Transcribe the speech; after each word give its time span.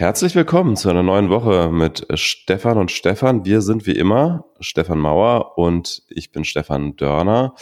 Herzlich 0.00 0.34
willkommen 0.34 0.76
zu 0.76 0.88
einer 0.88 1.02
neuen 1.02 1.28
Woche 1.28 1.68
mit 1.70 2.06
Stefan 2.14 2.78
und 2.78 2.90
Stefan. 2.90 3.44
Wir 3.44 3.60
sind 3.60 3.86
wie 3.86 3.92
immer 3.92 4.46
Stefan 4.58 4.98
Mauer 4.98 5.58
und 5.58 6.04
ich 6.08 6.32
bin 6.32 6.44
Stefan 6.44 6.96
Dörner. 6.96 7.54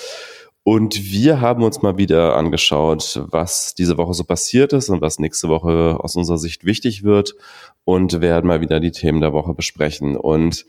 Und 0.63 1.11
wir 1.11 1.41
haben 1.41 1.65
uns 1.65 1.83
mal 1.83 1.99
wieder 1.99 2.37
angeschaut, 2.37 3.25
was 3.29 3.75
diese 3.75 3.99
Woche 3.99 4.15
so 4.15 4.23
passiert 4.23 4.73
ist 4.73 4.89
und 4.89 5.01
was 5.01 5.19
nächste 5.19 5.49
Woche 5.49 5.99
aus 5.99 6.15
unserer 6.15 6.39
Sicht 6.39 6.65
wichtig 6.65 7.03
wird 7.03 7.35
und 7.83 8.21
werden 8.21 8.47
mal 8.47 8.61
wieder 8.61 8.79
die 8.79 8.93
Themen 8.93 9.21
der 9.21 9.33
Woche 9.33 9.53
besprechen. 9.53 10.17
Und 10.17 10.65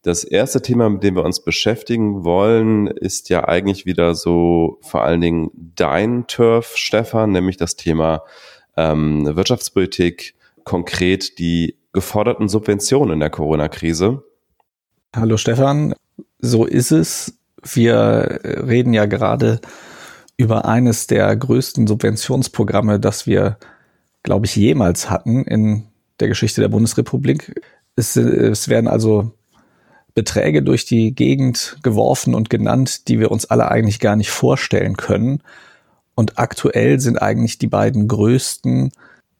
das 0.00 0.24
erste 0.24 0.62
Thema, 0.62 0.88
mit 0.88 1.02
dem 1.02 1.16
wir 1.16 1.24
uns 1.26 1.44
beschäftigen 1.44 2.24
wollen, 2.24 2.86
ist 2.86 3.28
ja 3.28 3.46
eigentlich 3.46 3.84
wieder 3.84 4.14
so 4.14 4.78
vor 4.80 5.02
allen 5.02 5.20
Dingen 5.20 5.50
dein 5.54 6.26
Turf, 6.28 6.78
Stefan, 6.78 7.32
nämlich 7.32 7.58
das 7.58 7.76
Thema 7.76 8.22
ähm, 8.78 9.26
Wirtschaftspolitik, 9.36 10.34
konkret 10.64 11.38
die 11.38 11.76
geforderten 11.92 12.48
Subventionen 12.48 13.14
in 13.14 13.20
der 13.20 13.30
Corona-Krise. 13.30 14.22
Hallo 15.14 15.36
Stefan, 15.36 15.94
so 16.38 16.64
ist 16.64 16.92
es. 16.92 17.38
Wir 17.62 18.40
reden 18.44 18.94
ja 18.94 19.06
gerade 19.06 19.60
über 20.36 20.64
eines 20.64 21.06
der 21.06 21.34
größten 21.36 21.86
Subventionsprogramme, 21.86 22.98
das 22.98 23.26
wir, 23.26 23.58
glaube 24.22 24.46
ich, 24.46 24.56
jemals 24.56 25.10
hatten 25.10 25.44
in 25.44 25.88
der 26.20 26.28
Geschichte 26.28 26.60
der 26.60 26.68
Bundesrepublik. 26.68 27.60
Es, 27.96 28.16
es 28.16 28.68
werden 28.68 28.88
also 28.88 29.32
Beträge 30.14 30.62
durch 30.62 30.86
die 30.86 31.14
Gegend 31.14 31.76
geworfen 31.82 32.34
und 32.34 32.50
genannt, 32.50 33.08
die 33.08 33.18
wir 33.18 33.30
uns 33.30 33.46
alle 33.46 33.70
eigentlich 33.70 34.00
gar 34.00 34.16
nicht 34.16 34.30
vorstellen 34.30 34.96
können. 34.96 35.42
Und 36.14 36.38
aktuell 36.38 37.00
sind 37.00 37.20
eigentlich 37.20 37.58
die 37.58 37.68
beiden 37.68 38.08
größten 38.08 38.92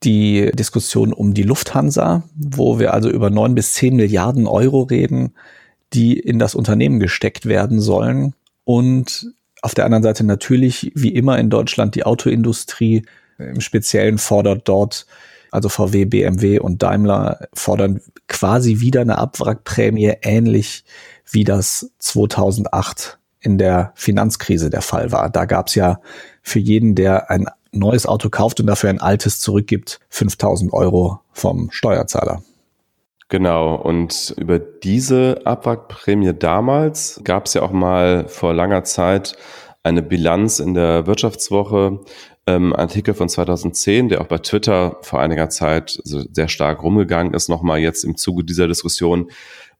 die 0.02 0.50
Diskussion 0.52 1.12
um 1.12 1.34
die 1.34 1.42
Lufthansa, 1.42 2.22
wo 2.34 2.78
wir 2.78 2.94
also 2.94 3.10
über 3.10 3.30
neun 3.30 3.54
bis 3.54 3.74
zehn 3.74 3.96
Milliarden 3.96 4.46
Euro 4.46 4.82
reden, 4.82 5.34
die 5.92 6.18
in 6.18 6.38
das 6.38 6.54
Unternehmen 6.54 7.00
gesteckt 7.00 7.46
werden 7.46 7.80
sollen. 7.80 8.34
Und 8.64 9.32
auf 9.62 9.74
der 9.74 9.84
anderen 9.84 10.02
Seite 10.02 10.24
natürlich, 10.24 10.92
wie 10.94 11.10
immer 11.10 11.38
in 11.38 11.50
Deutschland, 11.50 11.94
die 11.94 12.04
Autoindustrie. 12.04 13.04
Im 13.38 13.60
Speziellen 13.60 14.18
fordert 14.18 14.68
dort, 14.68 15.06
also 15.50 15.68
VW, 15.68 16.04
BMW 16.04 16.58
und 16.60 16.82
Daimler 16.82 17.48
fordern 17.52 18.00
quasi 18.28 18.80
wieder 18.80 19.00
eine 19.00 19.18
Abwrackprämie, 19.18 20.14
ähnlich 20.22 20.84
wie 21.30 21.44
das 21.44 21.90
2008 21.98 23.18
in 23.40 23.58
der 23.58 23.92
Finanzkrise 23.94 24.70
der 24.70 24.82
Fall 24.82 25.12
war. 25.12 25.30
Da 25.30 25.46
gab 25.46 25.68
es 25.68 25.74
ja 25.74 26.00
für 26.42 26.58
jeden, 26.58 26.94
der 26.94 27.30
ein 27.30 27.46
neues 27.72 28.06
Auto 28.06 28.28
kauft 28.28 28.60
und 28.60 28.66
dafür 28.66 28.90
ein 28.90 29.00
altes 29.00 29.40
zurückgibt, 29.40 30.00
5000 30.08 30.72
Euro 30.72 31.20
vom 31.32 31.70
Steuerzahler. 31.70 32.42
Genau, 33.28 33.76
und 33.76 34.34
über 34.38 34.58
diese 34.58 35.42
Abwrackprämie 35.44 36.34
damals 36.34 37.20
gab 37.22 37.46
es 37.46 37.54
ja 37.54 37.62
auch 37.62 37.70
mal 37.70 38.26
vor 38.26 38.52
langer 38.52 38.82
Zeit 38.82 39.36
eine 39.84 40.02
Bilanz 40.02 40.58
in 40.58 40.74
der 40.74 41.06
Wirtschaftswoche, 41.06 42.00
ähm, 42.46 42.74
Artikel 42.74 43.14
von 43.14 43.28
2010, 43.28 44.08
der 44.08 44.20
auch 44.20 44.26
bei 44.26 44.38
Twitter 44.38 44.98
vor 45.02 45.20
einiger 45.20 45.48
Zeit 45.48 46.00
sehr 46.04 46.48
stark 46.48 46.82
rumgegangen 46.82 47.32
ist, 47.32 47.48
nochmal 47.48 47.78
jetzt 47.78 48.04
im 48.04 48.16
Zuge 48.16 48.44
dieser 48.44 48.66
Diskussion. 48.66 49.30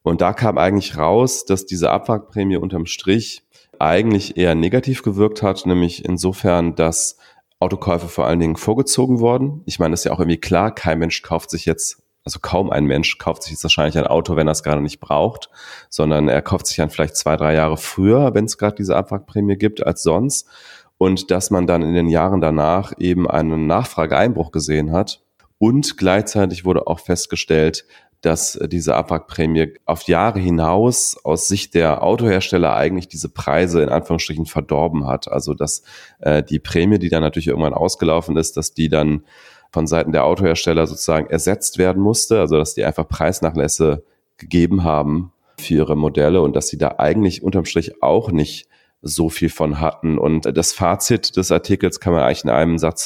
Und 0.02 0.20
da 0.20 0.32
kam 0.32 0.56
eigentlich 0.56 0.97
raus, 0.97 1.44
dass 1.44 1.66
diese 1.66 1.91
Abwrackprämie 1.91 2.56
unterm 2.56 2.86
Strich 2.86 3.42
eigentlich 3.78 4.36
eher 4.36 4.54
negativ 4.54 5.02
gewirkt 5.02 5.42
hat, 5.42 5.66
nämlich 5.66 6.04
insofern, 6.04 6.75
dass 6.77 7.16
Autokäufe 7.61 8.08
vor 8.08 8.27
allen 8.27 8.41
Dingen 8.41 8.56
vorgezogen 8.56 9.20
worden. 9.20 9.62
Ich 9.66 9.78
meine, 9.78 9.94
ist 9.94 10.05
ja 10.05 10.12
auch 10.12 10.19
irgendwie 10.19 10.41
klar, 10.41 10.75
kein 10.75 10.98
Mensch 10.98 11.22
kauft 11.22 11.50
sich 11.50 11.66
jetzt, 11.66 12.03
also 12.25 12.39
kaum 12.41 12.70
ein 12.70 12.86
Mensch 12.86 13.19
kauft 13.19 13.42
sich 13.42 13.53
jetzt 13.53 13.62
wahrscheinlich 13.62 13.98
ein 13.98 14.06
Auto, 14.06 14.34
wenn 14.34 14.48
er 14.48 14.53
es 14.53 14.62
gerade 14.62 14.80
nicht 14.80 14.98
braucht, 14.98 15.50
sondern 15.91 16.28
er 16.28 16.41
kauft 16.42 16.66
sich 16.66 16.77
dann 16.77 16.91
vielleicht 16.91 17.16
zwei, 17.16 17.36
drei 17.36 17.55
Jahre 17.55 17.77
früher, 17.77 18.34
wenn 18.34 18.47
es 18.47 18.56
gerade 18.56 18.77
diese 18.77 18.97
Abwrackprämie 18.97 19.56
gibt, 19.56 19.87
als 19.87 20.03
sonst. 20.03 20.48
Und 20.97 21.31
dass 21.31 21.50
man 21.50 21.66
dann 21.66 21.82
in 21.82 21.94
den 21.94 22.09
Jahren 22.09 22.41
danach 22.41 22.93
eben 22.98 23.31
einen 23.31 23.66
Nachfrageeinbruch 23.66 24.53
gesehen 24.53 24.92
hat. 24.92 25.22
Und 25.59 25.98
gleichzeitig 25.98 26.65
wurde 26.65 26.87
auch 26.87 27.00
festgestellt, 27.00 27.87
dass 28.20 28.58
diese 28.66 28.94
Abwrackprämie 28.97 29.75
auf 29.86 30.03
Jahre 30.03 30.41
hinaus 30.41 31.16
aus 31.25 31.48
Sicht 31.48 31.75
der 31.75 32.03
Autohersteller 32.03 32.75
eigentlich 32.76 33.08
diese 33.08 33.31
Preise 33.31 33.82
in 33.82 33.88
Anführungsstrichen 33.88 34.47
verdorben 34.47 35.06
hat. 35.06 35.31
Also 35.31 35.54
dass 35.54 35.82
äh, 36.20 36.42
die 36.42 36.59
Prämie, 36.59 36.98
die 36.98 37.09
dann 37.09 37.22
natürlich 37.22 37.48
irgendwann 37.48 37.72
ausgelaufen 37.72 38.36
ist, 38.36 38.56
dass 38.56 38.75
die 38.75 38.88
dann 38.88 39.25
von 39.72 39.86
Seiten 39.86 40.12
der 40.12 40.25
Autohersteller 40.25 40.86
sozusagen 40.86 41.30
ersetzt 41.30 41.78
werden 41.78 42.03
musste, 42.03 42.41
also 42.41 42.56
dass 42.56 42.75
die 42.75 42.84
einfach 42.84 43.09
Preisnachlässe 43.09 44.04
gegeben 44.36 44.84
haben 44.84 45.32
für 45.59 45.75
ihre 45.75 45.97
Modelle 45.97 46.42
und 46.42 46.56
dass 46.56 46.69
sie 46.69 46.78
da 46.78 46.97
eigentlich 46.98 47.42
unterm 47.42 47.64
Strich 47.64 48.03
auch 48.03 48.30
nicht 48.32 48.69
so 49.03 49.28
viel 49.30 49.48
von 49.48 49.80
hatten. 49.80 50.19
Und 50.19 50.56
das 50.56 50.72
Fazit 50.72 51.36
des 51.36 51.53
Artikels 51.53 52.00
kann 52.00 52.12
man 52.12 52.22
eigentlich 52.22 52.44
in 52.44 52.50
einem 52.50 52.78
Satz 52.78 53.04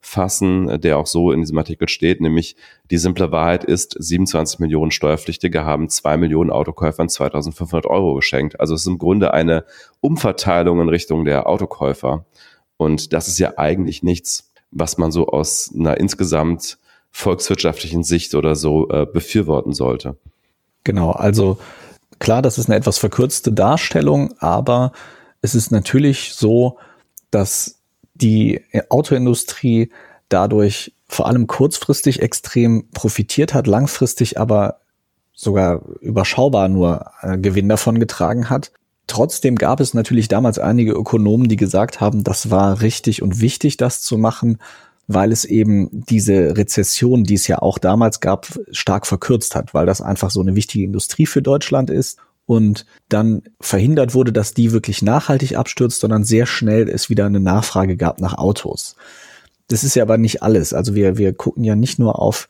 zusammenfassen, 0.00 0.80
der 0.80 0.98
auch 0.98 1.06
so 1.06 1.32
in 1.32 1.40
diesem 1.40 1.58
Artikel 1.58 1.88
steht, 1.88 2.20
nämlich 2.20 2.56
die 2.90 2.98
simple 2.98 3.32
Wahrheit 3.32 3.64
ist, 3.64 3.96
27 3.98 4.58
Millionen 4.58 4.90
Steuerpflichtige 4.90 5.64
haben 5.64 5.88
zwei 5.88 6.16
Millionen 6.16 6.50
Autokäufern 6.50 7.08
2500 7.08 7.86
Euro 7.86 8.14
geschenkt. 8.14 8.60
Also 8.60 8.74
es 8.74 8.82
ist 8.82 8.86
im 8.86 8.98
Grunde 8.98 9.32
eine 9.34 9.64
Umverteilung 10.00 10.80
in 10.80 10.88
Richtung 10.88 11.24
der 11.24 11.46
Autokäufer. 11.46 12.24
Und 12.76 13.12
das 13.12 13.28
ist 13.28 13.38
ja 13.38 13.58
eigentlich 13.58 14.02
nichts, 14.02 14.52
was 14.70 14.98
man 14.98 15.12
so 15.12 15.28
aus 15.28 15.70
einer 15.74 15.98
insgesamt 15.98 16.78
volkswirtschaftlichen 17.10 18.04
Sicht 18.04 18.34
oder 18.34 18.54
so 18.54 18.88
äh, 18.88 19.06
befürworten 19.06 19.72
sollte. 19.72 20.16
Genau, 20.84 21.10
also 21.10 21.58
Klar, 22.20 22.42
das 22.42 22.58
ist 22.58 22.68
eine 22.68 22.76
etwas 22.76 22.98
verkürzte 22.98 23.50
Darstellung, 23.50 24.34
aber 24.40 24.92
es 25.40 25.54
ist 25.54 25.72
natürlich 25.72 26.34
so, 26.34 26.76
dass 27.30 27.79
die 28.20 28.60
Autoindustrie 28.88 29.90
dadurch 30.28 30.94
vor 31.08 31.26
allem 31.26 31.46
kurzfristig 31.46 32.22
extrem 32.22 32.88
profitiert 32.92 33.52
hat, 33.52 33.66
langfristig 33.66 34.38
aber 34.38 34.80
sogar 35.34 35.82
überschaubar 36.00 36.68
nur 36.68 37.10
äh, 37.22 37.38
Gewinn 37.38 37.68
davon 37.68 37.98
getragen 37.98 38.50
hat. 38.50 38.72
Trotzdem 39.06 39.56
gab 39.56 39.80
es 39.80 39.94
natürlich 39.94 40.28
damals 40.28 40.58
einige 40.58 40.92
Ökonomen, 40.92 41.48
die 41.48 41.56
gesagt 41.56 42.00
haben, 42.00 42.22
das 42.22 42.50
war 42.50 42.80
richtig 42.80 43.22
und 43.22 43.40
wichtig, 43.40 43.76
das 43.76 44.02
zu 44.02 44.18
machen, 44.18 44.58
weil 45.08 45.32
es 45.32 45.44
eben 45.44 45.88
diese 45.90 46.56
Rezession, 46.56 47.24
die 47.24 47.34
es 47.34 47.48
ja 47.48 47.58
auch 47.58 47.78
damals 47.78 48.20
gab, 48.20 48.46
stark 48.70 49.06
verkürzt 49.06 49.56
hat, 49.56 49.74
weil 49.74 49.86
das 49.86 50.00
einfach 50.00 50.30
so 50.30 50.40
eine 50.40 50.54
wichtige 50.54 50.84
Industrie 50.84 51.26
für 51.26 51.42
Deutschland 51.42 51.90
ist 51.90 52.18
und 52.50 52.84
dann 53.08 53.42
verhindert 53.60 54.12
wurde, 54.12 54.32
dass 54.32 54.54
die 54.54 54.72
wirklich 54.72 55.02
nachhaltig 55.02 55.56
abstürzt, 55.56 56.00
sondern 56.00 56.24
sehr 56.24 56.46
schnell 56.46 56.88
es 56.88 57.08
wieder 57.08 57.26
eine 57.26 57.38
Nachfrage 57.38 57.96
gab 57.96 58.20
nach 58.20 58.34
Autos. 58.38 58.96
Das 59.68 59.84
ist 59.84 59.94
ja 59.94 60.02
aber 60.02 60.18
nicht 60.18 60.42
alles. 60.42 60.74
Also 60.74 60.96
wir, 60.96 61.16
wir 61.16 61.32
gucken 61.32 61.62
ja 61.62 61.76
nicht 61.76 62.00
nur 62.00 62.20
auf 62.20 62.48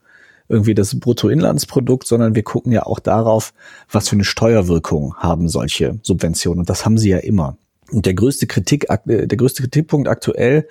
irgendwie 0.48 0.74
das 0.74 0.98
Bruttoinlandsprodukt, 0.98 2.06
sondern 2.06 2.34
wir 2.34 2.44
gucken 2.44 2.72
ja 2.72 2.86
auch 2.86 2.98
darauf, 2.98 3.52
was 3.90 4.08
für 4.08 4.16
eine 4.16 4.24
Steuerwirkung 4.24 5.16
haben 5.16 5.50
solche 5.50 5.98
Subventionen. 6.00 6.60
Und 6.60 6.70
das 6.70 6.86
haben 6.86 6.96
sie 6.96 7.10
ja 7.10 7.18
immer. 7.18 7.58
Und 7.90 8.06
der 8.06 8.14
größte 8.14 8.46
Kritik, 8.46 8.86
der 9.04 9.26
größte 9.26 9.64
Kritikpunkt 9.64 10.08
aktuell 10.08 10.66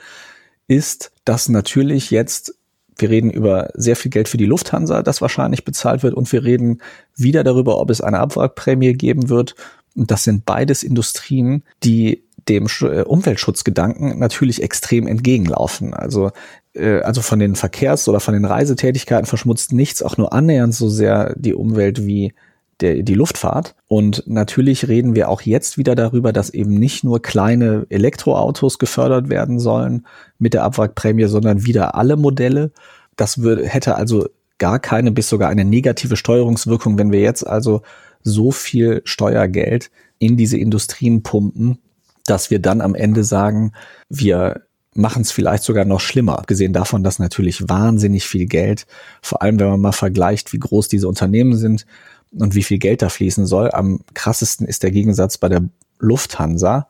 ist, 0.68 1.12
dass 1.24 1.50
natürlich 1.50 2.10
jetzt 2.10 2.56
wir 3.02 3.10
reden 3.10 3.30
über 3.30 3.70
sehr 3.74 3.96
viel 3.96 4.12
Geld 4.12 4.30
für 4.30 4.38
die 4.38 4.46
Lufthansa, 4.46 5.04
das 5.04 5.22
wahrscheinlich 5.22 5.66
bezahlt 5.66 6.04
wird, 6.04 6.14
und 6.14 6.32
wir 6.32 6.44
reden 6.44 6.82
wieder 7.16 7.44
darüber, 7.44 7.80
ob 7.80 7.90
es 7.90 8.02
eine 8.02 8.20
Abwrackprämie 8.20 8.94
geben 8.94 9.30
wird. 9.30 9.56
Und 9.96 10.12
das 10.12 10.24
sind 10.24 10.46
beides 10.46 10.84
Industrien, 10.84 11.64
die 11.84 12.24
dem 12.48 12.68
äh, 12.82 13.02
Umweltschutzgedanken 13.04 14.18
natürlich 14.20 14.64
extrem 14.64 15.08
entgegenlaufen. 15.08 15.94
Also, 15.94 16.32
äh, 16.74 17.02
also 17.02 17.22
von 17.22 17.40
den 17.40 17.56
Verkehrs- 17.56 18.08
oder 18.08 18.20
von 18.20 18.34
den 18.34 18.46
Reisetätigkeiten 18.46 19.26
verschmutzt 19.26 19.74
nichts 19.74 20.02
auch 20.02 20.18
nur 20.18 20.34
annähernd 20.34 20.74
so 20.74 20.90
sehr 20.90 21.36
die 21.38 21.54
Umwelt 21.54 22.06
wie 22.06 22.34
der, 22.82 23.04
die 23.04 23.14
Luftfahrt. 23.14 23.76
Und 23.88 24.24
natürlich 24.26 24.88
reden 24.88 25.16
wir 25.16 25.30
auch 25.30 25.42
jetzt 25.42 25.78
wieder 25.78 25.96
darüber, 25.96 26.34
dass 26.34 26.50
eben 26.50 26.76
nicht 26.76 27.04
nur 27.04 27.22
kleine 27.22 27.86
Elektroautos 27.90 28.80
gefördert 28.80 29.30
werden 29.30 29.60
sollen 29.60 30.08
mit 30.38 30.54
der 30.54 30.64
Abwrackprämie, 30.64 31.26
sondern 31.26 31.66
wieder 31.66 31.96
alle 31.96 32.16
Modelle. 32.16 32.72
Das 33.20 33.42
würde, 33.42 33.68
hätte 33.68 33.96
also 33.96 34.30
gar 34.58 34.80
keine 34.80 35.12
bis 35.12 35.30
sogar 35.30 35.50
eine 35.50 35.66
negative 35.66 36.16
Steuerungswirkung, 36.16 36.98
wenn 36.98 37.12
wir 37.12 37.22
jetzt 37.22 37.46
also 37.46 37.82
so 38.24 38.52
viel 38.52 39.02
Steuergeld 39.06 39.92
in 40.20 40.38
diese 40.38 40.58
Industrien 40.58 41.24
pumpen, 41.24 41.80
dass 42.26 42.50
wir 42.50 42.60
dann 42.60 42.82
am 42.82 42.96
Ende 42.96 43.24
sagen, 43.24 43.74
wir 44.10 44.64
machen 44.94 45.22
es 45.22 45.32
vielleicht 45.32 45.64
sogar 45.64 45.86
noch 45.86 46.00
schlimmer. 46.00 46.40
Abgesehen 46.40 46.74
davon, 46.74 47.04
dass 47.04 47.20
natürlich 47.20 47.68
wahnsinnig 47.68 48.26
viel 48.26 48.46
Geld, 48.46 48.88
vor 49.22 49.42
allem 49.42 49.60
wenn 49.60 49.70
man 49.70 49.82
mal 49.82 49.92
vergleicht, 49.92 50.52
wie 50.54 50.60
groß 50.60 50.88
diese 50.88 51.08
Unternehmen 51.08 51.56
sind, 51.56 51.86
und 52.32 52.56
wie 52.56 52.64
viel 52.64 52.78
Geld 52.78 53.02
da 53.02 53.10
fließen 53.10 53.46
soll. 53.46 53.72
Am 53.72 54.02
krassesten 54.14 54.68
ist 54.68 54.84
der 54.84 54.92
Gegensatz 54.92 55.38
bei 55.38 55.50
der 55.50 55.64
Lufthansa. 56.00 56.88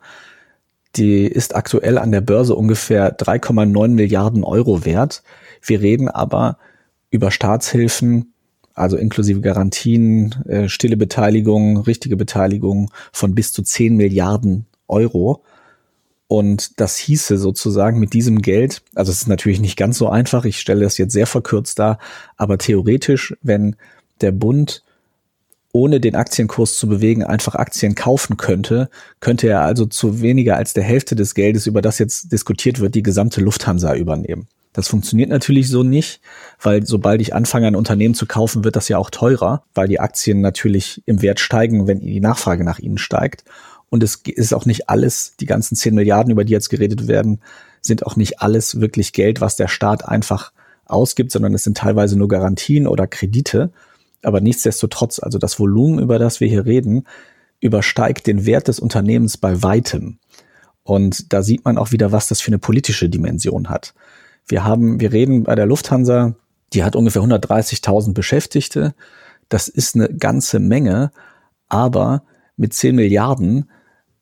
Die 0.96 1.24
ist 1.24 1.54
aktuell 1.54 1.98
an 1.98 2.12
der 2.12 2.20
Börse 2.20 2.54
ungefähr 2.54 3.16
3,9 3.16 3.88
Milliarden 3.88 4.44
Euro 4.44 4.84
wert. 4.84 5.22
Wir 5.62 5.80
reden 5.80 6.08
aber 6.08 6.58
über 7.10 7.30
Staatshilfen, 7.30 8.32
also 8.74 8.96
inklusive 8.96 9.40
Garantien, 9.40 10.34
äh, 10.48 10.68
stille 10.68 10.96
Beteiligung, 10.96 11.78
richtige 11.78 12.16
Beteiligung 12.16 12.90
von 13.12 13.34
bis 13.34 13.52
zu 13.52 13.62
10 13.62 13.96
Milliarden 13.96 14.66
Euro. 14.88 15.42
Und 16.28 16.78
das 16.80 16.96
hieße 16.96 17.38
sozusagen 17.38 17.98
mit 17.98 18.12
diesem 18.12 18.40
Geld, 18.40 18.82
also 18.94 19.10
es 19.10 19.22
ist 19.22 19.28
natürlich 19.28 19.60
nicht 19.60 19.76
ganz 19.76 19.98
so 19.98 20.08
einfach, 20.08 20.44
ich 20.44 20.60
stelle 20.60 20.84
das 20.84 20.96
jetzt 20.96 21.12
sehr 21.12 21.26
verkürzt 21.26 21.78
dar, 21.80 21.98
aber 22.36 22.56
theoretisch, 22.56 23.34
wenn 23.42 23.74
der 24.20 24.30
Bund 24.30 24.84
ohne 25.72 26.00
den 26.00 26.14
Aktienkurs 26.14 26.76
zu 26.76 26.88
bewegen 26.88 27.24
einfach 27.24 27.54
Aktien 27.54 27.94
kaufen 27.94 28.36
könnte, 28.36 28.90
könnte 29.20 29.48
er 29.48 29.62
also 29.62 29.86
zu 29.86 30.20
weniger 30.20 30.56
als 30.56 30.72
der 30.72 30.82
Hälfte 30.84 31.16
des 31.16 31.34
Geldes, 31.34 31.66
über 31.66 31.82
das 31.82 31.98
jetzt 31.98 32.32
diskutiert 32.32 32.80
wird, 32.80 32.94
die 32.94 33.02
gesamte 33.02 33.40
Lufthansa 33.40 33.94
übernehmen. 33.94 34.48
Das 34.72 34.86
funktioniert 34.88 35.30
natürlich 35.30 35.68
so 35.68 35.82
nicht, 35.82 36.20
weil 36.60 36.86
sobald 36.86 37.20
ich 37.20 37.34
anfange, 37.34 37.66
ein 37.66 37.74
Unternehmen 37.74 38.14
zu 38.14 38.26
kaufen, 38.26 38.62
wird 38.62 38.76
das 38.76 38.88
ja 38.88 38.98
auch 38.98 39.10
teurer, 39.10 39.64
weil 39.74 39.88
die 39.88 39.98
Aktien 39.98 40.40
natürlich 40.40 41.02
im 41.06 41.22
Wert 41.22 41.40
steigen, 41.40 41.88
wenn 41.88 42.00
die 42.00 42.20
Nachfrage 42.20 42.62
nach 42.62 42.78
ihnen 42.78 42.98
steigt. 42.98 43.44
Und 43.88 44.04
es 44.04 44.22
ist 44.24 44.54
auch 44.54 44.66
nicht 44.66 44.88
alles, 44.88 45.34
die 45.40 45.46
ganzen 45.46 45.74
10 45.74 45.94
Milliarden, 45.94 46.30
über 46.30 46.44
die 46.44 46.52
jetzt 46.52 46.70
geredet 46.70 47.08
werden, 47.08 47.40
sind 47.80 48.06
auch 48.06 48.14
nicht 48.14 48.40
alles 48.40 48.80
wirklich 48.80 49.12
Geld, 49.12 49.40
was 49.40 49.56
der 49.56 49.66
Staat 49.66 50.06
einfach 50.06 50.52
ausgibt, 50.84 51.32
sondern 51.32 51.54
es 51.54 51.64
sind 51.64 51.76
teilweise 51.76 52.16
nur 52.16 52.28
Garantien 52.28 52.86
oder 52.86 53.08
Kredite. 53.08 53.72
Aber 54.22 54.40
nichtsdestotrotz, 54.40 55.18
also 55.18 55.38
das 55.38 55.58
Volumen, 55.58 55.98
über 55.98 56.18
das 56.18 56.40
wir 56.40 56.48
hier 56.48 56.66
reden, 56.66 57.06
übersteigt 57.60 58.26
den 58.26 58.46
Wert 58.46 58.68
des 58.68 58.78
Unternehmens 58.78 59.36
bei 59.36 59.62
weitem. 59.62 60.18
Und 60.82 61.32
da 61.32 61.42
sieht 61.42 61.64
man 61.64 61.78
auch 61.78 61.92
wieder, 61.92 62.12
was 62.12 62.28
das 62.28 62.40
für 62.40 62.48
eine 62.48 62.58
politische 62.58 63.08
Dimension 63.08 63.68
hat. 63.68 63.94
Wir 64.46 64.64
haben, 64.64 65.00
wir 65.00 65.12
reden 65.12 65.44
bei 65.44 65.54
der 65.54 65.66
Lufthansa, 65.66 66.34
die 66.72 66.84
hat 66.84 66.96
ungefähr 66.96 67.22
130.000 67.22 68.14
Beschäftigte. 68.14 68.94
Das 69.48 69.68
ist 69.68 69.94
eine 69.94 70.08
ganze 70.08 70.60
Menge, 70.60 71.10
aber 71.68 72.22
mit 72.56 72.74
10 72.74 72.94
Milliarden 72.94 73.70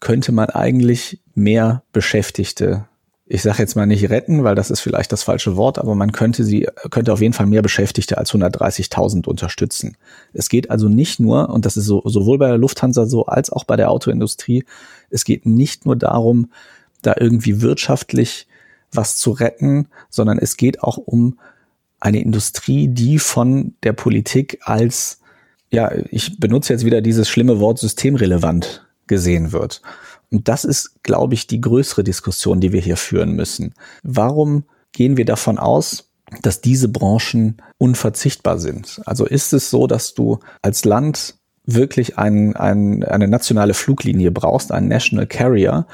könnte 0.00 0.32
man 0.32 0.50
eigentlich 0.50 1.20
mehr 1.34 1.82
Beschäftigte, 1.92 2.86
ich 3.30 3.42
sage 3.42 3.58
jetzt 3.58 3.76
mal 3.76 3.86
nicht 3.86 4.08
retten, 4.08 4.42
weil 4.42 4.54
das 4.54 4.70
ist 4.70 4.80
vielleicht 4.80 5.12
das 5.12 5.22
falsche 5.22 5.54
Wort, 5.56 5.78
aber 5.78 5.94
man 5.94 6.12
könnte 6.12 6.44
sie, 6.44 6.66
könnte 6.90 7.12
auf 7.12 7.20
jeden 7.20 7.34
Fall 7.34 7.46
mehr 7.46 7.60
Beschäftigte 7.60 8.16
als 8.16 8.32
130.000 8.32 9.26
unterstützen. 9.26 9.98
Es 10.32 10.48
geht 10.48 10.70
also 10.70 10.88
nicht 10.88 11.20
nur, 11.20 11.50
und 11.50 11.66
das 11.66 11.76
ist 11.76 11.84
so, 11.84 12.00
sowohl 12.06 12.38
bei 12.38 12.48
der 12.48 12.56
Lufthansa 12.56 13.04
so 13.04 13.26
als 13.26 13.50
auch 13.50 13.64
bei 13.64 13.76
der 13.76 13.90
Autoindustrie, 13.90 14.64
es 15.10 15.24
geht 15.24 15.44
nicht 15.44 15.84
nur 15.84 15.94
darum, 15.94 16.50
da 17.02 17.14
irgendwie 17.18 17.60
wirtschaftlich 17.60 18.47
was 18.92 19.16
zu 19.16 19.32
retten, 19.32 19.88
sondern 20.08 20.38
es 20.38 20.56
geht 20.56 20.82
auch 20.82 20.96
um 20.96 21.38
eine 22.00 22.20
Industrie, 22.22 22.88
die 22.88 23.18
von 23.18 23.74
der 23.82 23.92
Politik 23.92 24.60
als, 24.62 25.20
ja, 25.70 25.90
ich 26.10 26.38
benutze 26.38 26.72
jetzt 26.72 26.84
wieder 26.84 27.00
dieses 27.00 27.28
schlimme 27.28 27.60
Wort 27.60 27.78
systemrelevant 27.78 28.86
gesehen 29.06 29.52
wird. 29.52 29.82
Und 30.30 30.48
das 30.48 30.64
ist, 30.64 31.02
glaube 31.02 31.34
ich, 31.34 31.46
die 31.46 31.60
größere 31.60 32.04
Diskussion, 32.04 32.60
die 32.60 32.72
wir 32.72 32.80
hier 32.80 32.96
führen 32.96 33.34
müssen. 33.34 33.74
Warum 34.02 34.64
gehen 34.92 35.16
wir 35.16 35.24
davon 35.24 35.58
aus, 35.58 36.10
dass 36.42 36.60
diese 36.60 36.88
Branchen 36.88 37.56
unverzichtbar 37.78 38.58
sind? 38.58 39.00
Also 39.06 39.24
ist 39.24 39.52
es 39.52 39.70
so, 39.70 39.86
dass 39.86 40.14
du 40.14 40.40
als 40.62 40.84
Land 40.84 41.36
wirklich 41.64 42.18
ein, 42.18 42.54
ein, 42.56 43.04
eine 43.04 43.28
nationale 43.28 43.74
Fluglinie 43.74 44.30
brauchst, 44.30 44.70
einen 44.70 44.88
National 44.88 45.26
Carrier? 45.26 45.86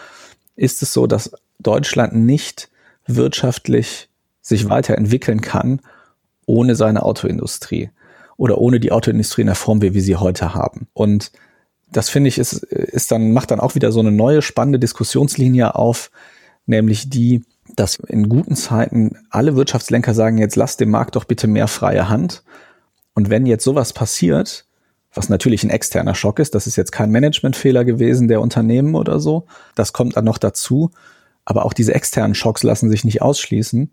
Ist 0.57 0.83
es 0.83 0.93
so, 0.93 1.07
dass 1.07 1.33
Deutschland 1.61 2.15
nicht 2.15 2.69
wirtschaftlich 3.07 4.09
sich 4.41 4.69
weiterentwickeln 4.69 5.41
kann 5.41 5.81
ohne 6.47 6.77
seine 6.77 7.03
Autoindustrie 7.03 7.91
oder 8.37 8.59
ohne 8.59 8.81
die 8.81 8.93
Autoindustrie 8.93 9.43
in 9.43 9.47
der 9.47 9.57
Form, 9.57 9.83
wie 9.83 9.95
wir 9.95 10.03
sie 10.03 10.17
heute 10.17 10.55
haben? 10.55 10.89
Und 10.93 11.33
das 11.91 12.11
finde 12.11 12.29
ich 12.29 12.39
ist, 12.39 12.53
ist 12.53 13.11
dann, 13.13 13.33
macht 13.33 13.51
dann 13.51 13.61
auch 13.61 13.75
wieder 13.75 13.93
so 13.93 14.01
eine 14.01 14.13
neue 14.13 14.43
spannende 14.43 14.79
Diskussionslinie 14.79 15.75
auf, 15.75 16.11
nämlich 16.67 17.09
die, 17.09 17.45
dass 17.77 17.97
in 17.97 18.29
guten 18.29 18.57
Zeiten 18.57 19.17
alle 19.31 19.57
Wirtschaftslenker 19.57 20.13
sagen, 20.13 20.39
jetzt 20.39 20.57
lasst 20.57 20.81
dem 20.81 20.91
Markt 20.91 21.17
doch 21.17 21.25
bitte 21.25 21.47
mehr 21.47 21.69
freie 21.69 22.09
Hand. 22.09 22.43
Und 23.15 23.31
wenn 23.31 23.47
jetzt 23.47 23.65
sowas 23.65 23.93
passiert, 23.93 24.67
was 25.15 25.29
natürlich 25.29 25.63
ein 25.63 25.71
externer 25.71 26.17
Schock 26.17 26.41
ist, 26.41 26.55
das 26.57 26.67
ist 26.67 26.77
jetzt 26.77 26.91
kein 26.91 27.13
Managementfehler 27.13 27.85
gewesen 27.85 28.27
der 28.27 28.41
Unternehmen 28.41 28.97
oder 28.97 29.21
so, 29.21 29.47
das 29.77 29.93
kommt 29.93 30.17
dann 30.17 30.25
noch 30.25 30.39
dazu, 30.39 30.91
aber 31.45 31.65
auch 31.65 31.73
diese 31.73 31.95
externen 31.95 32.35
Schocks 32.35 32.63
lassen 32.63 32.91
sich 32.91 33.05
nicht 33.05 33.23
ausschließen, 33.23 33.93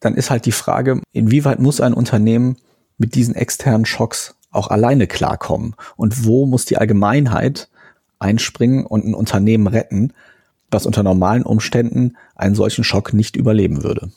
dann 0.00 0.14
ist 0.14 0.30
halt 0.30 0.46
die 0.46 0.52
Frage, 0.52 1.00
inwieweit 1.12 1.58
muss 1.58 1.80
ein 1.80 1.94
Unternehmen 1.94 2.56
mit 2.98 3.14
diesen 3.14 3.34
externen 3.34 3.86
Schocks 3.86 4.36
auch 4.50 4.68
alleine 4.68 5.06
klarkommen? 5.06 5.74
Und 5.96 6.24
wo 6.24 6.46
muss 6.46 6.64
die 6.64 6.78
Allgemeinheit 6.78 7.68
einspringen 8.18 8.86
und 8.86 9.04
ein 9.04 9.14
Unternehmen 9.14 9.66
retten, 9.66 10.12
was 10.70 10.86
unter 10.86 11.02
normalen 11.02 11.42
Umständen 11.42 12.16
einen 12.34 12.54
solchen 12.54 12.84
Schock 12.84 13.12
nicht 13.12 13.36
überleben 13.36 13.82
würde? 13.82 14.10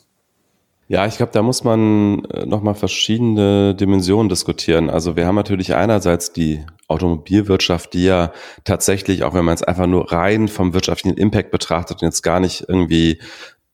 Ja, 0.91 1.05
ich 1.05 1.17
glaube, 1.17 1.31
da 1.31 1.43
muss 1.43 1.63
man 1.63 2.25
äh, 2.25 2.47
nochmal 2.47 2.73
verschiedene 2.73 3.75
Dimensionen 3.75 4.27
diskutieren. 4.27 4.89
Also 4.89 5.15
wir 5.15 5.27
haben 5.27 5.35
natürlich 5.35 5.75
einerseits 5.75 6.33
die 6.33 6.65
Automobilwirtschaft, 6.87 7.93
die 7.93 8.05
ja 8.05 8.33
tatsächlich, 8.63 9.23
auch 9.23 9.35
wenn 9.35 9.45
man 9.45 9.53
es 9.53 9.61
einfach 9.61 9.85
nur 9.85 10.11
rein 10.11 10.47
vom 10.47 10.73
wirtschaftlichen 10.73 11.15
Impact 11.15 11.51
betrachtet 11.51 12.01
und 12.01 12.07
jetzt 12.07 12.23
gar 12.23 12.39
nicht 12.39 12.65
irgendwie 12.67 13.19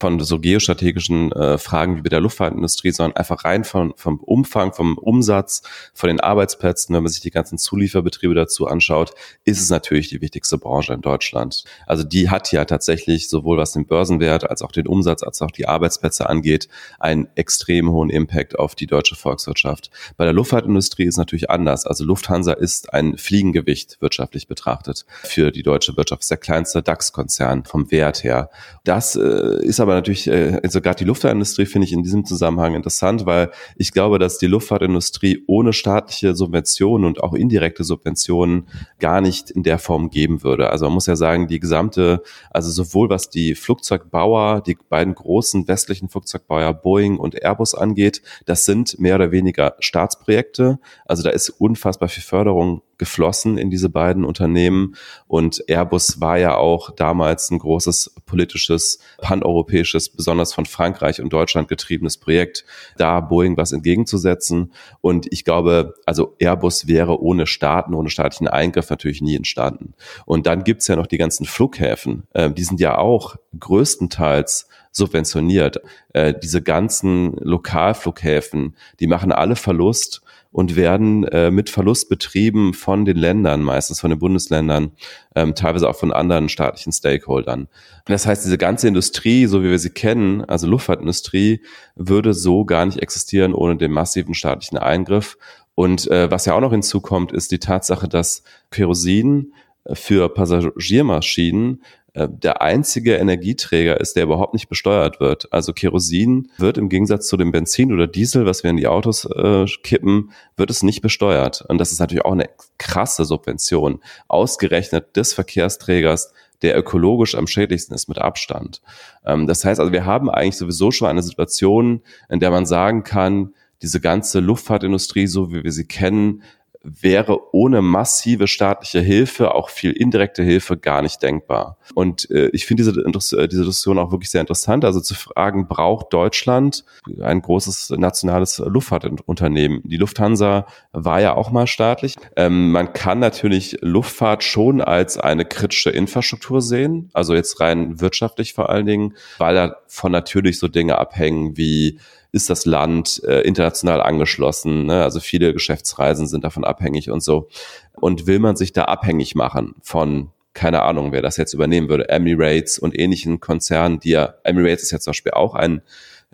von 0.02 0.20
so 0.20 0.40
geostrategischen 0.40 1.32
äh, 1.32 1.58
Fragen 1.58 1.96
wie 1.96 2.02
bei 2.02 2.10
der 2.10 2.20
Luftfahrtindustrie, 2.20 2.92
sondern 2.92 3.16
einfach 3.16 3.46
rein 3.46 3.64
von, 3.64 3.94
vom 3.96 4.20
Umfang, 4.20 4.74
vom 4.74 4.98
Umsatz, 4.98 5.62
von 5.94 6.10
den 6.10 6.20
Arbeitsplätzen, 6.20 6.94
wenn 6.94 7.04
man 7.04 7.12
sich 7.12 7.22
die 7.22 7.32
ganzen 7.32 7.58
Zulieferbetriebe 7.58 8.34
dazu 8.34 8.68
anschaut, 8.68 9.14
ist 9.46 9.62
es 9.62 9.70
natürlich 9.70 10.10
die 10.10 10.20
wichtigste 10.20 10.58
Branche 10.58 10.94
in 10.94 11.02
Deutschland. 11.02 11.64
Also 11.88 12.04
die 12.04 12.30
hat 12.30 12.52
ja 12.52 12.66
tatsächlich 12.66 13.30
sowohl 13.30 13.58
was 13.58 13.72
den 13.72 13.86
Börsenwert 13.86 14.50
als 14.50 14.62
auch 14.62 14.74
den 14.74 14.86
Umsatz 14.86 15.24
als 15.24 15.42
auch 15.42 15.52
die 15.52 15.68
Arbeitsplätze 15.68 16.30
angeht, 16.30 16.68
einen 17.00 17.30
extrem 17.36 17.90
hohen 17.90 18.10
Impact 18.10 18.60
auf 18.60 18.76
die 18.76 18.88
deutsche 18.88 19.16
Volkswirtschaft. 19.16 19.92
Bei 20.18 20.26
der 20.26 20.34
Luftfahrtindustrie 20.34 21.06
ist 21.06 21.18
natürlich 21.18 21.50
anders. 21.50 21.86
Also 21.86 22.04
Lufthansa 22.04 22.52
ist 22.52 22.94
ein 22.94 23.18
Fliegengewicht 23.18 24.02
wirtschaftlich 24.02 24.48
betrachtet 24.50 25.06
für 25.24 25.52
die 25.52 25.64
deutsche 25.64 25.96
Wirtschaft. 25.96 26.20
Das 26.20 26.26
ist 26.26 26.32
der 26.32 26.38
kleinste 26.38 26.84
DAX-Konzern 26.84 27.64
vom 27.64 27.92
Wert 27.92 28.26
her. 28.26 28.50
Das 28.84 29.16
äh, 29.16 29.64
ist 29.64 29.80
aber 29.80 29.85
natürlich, 29.94 30.28
äh, 30.28 30.60
also 30.64 30.82
gerade 30.82 30.98
die 30.98 31.04
Luftfahrtindustrie 31.04 31.66
finde 31.66 31.86
ich 31.86 31.94
in 31.94 32.04
diesem 32.04 32.26
Zusammenhang 32.26 32.76
interessant, 32.76 33.26
weil 33.26 33.52
ich 33.76 33.92
glaube, 33.92 34.20
dass 34.20 34.38
die 34.38 34.48
Luftfahrtindustrie 34.48 35.44
ohne 35.48 35.74
staatliche 35.74 36.36
Subventionen 36.36 37.06
und 37.06 37.22
auch 37.24 37.34
indirekte 37.34 37.84
Subventionen 37.84 38.68
gar 39.00 39.22
nicht 39.22 39.52
in 39.52 39.64
der 39.64 39.80
Form 39.80 40.10
geben 40.10 40.44
würde. 40.44 40.70
Also 40.70 40.86
man 40.86 40.94
muss 40.94 41.06
ja 41.06 41.16
sagen, 41.16 41.48
die 41.48 41.60
gesamte, 41.60 42.24
also 42.52 42.72
sowohl 42.72 43.10
was 43.10 43.30
die 43.30 43.56
Flugzeugbauer, 43.56 44.62
die 44.62 44.78
beiden 44.90 45.14
großen 45.14 45.68
westlichen 45.68 46.10
Flugzeugbauer 46.10 46.74
Boeing 46.74 47.18
und 47.18 47.42
Airbus 47.42 47.76
angeht, 47.76 48.22
das 48.46 48.66
sind 48.66 49.00
mehr 49.00 49.16
oder 49.16 49.32
weniger 49.32 49.76
Staatsprojekte. 49.80 50.80
Also 51.06 51.24
da 51.24 51.30
ist 51.30 51.50
unfassbar 51.50 52.10
viel 52.10 52.24
Förderung 52.24 52.82
geflossen 52.98 53.58
in 53.58 53.70
diese 53.70 53.90
beiden 53.90 54.26
Unternehmen. 54.26 54.96
Und 55.28 55.64
Airbus 55.68 56.22
war 56.22 56.38
ja 56.38 56.56
auch 56.56 56.92
damals 56.92 57.52
ein 57.52 57.60
großes 57.60 58.16
politisches, 58.26 59.00
paneuropäisches, 59.18 60.10
besonders 60.10 60.54
von 60.54 60.66
Frankreich 60.66 61.22
und 61.22 61.32
Deutschland 61.32 61.68
getriebenes 61.68 62.18
Projekt, 62.18 62.66
da 62.98 63.20
Boeing 63.20 63.58
was 63.58 63.72
entgegenzusetzen. 63.72 64.74
Und 65.02 65.32
ich 65.32 65.44
glaube, 65.44 65.96
also 66.06 66.36
Airbus 66.40 66.88
wäre 66.88 67.22
ohne 67.22 67.48
Staaten, 67.48 67.94
ohne 67.94 68.10
staatlichen 68.10 68.48
Eingriff 68.48 68.90
natürlich 68.90 69.22
nie 69.22 69.36
entstanden. 69.36 69.94
Und 70.26 70.48
dann 70.48 70.64
gibt's 70.64 70.88
ja 70.88 70.96
noch 70.96 71.08
die 71.08 71.18
ganzen 71.18 71.46
Flughäfen. 71.46 72.24
Äh, 72.34 72.52
die 72.52 72.64
sind 72.64 72.80
ja 72.80 72.98
auch 72.98 73.36
größtenteils 73.60 74.68
subventioniert. 74.96 75.82
Äh, 76.14 76.34
diese 76.42 76.62
ganzen 76.62 77.34
Lokalflughäfen, 77.38 78.76
die 79.00 79.08
machen 79.08 79.32
alle 79.32 79.56
Verlust 79.56 80.22
und 80.52 80.78
werden 80.78 81.26
äh, 81.26 81.52
mit 81.52 81.70
Verlust 81.70 82.08
betrieben 82.08 82.74
von 82.74 83.04
den 83.04 83.18
Ländern, 83.18 83.62
meistens 83.62 84.00
von 84.00 84.10
den 84.10 84.20
Bundesländern, 84.20 84.94
ähm, 85.36 85.54
teilweise 85.54 85.90
auch 85.90 85.98
von 85.98 86.14
anderen 86.14 86.48
staatlichen 86.48 86.94
Stakeholdern. 86.94 87.68
Das 88.06 88.26
heißt, 88.26 88.46
diese 88.46 88.58
ganze 88.58 88.88
Industrie, 88.88 89.48
so 89.48 89.64
wie 89.64 89.70
wir 89.70 89.80
sie 89.80 89.90
kennen, 89.90 90.46
also 90.46 90.66
Luftfahrtindustrie, 90.66 91.62
würde 91.96 92.34
so 92.34 92.64
gar 92.64 92.86
nicht 92.86 93.00
existieren 93.00 93.54
ohne 93.54 93.76
den 93.76 93.92
massiven 93.92 94.34
staatlichen 94.34 94.78
Eingriff. 94.78 95.38
Und 95.76 96.10
äh, 96.10 96.32
was 96.32 96.46
ja 96.46 96.54
auch 96.56 96.62
noch 96.62 96.72
hinzukommt, 96.72 97.34
ist 97.34 97.52
die 97.52 97.60
Tatsache, 97.60 98.08
dass 98.08 98.44
Kerosin 98.72 99.52
für 99.92 100.30
Passagiermaschinen 100.30 101.84
äh, 102.16 102.28
der 102.30 102.62
einzige 102.62 103.16
Energieträger 103.16 104.00
ist, 104.00 104.16
der 104.16 104.24
überhaupt 104.24 104.54
nicht 104.54 104.70
besteuert 104.70 105.20
wird. 105.20 105.52
Also 105.52 105.74
Kerosin 105.74 106.50
wird 106.58 106.78
im 106.78 106.90
Gegensatz 106.90 107.28
zu 107.28 107.36
dem 107.36 107.52
Benzin 107.52 107.92
oder 107.94 108.08
Diesel, 108.08 108.46
was 108.46 108.64
wir 108.64 108.72
in 108.72 108.78
die 108.78 108.88
Autos 108.88 109.26
äh, 109.26 109.66
kippen, 109.84 110.32
wird 110.56 110.70
es 110.70 110.82
nicht 110.82 111.02
besteuert. 111.02 111.64
Und 111.68 111.78
das 111.78 111.92
ist 111.92 112.00
natürlich 112.00 112.26
auch 112.26 112.32
eine 112.32 112.50
krasse 112.78 113.26
Subvention, 113.26 114.00
ausgerechnet 114.30 115.16
des 115.18 115.34
Verkehrsträgers, 115.34 116.34
der 116.62 116.78
ökologisch 116.78 117.36
am 117.36 117.48
schädlichsten 117.48 117.94
ist 117.94 118.08
mit 118.08 118.18
Abstand. 118.18 118.82
Ähm, 119.26 119.46
das 119.46 119.66
heißt 119.66 119.82
also, 119.82 119.92
wir 119.92 120.06
haben 120.06 120.30
eigentlich 120.30 120.58
sowieso 120.58 120.92
schon 120.92 121.10
eine 121.10 121.22
Situation, 121.22 122.02
in 122.30 122.40
der 122.40 122.50
man 122.50 122.66
sagen 122.66 123.04
kann, 123.04 123.54
diese 123.82 124.00
ganze 124.00 124.40
Luftfahrtindustrie, 124.40 125.28
so 125.28 125.52
wie 125.52 125.66
wir 125.66 125.72
sie 125.74 125.86
kennen, 125.86 126.44
wäre 126.86 127.54
ohne 127.54 127.82
massive 127.82 128.48
staatliche 128.48 129.00
Hilfe, 129.00 129.54
auch 129.56 129.70
viel 129.70 129.92
indirekte 129.92 130.44
Hilfe, 130.44 130.78
gar 130.78 131.02
nicht 131.02 131.22
denkbar. 131.24 131.78
Und 131.94 132.30
äh, 132.30 132.48
ich 132.54 132.66
finde 132.66 132.84
diese, 132.84 133.02
äh, 133.02 133.48
diese 133.48 133.64
Diskussion 133.64 133.98
auch 133.98 134.12
wirklich 134.12 134.30
sehr 134.30 134.42
interessant. 134.42 134.86
Also 134.86 135.02
zu 135.02 135.16
fragen, 135.16 135.68
braucht 135.68 136.14
Deutschland 136.14 136.86
ein 137.22 137.42
großes 137.42 137.92
nationales 137.98 138.60
Luftfahrtunternehmen? 138.60 139.82
Die 139.84 139.98
Lufthansa 139.98 140.68
war 140.92 141.22
ja 141.22 141.36
auch 141.36 141.52
mal 141.52 141.68
staatlich. 141.68 142.16
Ähm, 142.36 142.72
man 142.72 142.94
kann 142.94 143.20
natürlich 143.20 143.78
Luftfahrt 143.82 144.44
schon 144.44 144.82
als 144.82 145.18
eine 145.18 145.46
kritische 145.46 145.90
Infrastruktur 145.90 146.62
sehen, 146.62 147.10
also 147.14 147.34
jetzt 147.34 147.60
rein 147.60 148.00
wirtschaftlich 148.00 148.54
vor 148.54 148.70
allen 148.70 148.86
Dingen, 148.86 149.14
weil 149.38 149.56
davon 149.56 150.12
natürlich 150.12 150.60
so 150.60 150.68
Dinge 150.68 150.98
abhängen 150.98 151.58
wie 151.58 152.00
ist 152.36 152.50
das 152.50 152.66
Land 152.66 153.22
äh, 153.26 153.42
international 153.42 154.02
angeschlossen. 154.02 154.88
Ne? 154.88 155.02
Also 155.02 155.22
viele 155.22 155.54
Geschäftsreisen 155.54 156.28
sind 156.28 156.44
davon 156.44 156.66
abhängig 156.66 157.10
und 157.10 157.22
so. 157.22 157.48
Und 157.94 158.28
will 158.28 158.40
man 158.40 158.58
sich 158.58 158.74
da 158.74 158.84
abhängig 158.84 159.36
machen 159.36 159.76
von 159.82 160.32
keine 160.54 160.84
Ahnung, 160.84 161.12
wer 161.12 161.22
das 161.22 161.38
jetzt 161.38 161.54
übernehmen 161.54 161.90
würde, 161.90 162.08
Emirates 162.10 162.80
und 162.80 162.98
ähnlichen 162.98 163.42
Konzernen, 163.42 164.00
die 164.00 164.12
ja, 164.12 164.36
Emirates 164.44 164.84
ist 164.84 164.92
ja 164.92 165.00
zum 165.00 165.12
Beispiel 165.12 165.34
auch 165.34 165.54
ein 165.54 165.82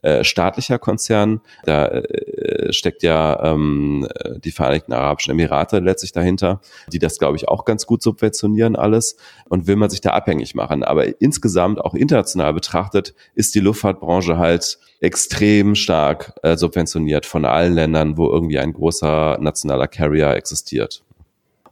äh, 0.02 0.24
staatlicher 0.24 0.80
Konzern. 0.80 1.42
Da 1.64 1.88
äh, 1.88 2.74
steckt 2.74 3.04
ja 3.04 3.54
ähm, 3.54 4.08
die 4.44 4.52
Vereinigten 4.52 4.94
Arabischen 4.94 5.32
Emirate 5.32 5.80
letztlich 5.80 6.12
dahinter, 6.12 6.62
die 6.92 7.00
das, 7.00 7.20
glaube 7.20 7.38
ich, 7.38 7.48
auch 7.48 7.66
ganz 7.66 7.86
gut 7.86 8.02
subventionieren 8.02 8.76
alles 8.76 9.18
und 9.50 9.68
will 9.68 9.76
man 9.76 9.90
sich 9.90 10.02
da 10.02 10.12
abhängig 10.12 10.56
machen. 10.56 10.84
Aber 10.84 11.22
insgesamt, 11.22 11.80
auch 11.80 11.94
international 11.94 12.54
betrachtet, 12.54 13.14
ist 13.36 13.54
die 13.56 13.60
Luftfahrtbranche 13.60 14.38
halt 14.38 14.80
extrem 15.00 15.76
stark 15.76 16.34
äh, 16.44 16.58
subventioniert 16.58 17.26
von 17.26 17.46
allen 17.46 17.74
Ländern, 17.74 18.18
wo 18.18 18.28
irgendwie 18.28 18.60
ein 18.60 18.74
großer 18.74 19.38
nationaler 19.40 19.88
Carrier 19.88 20.32
existiert. 20.32 21.04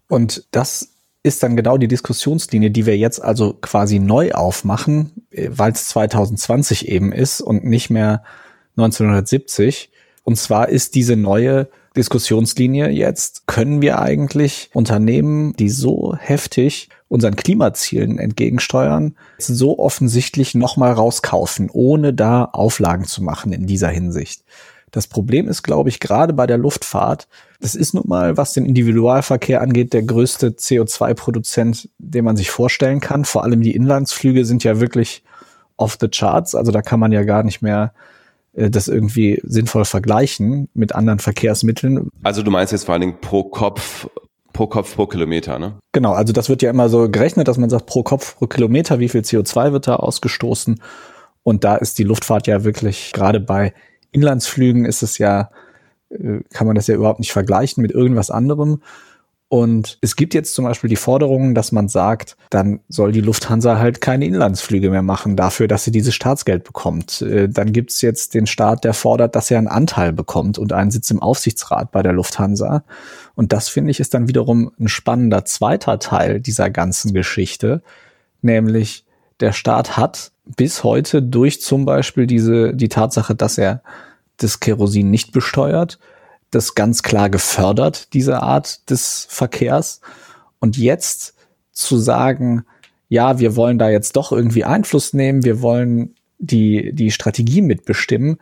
Und 0.08 0.46
das 0.52 0.99
ist 1.24 1.44
dann 1.44 1.56
genau 1.58 1.78
die 1.78 1.88
Diskussionslinie, 1.88 2.72
die 2.72 2.86
wir 2.86 2.98
jetzt 2.98 3.22
also 3.22 3.54
quasi 3.54 4.00
neu 4.00 4.32
aufmachen, 4.32 5.12
weil 5.32 5.74
es 5.74 5.88
2020 5.90 6.88
eben 6.88 7.12
ist 7.12 7.42
und 7.42 7.66
nicht 7.66 7.90
mehr 7.90 8.24
1970. 8.78 9.92
Und 10.24 10.38
zwar 10.38 10.70
ist 10.70 10.96
diese 10.96 11.16
neue 11.16 11.68
Diskussionslinie 11.98 12.90
jetzt, 12.90 13.48
können 13.48 13.82
wir 13.82 14.00
eigentlich 14.00 14.70
Unternehmen, 14.74 15.54
die 15.58 15.70
so 15.70 16.16
heftig 16.16 16.90
unseren 17.10 17.36
Klimazielen 17.36 18.20
entgegensteuern, 18.20 19.16
so 19.40 19.80
offensichtlich 19.80 20.54
nochmal 20.56 20.94
rauskaufen, 20.94 21.70
ohne 21.72 22.14
da 22.14 22.46
Auflagen 22.46 23.06
zu 23.06 23.24
machen 23.24 23.52
in 23.52 23.66
dieser 23.66 23.90
Hinsicht. 23.90 24.44
Das 24.92 25.08
Problem 25.08 25.48
ist, 25.48 25.64
glaube 25.64 25.90
ich, 25.90 26.00
gerade 26.00 26.34
bei 26.34 26.48
der 26.48 26.58
Luftfahrt, 26.58 27.28
das 27.62 27.76
ist 27.76 27.94
nun 27.94 28.08
mal, 28.08 28.38
was 28.38 28.54
den 28.54 28.66
Individualverkehr 28.66 29.62
angeht, 29.62 29.94
der 29.94 30.04
größte 30.04 30.52
CO2-Produzent, 30.52 31.90
den 31.98 32.26
man 32.26 32.38
sich 32.38 32.50
vorstellen 32.52 33.00
kann. 33.00 33.26
Vor 33.26 33.44
allem 33.44 33.62
die 33.62 33.76
Inlandsflüge 33.76 34.46
sind 34.46 34.64
ja 34.64 34.80
wirklich 34.80 35.24
off 35.78 35.98
the 36.00 36.08
charts. 36.08 36.56
Also 36.56 36.72
da 36.72 36.82
kann 36.82 37.00
man 37.00 37.12
ja 37.12 37.24
gar 37.24 37.44
nicht 37.44 37.62
mehr 37.62 37.94
äh, 38.54 38.70
das 38.70 38.88
irgendwie 38.88 39.42
sinnvoll 39.44 39.86
vergleichen 39.86 40.70
mit 40.74 40.96
anderen 40.96 41.20
Verkehrsmitteln. 41.20 42.10
Also 42.24 42.44
du 42.44 42.52
meinst 42.52 42.72
jetzt 42.72 42.86
vor 42.86 42.94
allen 42.94 43.02
Dingen 43.02 43.22
pro 43.22 43.44
Kopf 43.44 44.08
pro 44.54 44.68
Kopf 44.68 44.96
pro 44.96 45.06
Kilometer, 45.06 45.58
ne? 45.58 45.76
Genau, 45.94 46.12
also 46.12 46.34
das 46.34 46.50
wird 46.50 46.62
ja 46.62 46.70
immer 46.70 46.90
so 46.90 47.10
gerechnet, 47.10 47.48
dass 47.48 47.58
man 47.58 47.70
sagt, 47.70 47.86
pro 47.86 48.04
Kopf 48.04 48.36
pro 48.36 48.48
Kilometer, 48.48 49.00
wie 49.00 49.08
viel 49.08 49.22
CO2 49.22 49.72
wird 49.72 49.88
da 49.88 49.96
ausgestoßen? 49.96 50.82
Und 51.44 51.64
da 51.64 51.76
ist 51.76 51.98
die 51.98 52.04
Luftfahrt 52.04 52.48
ja 52.48 52.64
wirklich, 52.64 53.14
gerade 53.14 53.40
bei 53.40 53.74
Inlandsflügen 54.12 54.86
ist 54.86 55.04
es 55.04 55.18
ja, 55.18 55.52
äh, 56.10 56.40
kann 56.52 56.68
man 56.68 56.76
das 56.76 56.88
ja 56.88 56.96
überhaupt 56.96 57.20
nicht 57.20 57.32
vergleichen 57.32 57.82
mit 57.82 57.92
irgendwas 57.92 58.32
anderem. 58.32 58.82
Und 59.52 59.98
es 60.02 60.16
gibt 60.16 60.36
jetzt 60.36 60.54
zum 60.54 60.66
Beispiel 60.66 60.92
die 60.92 60.96
Forderung, 60.96 61.56
dass 61.56 61.72
man 61.72 61.88
sagt, 61.88 62.38
dann 62.52 62.82
soll 62.88 63.12
die 63.12 63.22
Lufthansa 63.22 63.80
halt 63.80 64.00
keine 64.00 64.26
Inlandsflüge 64.26 64.92
mehr 64.92 65.02
machen 65.02 65.36
dafür, 65.36 65.68
dass 65.68 65.84
sie 65.84 65.92
dieses 65.92 66.14
Staatsgeld 66.14 66.64
bekommt. 66.64 67.24
Äh, 67.24 67.50
dann 67.50 67.74
gibt 67.74 67.90
es 67.90 68.02
jetzt 68.02 68.36
den 68.36 68.46
Staat, 68.46 68.84
der 68.84 68.94
fordert, 68.94 69.36
dass 69.36 69.50
er 69.50 69.58
einen 69.58 69.68
Anteil 69.68 70.14
bekommt 70.14 70.60
und 70.60 70.72
einen 70.72 70.92
Sitz 70.92 71.10
im 71.10 71.20
Aufsichtsrat 71.20 71.92
bei 71.92 72.04
der 72.04 72.14
Lufthansa. 72.14 72.84
Und 73.34 73.52
das 73.52 73.70
finde 73.70 73.90
ich 73.90 74.00
ist 74.00 74.14
dann 74.14 74.28
wiederum 74.28 74.72
ein 74.80 74.88
spannender 74.88 75.44
zweiter 75.46 75.98
Teil 75.98 76.40
dieser 76.40 76.70
ganzen 76.70 77.16
Geschichte, 77.16 77.82
nämlich 78.44 79.04
der 79.40 79.52
Staat 79.52 79.98
hat 79.98 80.32
bis 80.56 80.84
heute 80.84 81.22
durch 81.22 81.62
zum 81.62 81.86
Beispiel 81.86 82.28
diese, 82.28 82.74
die 82.74 82.90
Tatsache, 82.90 83.36
dass 83.36 83.58
er 83.58 83.82
das 84.38 84.60
Kerosin 84.60 85.10
nicht 85.10 85.32
besteuert, 85.32 86.00
das 86.52 86.76
ganz 86.76 87.04
klar 87.04 87.30
gefördert, 87.30 88.14
diese 88.14 88.42
Art 88.42 88.90
des 88.90 89.28
Verkehrs. 89.30 90.02
Und 90.60 90.78
jetzt 90.78 91.36
zu 91.72 91.98
sagen, 91.98 92.66
ja, 93.08 93.40
wir 93.40 93.56
wollen 93.56 93.78
da 93.78 93.90
jetzt 93.90 94.16
doch 94.16 94.32
irgendwie 94.32 94.64
Einfluss 94.64 95.14
nehmen, 95.14 95.44
wir 95.44 95.62
wollen 95.62 96.16
die, 96.38 96.94
die 96.94 97.12
Strategie 97.12 97.62
mitbestimmen. 97.62 98.38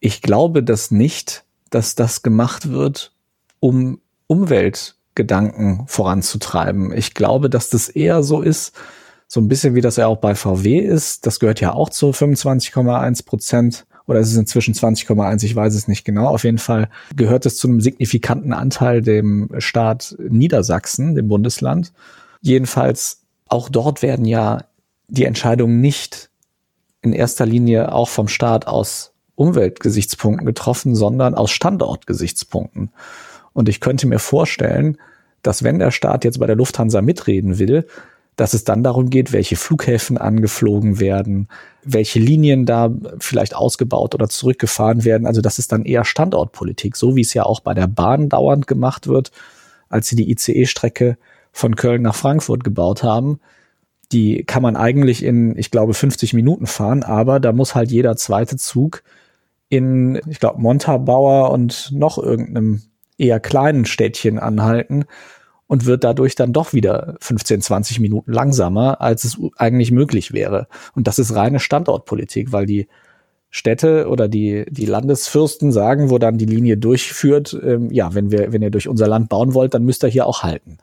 Ich 0.00 0.22
glaube 0.22 0.62
das 0.62 0.90
nicht, 0.90 1.44
dass 1.70 1.94
das 1.94 2.22
gemacht 2.22 2.70
wird, 2.70 3.12
um 3.60 4.00
Umweltgedanken 4.26 5.84
voranzutreiben. 5.86 6.92
Ich 6.92 7.14
glaube, 7.14 7.50
dass 7.50 7.70
das 7.70 7.88
eher 7.88 8.22
so 8.22 8.40
ist, 8.40 8.74
so 9.26 9.40
ein 9.40 9.48
bisschen 9.48 9.74
wie 9.74 9.80
das 9.80 9.96
ja 9.96 10.06
auch 10.06 10.18
bei 10.18 10.34
VW 10.34 10.78
ist. 10.78 11.26
Das 11.26 11.40
gehört 11.40 11.60
ja 11.60 11.72
auch 11.72 11.90
zu 11.90 12.10
25,1 12.10 13.24
Prozent 13.24 13.86
oder 14.06 14.20
ist 14.20 14.30
es 14.30 14.36
inzwischen 14.36 14.74
20,1, 14.74 15.44
ich 15.44 15.56
weiß 15.56 15.74
es 15.74 15.88
nicht 15.88 16.04
genau. 16.04 16.26
Auf 16.26 16.44
jeden 16.44 16.58
Fall 16.58 16.88
gehört 17.16 17.46
es 17.46 17.56
zu 17.56 17.68
einem 17.68 17.80
signifikanten 17.80 18.52
Anteil 18.52 19.00
dem 19.02 19.50
Staat 19.58 20.16
Niedersachsen, 20.18 21.14
dem 21.14 21.28
Bundesland. 21.28 21.92
Jedenfalls 22.40 23.22
auch 23.48 23.68
dort 23.68 24.02
werden 24.02 24.26
ja 24.26 24.64
die 25.08 25.24
Entscheidungen 25.24 25.80
nicht 25.80 26.30
in 27.02 27.12
erster 27.12 27.46
Linie 27.46 27.92
auch 27.92 28.08
vom 28.08 28.28
Staat 28.28 28.66
aus 28.66 29.12
Umweltgesichtspunkten 29.36 30.46
getroffen, 30.46 30.94
sondern 30.94 31.34
aus 31.34 31.50
Standortgesichtspunkten. 31.50 32.90
Und 33.52 33.68
ich 33.68 33.80
könnte 33.80 34.06
mir 34.06 34.18
vorstellen, 34.18 34.98
dass 35.42 35.62
wenn 35.62 35.78
der 35.78 35.90
Staat 35.90 36.24
jetzt 36.24 36.40
bei 36.40 36.46
der 36.46 36.56
Lufthansa 36.56 37.02
mitreden 37.02 37.58
will, 37.58 37.86
dass 38.36 38.54
es 38.54 38.64
dann 38.64 38.82
darum 38.82 39.10
geht, 39.10 39.32
welche 39.32 39.56
Flughäfen 39.56 40.18
angeflogen 40.18 40.98
werden, 40.98 41.48
welche 41.84 42.18
Linien 42.18 42.66
da 42.66 42.90
vielleicht 43.18 43.54
ausgebaut 43.54 44.14
oder 44.14 44.28
zurückgefahren 44.28 45.04
werden. 45.04 45.26
Also 45.26 45.40
das 45.40 45.58
ist 45.58 45.72
dann 45.72 45.84
eher 45.84 46.04
Standortpolitik, 46.04 46.96
so 46.96 47.14
wie 47.16 47.20
es 47.20 47.34
ja 47.34 47.44
auch 47.44 47.60
bei 47.60 47.74
der 47.74 47.86
Bahn 47.86 48.28
dauernd 48.28 48.66
gemacht 48.66 49.06
wird, 49.06 49.30
als 49.88 50.08
sie 50.08 50.16
die 50.16 50.30
ICE-Strecke 50.30 51.16
von 51.52 51.76
Köln 51.76 52.02
nach 52.02 52.16
Frankfurt 52.16 52.64
gebaut 52.64 53.02
haben. 53.02 53.38
Die 54.12 54.44
kann 54.44 54.62
man 54.62 54.76
eigentlich 54.76 55.22
in, 55.22 55.56
ich 55.56 55.70
glaube, 55.70 55.94
50 55.94 56.34
Minuten 56.34 56.66
fahren, 56.66 57.02
aber 57.02 57.40
da 57.40 57.52
muss 57.52 57.74
halt 57.74 57.90
jeder 57.90 58.16
zweite 58.16 58.56
Zug 58.56 59.02
in, 59.68 60.20
ich 60.28 60.40
glaube, 60.40 60.60
Montabaur 60.60 61.50
und 61.50 61.90
noch 61.92 62.18
irgendeinem 62.18 62.82
eher 63.16 63.40
kleinen 63.40 63.84
Städtchen 63.84 64.38
anhalten 64.38 65.04
und 65.66 65.86
wird 65.86 66.04
dadurch 66.04 66.34
dann 66.34 66.52
doch 66.52 66.72
wieder 66.72 67.16
15, 67.20 67.60
20 67.60 68.00
Minuten 68.00 68.32
langsamer, 68.32 69.00
als 69.00 69.24
es 69.24 69.38
eigentlich 69.56 69.90
möglich 69.90 70.32
wäre. 70.32 70.68
Und 70.94 71.06
das 71.06 71.18
ist 71.18 71.34
reine 71.34 71.60
Standortpolitik, 71.60 72.52
weil 72.52 72.66
die 72.66 72.88
Städte 73.50 74.08
oder 74.08 74.28
die, 74.28 74.64
die 74.68 74.84
Landesfürsten 74.84 75.70
sagen, 75.70 76.10
wo 76.10 76.18
dann 76.18 76.38
die 76.38 76.44
Linie 76.44 76.76
durchführt, 76.76 77.56
ähm, 77.62 77.88
ja, 77.92 78.12
wenn 78.12 78.32
wir, 78.32 78.52
wenn 78.52 78.62
ihr 78.62 78.70
durch 78.70 78.88
unser 78.88 79.06
Land 79.06 79.28
bauen 79.28 79.54
wollt, 79.54 79.74
dann 79.74 79.84
müsst 79.84 80.02
ihr 80.02 80.08
hier 80.08 80.26
auch 80.26 80.42
halten. 80.42 80.78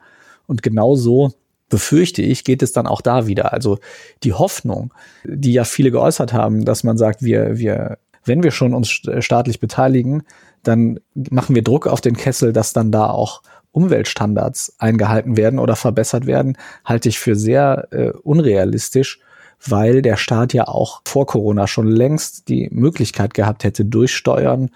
Und 0.46 0.62
genau 0.62 0.96
so 0.96 1.32
befürchte 1.68 2.22
ich, 2.22 2.44
geht 2.44 2.62
es 2.62 2.72
dann 2.72 2.86
auch 2.86 3.00
da 3.00 3.26
wieder. 3.26 3.52
Also 3.52 3.78
die 4.22 4.32
Hoffnung, 4.32 4.92
die 5.24 5.52
ja 5.52 5.64
viele 5.64 5.90
geäußert 5.90 6.32
haben, 6.32 6.64
dass 6.64 6.82
man 6.82 6.96
sagt, 6.96 7.22
wir, 7.22 7.58
wir, 7.58 7.98
wenn 8.24 8.42
wir 8.42 8.50
schon 8.50 8.74
uns 8.74 8.88
staatlich 8.88 9.60
beteiligen, 9.60 10.22
dann 10.62 11.00
machen 11.14 11.54
wir 11.54 11.62
Druck 11.62 11.86
auf 11.86 12.00
den 12.00 12.16
Kessel, 12.16 12.52
dass 12.52 12.72
dann 12.72 12.92
da 12.92 13.10
auch 13.10 13.42
Umweltstandards 13.72 14.74
eingehalten 14.78 15.36
werden 15.36 15.58
oder 15.58 15.76
verbessert 15.76 16.26
werden, 16.26 16.56
halte 16.84 17.08
ich 17.08 17.18
für 17.18 17.34
sehr 17.34 17.88
äh, 17.90 18.10
unrealistisch, 18.22 19.20
weil 19.66 20.02
der 20.02 20.16
Staat 20.16 20.52
ja 20.52 20.68
auch 20.68 21.02
vor 21.04 21.26
Corona 21.26 21.66
schon 21.66 21.86
längst 21.86 22.48
die 22.48 22.68
Möglichkeit 22.70 23.34
gehabt 23.34 23.64
hätte, 23.64 23.84
durch 23.84 24.14
Steuern, 24.14 24.70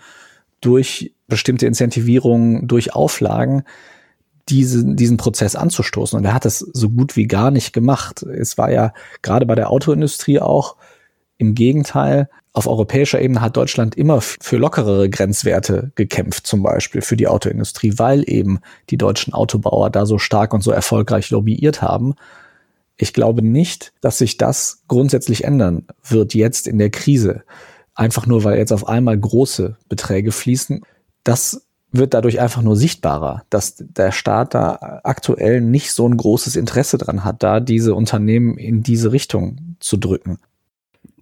durch 0.60 1.12
bestimmte 1.28 1.66
Incentivierungen, 1.66 2.66
durch 2.68 2.94
Auflagen, 2.94 3.64
diesen, 4.48 4.96
diesen 4.96 5.16
Prozess 5.16 5.56
anzustoßen. 5.56 6.16
Und 6.18 6.24
er 6.24 6.34
hat 6.34 6.46
es 6.46 6.60
so 6.60 6.88
gut 6.88 7.16
wie 7.16 7.26
gar 7.26 7.50
nicht 7.50 7.72
gemacht. 7.72 8.22
Es 8.22 8.56
war 8.56 8.70
ja 8.70 8.92
gerade 9.22 9.44
bei 9.44 9.56
der 9.56 9.70
Autoindustrie 9.70 10.40
auch 10.40 10.76
im 11.36 11.54
Gegenteil 11.54 12.30
auf 12.56 12.66
europäischer 12.66 13.20
Ebene 13.20 13.42
hat 13.42 13.58
Deutschland 13.58 13.96
immer 13.96 14.22
für 14.22 14.56
lockerere 14.56 15.10
Grenzwerte 15.10 15.92
gekämpft, 15.94 16.46
zum 16.46 16.62
Beispiel 16.62 17.02
für 17.02 17.14
die 17.14 17.28
Autoindustrie, 17.28 17.92
weil 17.96 18.24
eben 18.26 18.60
die 18.88 18.96
deutschen 18.96 19.34
Autobauer 19.34 19.90
da 19.90 20.06
so 20.06 20.16
stark 20.16 20.54
und 20.54 20.62
so 20.62 20.70
erfolgreich 20.70 21.28
lobbyiert 21.30 21.82
haben. 21.82 22.14
Ich 22.96 23.12
glaube 23.12 23.42
nicht, 23.42 23.92
dass 24.00 24.16
sich 24.16 24.38
das 24.38 24.82
grundsätzlich 24.88 25.44
ändern 25.44 25.86
wird 26.02 26.32
jetzt 26.32 26.66
in 26.66 26.78
der 26.78 26.88
Krise. 26.88 27.42
Einfach 27.94 28.26
nur, 28.26 28.42
weil 28.42 28.56
jetzt 28.56 28.72
auf 28.72 28.88
einmal 28.88 29.18
große 29.18 29.76
Beträge 29.90 30.32
fließen. 30.32 30.80
das 31.24 31.62
wird 31.92 32.14
dadurch 32.14 32.40
einfach 32.40 32.62
nur 32.62 32.76
sichtbarer, 32.76 33.44
dass 33.48 33.76
der 33.78 34.12
Staat 34.12 34.54
da 34.54 35.00
aktuell 35.04 35.60
nicht 35.60 35.92
so 35.92 36.06
ein 36.06 36.16
großes 36.16 36.56
Interesse 36.56 36.98
dran 36.98 37.24
hat, 37.24 37.42
da 37.42 37.60
diese 37.60 37.94
Unternehmen 37.94 38.58
in 38.58 38.82
diese 38.82 39.12
Richtung 39.12 39.76
zu 39.80 39.96
drücken. 39.96 40.38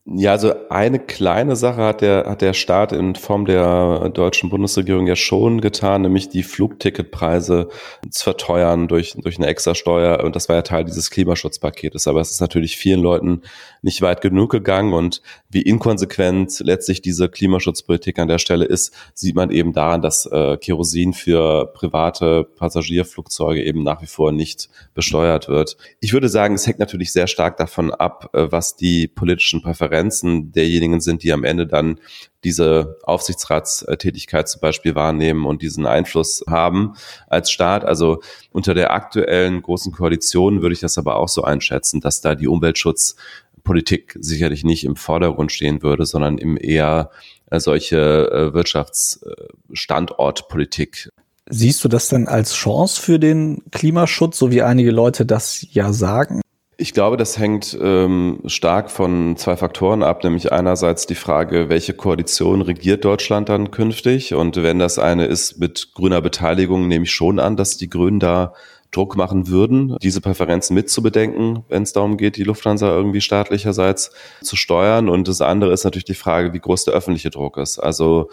Ja, 0.07 0.33
also 0.33 0.53
eine 0.69 0.99
kleine 0.99 1.57
Sache 1.57 1.81
hat 1.81 2.03
der, 2.03 2.27
hat 2.27 2.43
der 2.43 2.53
Staat 2.53 2.93
in 2.93 3.15
Form 3.15 3.47
der 3.47 4.11
deutschen 4.11 4.51
Bundesregierung 4.51 5.07
ja 5.07 5.17
schon 5.17 5.63
getan, 5.63 6.03
nämlich 6.03 6.29
die 6.29 6.43
Flugticketpreise 6.43 7.71
zu 8.11 8.23
verteuern 8.25 8.87
durch, 8.87 9.15
durch 9.17 9.39
eine 9.39 9.47
Extrasteuer. 9.47 10.23
Und 10.23 10.37
das 10.37 10.51
war 10.51 10.57
ja 10.57 10.63
Teil 10.63 10.85
dieses 10.85 11.11
Klimaschutzpaketes. 11.11 12.07
Aber 12.07 12.21
es 12.21 12.33
ist 12.33 12.43
natürlich 12.43 12.77
vielen 12.77 13.01
Leuten 13.01 13.41
nicht 13.81 14.03
weit 14.03 14.21
genug 14.21 14.51
gegangen. 14.51 14.93
Und 14.93 15.23
wie 15.49 15.63
inkonsequent 15.63 16.61
letztlich 16.61 17.01
diese 17.01 17.31
Klimaschutzpolitik 17.31 18.19
an 18.19 18.29
der 18.29 18.39
Stelle 18.39 18.67
ist, 18.67 18.93
sieht 19.15 19.35
man 19.37 19.51
eben 19.51 19.73
daran, 19.73 20.03
dass 20.03 20.27
äh, 20.27 20.59
Kerosin 20.59 21.15
für 21.15 21.73
private 21.73 22.45
Passagierflugzeuge 22.45 23.65
eben 23.65 23.83
nach 23.83 24.03
wie 24.03 24.07
vor 24.07 24.33
nicht 24.33 24.69
besteuert 24.93 25.49
wird. 25.49 25.79
Ich 26.01 26.13
würde 26.13 26.29
sagen, 26.29 26.57
es 26.57 26.67
hängt 26.67 26.79
natürlich 26.79 27.11
sehr 27.11 27.27
stark 27.27 27.57
davon 27.57 27.91
ab, 27.91 28.29
äh, 28.35 28.49
was 28.51 28.77
die 28.77 29.09
politischen 29.09 29.63
Präferenzen 29.63 29.94
Präferenzen 29.95 30.53
derjenigen 30.53 31.01
sind, 31.01 31.23
die 31.23 31.33
am 31.33 31.45
Ende 31.45 31.67
dann 31.67 31.99
diese 32.43 32.99
Aufsichtsratstätigkeit 33.05 34.49
zum 34.49 34.61
Beispiel 34.61 34.97
wahrnehmen 34.97 35.47
und 35.47 35.63
diesen 35.63 35.87
Einfluss 35.87 36.45
haben 36.49 36.95
als 37.29 37.51
Staat. 37.51 37.85
Also 37.85 38.21
unter 38.51 38.75
der 38.75 38.93
aktuellen 38.93 39.63
großen 39.63 39.93
Koalition 39.93 40.61
würde 40.63 40.75
ich 40.75 40.81
das 40.81 40.99
aber 40.99 41.15
auch 41.17 41.29
so 41.29 41.43
einschätzen, 41.43 42.01
dass 42.01 42.21
da 42.21 42.35
die 42.35 42.49
Umweltschutzpolitik 42.49 44.19
sicherlich 44.21 44.65
nicht 44.65 44.83
im 44.85 44.97
Vordergrund 44.97 45.53
stehen 45.53 45.83
würde, 45.83 46.07
sondern 46.07 46.39
im 46.39 46.59
eher 46.61 47.11
äh, 47.51 47.61
solche 47.61 48.31
äh, 48.31 48.53
Wirtschaftsstandortpolitik 48.53 51.11
Siehst 51.51 51.85
du 51.85 51.89
das 51.89 52.09
denn 52.09 52.27
als 52.27 52.55
Chance 52.55 52.99
für 52.99 53.19
den 53.19 53.65
Klimaschutz, 53.71 54.39
so 54.39 54.51
wie 54.51 54.63
einige 54.63 54.91
Leute 54.91 55.27
das 55.27 55.67
ja 55.73 55.93
sagen? 55.93 56.41
Ich 56.77 56.93
glaube, 56.93 57.17
das 57.17 57.39
hängt 57.39 57.79
ähm, 57.81 58.41
stark 58.47 58.91
von 58.91 59.37
zwei 59.37 59.57
Faktoren 59.57 60.03
ab, 60.03 60.25
nämlich 60.25 60.53
einerseits 60.53 61.07
die 61.07 61.15
Frage, 61.15 61.69
welche 61.69 61.95
Koalition 61.95 62.63
regiert 62.63 63.05
Deutschland 63.05 63.49
dann 63.49 63.71
künftig? 63.71 64.35
Und 64.35 64.57
wenn 64.57 64.81
das 64.81 64.99
eine 64.99 65.27
ist 65.27 65.59
mit 65.61 65.93
grüner 65.95 66.21
Beteiligung, 66.21 66.89
nehme 66.89 67.05
ich 67.05 67.13
schon 67.13 67.39
an, 67.39 67.57
dass 67.57 67.77
die 67.77 67.89
Grünen 67.89 68.19
da 68.19 68.55
Druck 68.91 69.17
machen 69.17 69.49
würden, 69.49 69.97
diese 70.03 70.21
Präferenzen 70.21 70.75
mitzubedenken, 70.75 71.65
wenn 71.69 71.83
es 71.83 71.93
darum 71.93 72.17
geht, 72.17 72.37
die 72.37 72.45
Lufthansa 72.45 72.89
irgendwie 72.89 73.21
staatlicherseits 73.21 74.13
zu 74.43 74.57
steuern. 74.57 75.09
Und 75.09 75.29
das 75.29 75.41
andere 75.41 75.73
ist 75.73 75.85
natürlich 75.85 76.05
die 76.05 76.15
Frage, 76.15 76.53
wie 76.53 76.61
groß 76.61 76.85
der 76.85 76.95
öffentliche 76.95 77.31
Druck 77.31 77.57
ist. 77.57 77.79
Also 77.79 78.31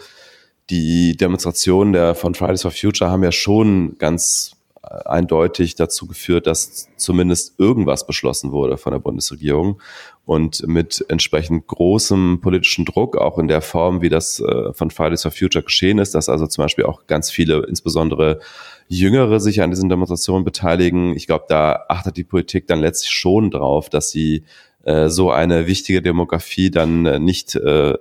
die 0.70 1.16
Demonstrationen 1.16 1.92
der 1.92 2.14
von 2.14 2.34
Fridays 2.34 2.62
for 2.62 2.70
Future 2.70 3.10
haben 3.10 3.24
ja 3.24 3.32
schon 3.32 3.96
ganz 3.98 4.52
eindeutig 4.82 5.76
dazu 5.76 6.06
geführt, 6.06 6.46
dass 6.46 6.88
zumindest 6.96 7.58
irgendwas 7.58 8.06
beschlossen 8.06 8.50
wurde 8.50 8.76
von 8.76 8.92
der 8.92 8.98
Bundesregierung 8.98 9.80
und 10.24 10.66
mit 10.66 11.04
entsprechend 11.08 11.68
großem 11.68 12.40
politischen 12.40 12.84
Druck, 12.84 13.16
auch 13.16 13.38
in 13.38 13.48
der 13.48 13.60
Form, 13.60 14.02
wie 14.02 14.08
das 14.08 14.40
äh, 14.40 14.72
von 14.72 14.90
Fridays 14.90 15.22
for 15.22 15.30
Future 15.30 15.64
geschehen 15.64 15.98
ist, 15.98 16.14
dass 16.14 16.28
also 16.28 16.46
zum 16.46 16.64
Beispiel 16.64 16.84
auch 16.84 17.06
ganz 17.06 17.30
viele, 17.30 17.64
insbesondere 17.66 18.40
Jüngere, 18.88 19.40
sich 19.40 19.62
an 19.62 19.70
diesen 19.70 19.88
Demonstrationen 19.88 20.44
beteiligen. 20.44 21.14
Ich 21.16 21.26
glaube, 21.26 21.46
da 21.48 21.84
achtet 21.88 22.16
die 22.16 22.24
Politik 22.24 22.66
dann 22.66 22.80
letztlich 22.80 23.12
schon 23.12 23.50
drauf, 23.50 23.88
dass 23.88 24.10
sie 24.10 24.44
äh, 24.84 25.08
so 25.08 25.30
eine 25.30 25.66
wichtige 25.66 26.02
Demografie 26.02 26.70
dann 26.70 27.06
äh, 27.06 27.18
nicht 27.18 27.54
äh, 27.54 27.94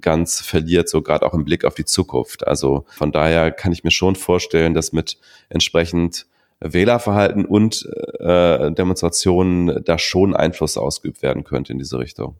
ganz 0.00 0.40
verliert, 0.40 0.88
so 0.88 1.02
gerade 1.02 1.26
auch 1.26 1.34
im 1.34 1.44
Blick 1.44 1.64
auf 1.64 1.74
die 1.74 1.84
Zukunft. 1.84 2.46
Also 2.46 2.84
von 2.88 3.12
daher 3.12 3.50
kann 3.52 3.72
ich 3.72 3.84
mir 3.84 3.90
schon 3.90 4.16
vorstellen, 4.16 4.74
dass 4.74 4.92
mit 4.92 5.18
entsprechend 5.48 6.26
Wählerverhalten 6.60 7.44
und 7.44 7.88
äh, 8.20 8.70
Demonstrationen 8.72 9.84
da 9.84 9.98
schon 9.98 10.34
Einfluss 10.34 10.76
ausgeübt 10.76 11.22
werden 11.22 11.44
könnte 11.44 11.72
in 11.72 11.78
diese 11.78 11.98
Richtung. 11.98 12.36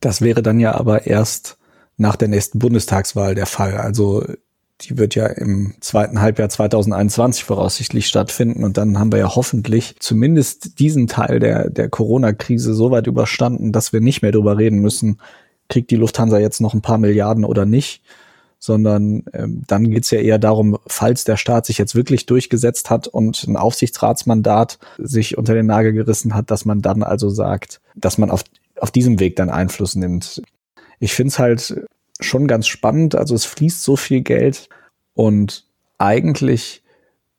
Das 0.00 0.20
wäre 0.20 0.42
dann 0.42 0.60
ja 0.60 0.74
aber 0.74 1.06
erst 1.06 1.58
nach 1.96 2.16
der 2.16 2.28
nächsten 2.28 2.58
Bundestagswahl 2.58 3.34
der 3.34 3.46
Fall. 3.46 3.78
Also 3.78 4.24
die 4.82 4.98
wird 4.98 5.14
ja 5.14 5.26
im 5.26 5.74
zweiten 5.80 6.20
Halbjahr 6.20 6.48
2021 6.48 7.44
voraussichtlich 7.44 8.06
stattfinden 8.06 8.62
und 8.62 8.76
dann 8.76 8.98
haben 8.98 9.10
wir 9.10 9.18
ja 9.18 9.34
hoffentlich 9.34 9.96
zumindest 10.00 10.78
diesen 10.78 11.06
Teil 11.06 11.40
der, 11.40 11.70
der 11.70 11.88
Corona-Krise 11.88 12.74
so 12.74 12.90
weit 12.90 13.06
überstanden, 13.06 13.72
dass 13.72 13.92
wir 13.92 14.00
nicht 14.00 14.22
mehr 14.22 14.32
darüber 14.32 14.58
reden 14.58 14.80
müssen, 14.80 15.18
kriegt 15.68 15.90
die 15.90 15.96
Lufthansa 15.96 16.38
jetzt 16.38 16.60
noch 16.60 16.74
ein 16.74 16.82
paar 16.82 16.98
Milliarden 16.98 17.44
oder 17.44 17.64
nicht, 17.64 18.02
sondern 18.58 19.24
ähm, 19.32 19.62
dann 19.66 19.90
geht's 19.90 20.10
ja 20.10 20.20
eher 20.20 20.38
darum, 20.38 20.78
falls 20.86 21.24
der 21.24 21.36
Staat 21.36 21.66
sich 21.66 21.78
jetzt 21.78 21.94
wirklich 21.94 22.26
durchgesetzt 22.26 22.90
hat 22.90 23.08
und 23.08 23.44
ein 23.44 23.56
Aufsichtsratsmandat 23.56 24.78
sich 24.98 25.38
unter 25.38 25.54
den 25.54 25.66
Nagel 25.66 25.92
gerissen 25.92 26.34
hat, 26.34 26.50
dass 26.50 26.64
man 26.64 26.82
dann 26.82 27.02
also 27.02 27.30
sagt, 27.30 27.80
dass 27.94 28.18
man 28.18 28.30
auf, 28.30 28.44
auf 28.78 28.90
diesem 28.90 29.20
Weg 29.20 29.36
dann 29.36 29.50
Einfluss 29.50 29.94
nimmt. 29.94 30.42
Ich 30.98 31.14
finde 31.14 31.28
es 31.28 31.38
halt 31.38 31.86
schon 32.20 32.46
ganz 32.46 32.66
spannend. 32.66 33.14
Also 33.14 33.34
es 33.34 33.44
fließt 33.44 33.82
so 33.82 33.96
viel 33.96 34.22
Geld 34.22 34.68
und 35.14 35.66
eigentlich 35.98 36.82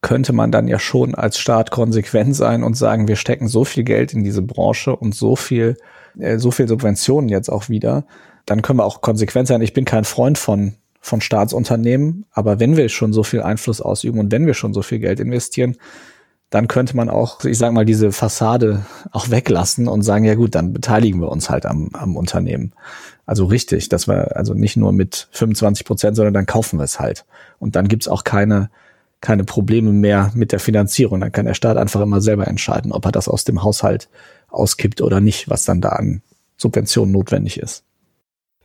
könnte 0.01 0.33
man 0.33 0.51
dann 0.51 0.67
ja 0.67 0.79
schon 0.79 1.15
als 1.15 1.37
Staat 1.37 1.71
konsequent 1.71 2.35
sein 2.35 2.63
und 2.63 2.75
sagen, 2.77 3.07
wir 3.07 3.15
stecken 3.15 3.47
so 3.47 3.65
viel 3.65 3.83
Geld 3.83 4.13
in 4.13 4.23
diese 4.23 4.41
Branche 4.41 4.95
und 4.95 5.15
so 5.15 5.35
viel, 5.35 5.77
äh, 6.19 6.37
so 6.37 6.51
viel 6.51 6.67
Subventionen 6.67 7.29
jetzt 7.29 7.49
auch 7.49 7.69
wieder. 7.69 8.05
Dann 8.45 8.61
können 8.61 8.79
wir 8.79 8.85
auch 8.85 9.01
konsequent 9.01 9.47
sein. 9.47 9.61
Ich 9.61 9.73
bin 9.73 9.85
kein 9.85 10.05
Freund 10.05 10.37
von, 10.37 10.75
von 11.01 11.19
Staatsunternehmen, 11.19 12.25
aber 12.31 12.59
wenn 12.59 12.77
wir 12.77 12.87
schon 12.89 13.11
so 13.11 13.23
viel 13.23 13.41
Einfluss 13.41 13.81
ausüben 13.81 14.19
und 14.19 14.31
wenn 14.31 14.45
wir 14.45 14.53
schon 14.53 14.73
so 14.73 14.81
viel 14.81 14.99
Geld 14.99 15.19
investieren, 15.19 15.75
dann 16.49 16.67
könnte 16.67 16.95
man 16.95 17.09
auch, 17.09 17.43
ich 17.43 17.57
sag 17.57 17.73
mal, 17.73 17.85
diese 17.85 18.11
Fassade 18.11 18.85
auch 19.11 19.29
weglassen 19.29 19.87
und 19.87 20.03
sagen, 20.03 20.23
ja 20.23 20.35
gut, 20.35 20.55
dann 20.55 20.71
beteiligen 20.71 21.19
wir 21.19 21.29
uns 21.29 21.49
halt 21.49 21.65
am, 21.65 21.89
am 21.93 22.15
Unternehmen. 22.15 22.71
Also 23.25 23.45
richtig, 23.45 23.89
dass 23.89 24.07
wir 24.07 24.37
also 24.37 24.53
nicht 24.53 24.77
nur 24.77 24.93
mit 24.93 25.27
25 25.31 25.85
Prozent, 25.85 26.15
sondern 26.15 26.33
dann 26.33 26.45
kaufen 26.45 26.79
wir 26.79 26.85
es 26.85 26.99
halt. 26.99 27.25
Und 27.59 27.75
dann 27.75 27.89
gibt's 27.89 28.07
auch 28.07 28.23
keine, 28.23 28.69
keine 29.19 29.43
Probleme 29.43 29.91
mehr 29.91 30.31
mit 30.35 30.53
der 30.53 30.61
Finanzierung. 30.61 31.19
Dann 31.19 31.33
kann 31.33 31.45
der 31.45 31.53
Staat 31.53 31.75
einfach 31.75 31.99
immer 31.99 32.21
selber 32.21 32.47
entscheiden, 32.47 32.93
ob 32.93 33.05
er 33.05 33.11
das 33.11 33.27
aus 33.27 33.43
dem 33.43 33.63
Haushalt 33.63 34.07
auskippt 34.47 35.01
oder 35.01 35.19
nicht, 35.19 35.49
was 35.49 35.65
dann 35.65 35.81
da 35.81 35.89
an 35.89 36.21
Subventionen 36.55 37.11
notwendig 37.11 37.59
ist. 37.59 37.83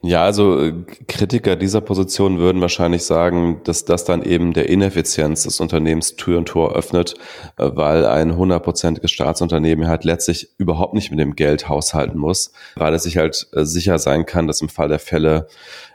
Ja, 0.05 0.25
also 0.25 0.61
äh, 0.61 0.73
Kritiker 1.07 1.55
dieser 1.55 1.81
Position 1.81 2.39
würden 2.39 2.61
wahrscheinlich 2.61 3.05
sagen, 3.05 3.61
dass 3.63 3.85
das 3.85 4.05
dann 4.05 4.25
eben 4.25 4.53
der 4.53 4.69
Ineffizienz 4.69 5.45
des 5.45 5.61
Unternehmens 5.61 6.17
Tür 6.17 6.39
und 6.39 6.47
Tor 6.47 6.75
öffnet, 6.75 7.15
äh, 7.57 7.71
weil 7.73 8.05
ein 8.07 8.37
hundertprozentiges 8.37 9.13
Staatsunternehmen 9.13 9.87
halt 9.87 10.03
letztlich 10.03 10.51
überhaupt 10.59 10.95
nicht 10.95 11.13
mit 11.13 11.21
dem 11.21 11.37
Geld 11.37 11.69
haushalten 11.69 12.19
muss, 12.19 12.53
weil 12.75 12.93
es 12.95 13.05
sich 13.05 13.17
halt 13.17 13.47
äh, 13.53 13.65
sicher 13.65 14.01
sein 14.01 14.27
kann, 14.27 14.49
dass 14.49 14.61
im 14.61 14.69
Fall 14.69 14.89
der 14.89 14.99
Fälle 14.99 15.47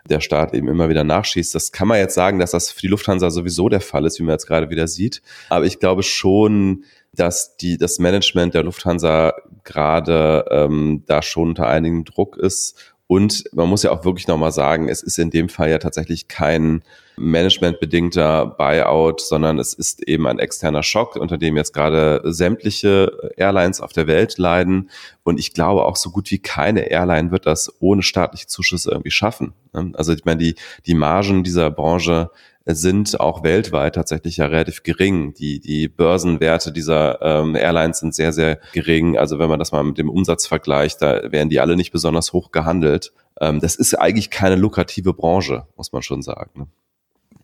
der 0.10 0.22
Staat 0.22 0.54
eben 0.54 0.70
immer 0.70 0.88
wieder 0.88 1.04
nachschießt. 1.04 1.54
Das 1.54 1.74
kann 1.74 1.90
man 1.90 2.00
jetzt 2.00 2.16
sagen, 2.16 2.40
dass 2.40 2.52
das 2.52 2.72
für 2.72 2.80
die 2.80 2.88
Lufthansa 2.88 3.30
sowieso 3.30 3.68
der 3.68 3.82
Fall 3.82 4.06
ist, 4.06 4.20
wie 4.20 4.24
man 4.24 4.36
jetzt 4.36 4.48
gerade 4.48 4.70
wieder 4.70 4.88
sieht. 4.88 5.22
Aber 5.50 5.66
ich 5.66 5.80
glaube 5.80 6.04
schon, 6.04 6.86
dass 7.12 7.58
die, 7.58 7.78
das 7.78 8.00
Management 8.00 8.54
der 8.54 8.64
Lufthansa 8.64 9.34
gerade 9.66 10.46
ähm, 10.50 11.04
da 11.08 11.22
schon 11.22 11.50
unter 11.50 11.68
einigen 11.68 12.06
Druck 12.06 12.38
ist 12.38 12.96
und 13.08 13.44
man 13.54 13.70
muss 13.70 13.84
ja 13.84 13.92
auch 13.92 14.06
wirklich 14.06 14.28
nochmal 14.28 14.52
sagen, 14.52 14.90
es 14.90 15.02
ist 15.02 15.18
in 15.18 15.30
dem 15.30 15.50
Fall 15.50 15.70
ja 15.70 15.80
tatsächlich 15.80 16.28
kein 16.28 16.84
managementbedingter 17.18 18.46
Buyout, 18.46 19.22
sondern 19.22 19.60
es 19.60 19.74
ist 19.74 20.08
eben 20.08 20.28
ein 20.28 20.40
externer 20.40 20.84
Schock, 20.84 21.16
unter 21.16 21.38
dem 21.38 21.58
jetzt 21.58 21.74
gerade 21.74 22.22
sämtliche 22.26 23.12
Airlines 23.36 23.82
auf 23.82 23.92
der 23.92 24.08
Welt 24.08 24.38
leiden. 24.38 24.90
Und 25.24 25.40
ich 25.40 25.54
glaube 25.54 25.86
auch 25.86 25.96
so 25.96 26.12
gut 26.12 26.32
wie 26.32 26.40
keine 26.40 26.90
Airline 26.90 27.32
wird 27.32 27.46
das 27.46 27.74
ohne 27.80 28.04
staatliche 28.04 28.48
Zuschüsse 28.48 28.92
irgendwie 28.92 29.12
schaffen. 29.12 29.54
Also 29.94 30.14
ich 30.14 30.26
meine, 30.26 30.40
die, 30.40 30.56
die 30.86 30.94
Margen 30.94 31.44
dieser 31.44 31.72
Branche 31.72 32.30
sind 32.66 33.20
auch 33.20 33.44
weltweit 33.44 33.96
tatsächlich 33.96 34.38
ja 34.38 34.46
relativ 34.48 34.84
gering. 34.84 35.34
Die, 35.34 35.60
die 35.60 35.88
Börsenwerte 35.88 36.74
dieser 36.74 37.22
ähm, 37.22 37.56
Airlines 37.56 38.00
sind 38.00 38.14
sehr, 38.14 38.34
sehr 38.34 38.60
gering. 38.74 39.18
Also 39.18 39.40
wenn 39.40 39.50
man 39.50 39.60
das 39.60 39.72
mal 39.72 39.84
mit 39.84 39.98
dem 39.98 40.10
Umsatz 40.10 40.46
vergleicht, 40.46 41.02
da 41.02 41.32
werden 41.32 41.50
die 41.50 41.62
alle 41.62 41.78
nicht 41.78 41.92
besonders 41.92 42.34
hoch 42.34 42.52
gehandelt. 42.52 43.14
Ähm, 43.40 43.62
das 43.62 43.76
ist 43.76 43.94
eigentlich 43.94 44.30
keine 44.30 44.56
lukrative 44.56 45.14
Branche, 45.14 45.66
muss 45.78 45.94
man 45.94 46.02
schon 46.02 46.22
sagen. 46.22 46.52
Ne? 46.56 46.68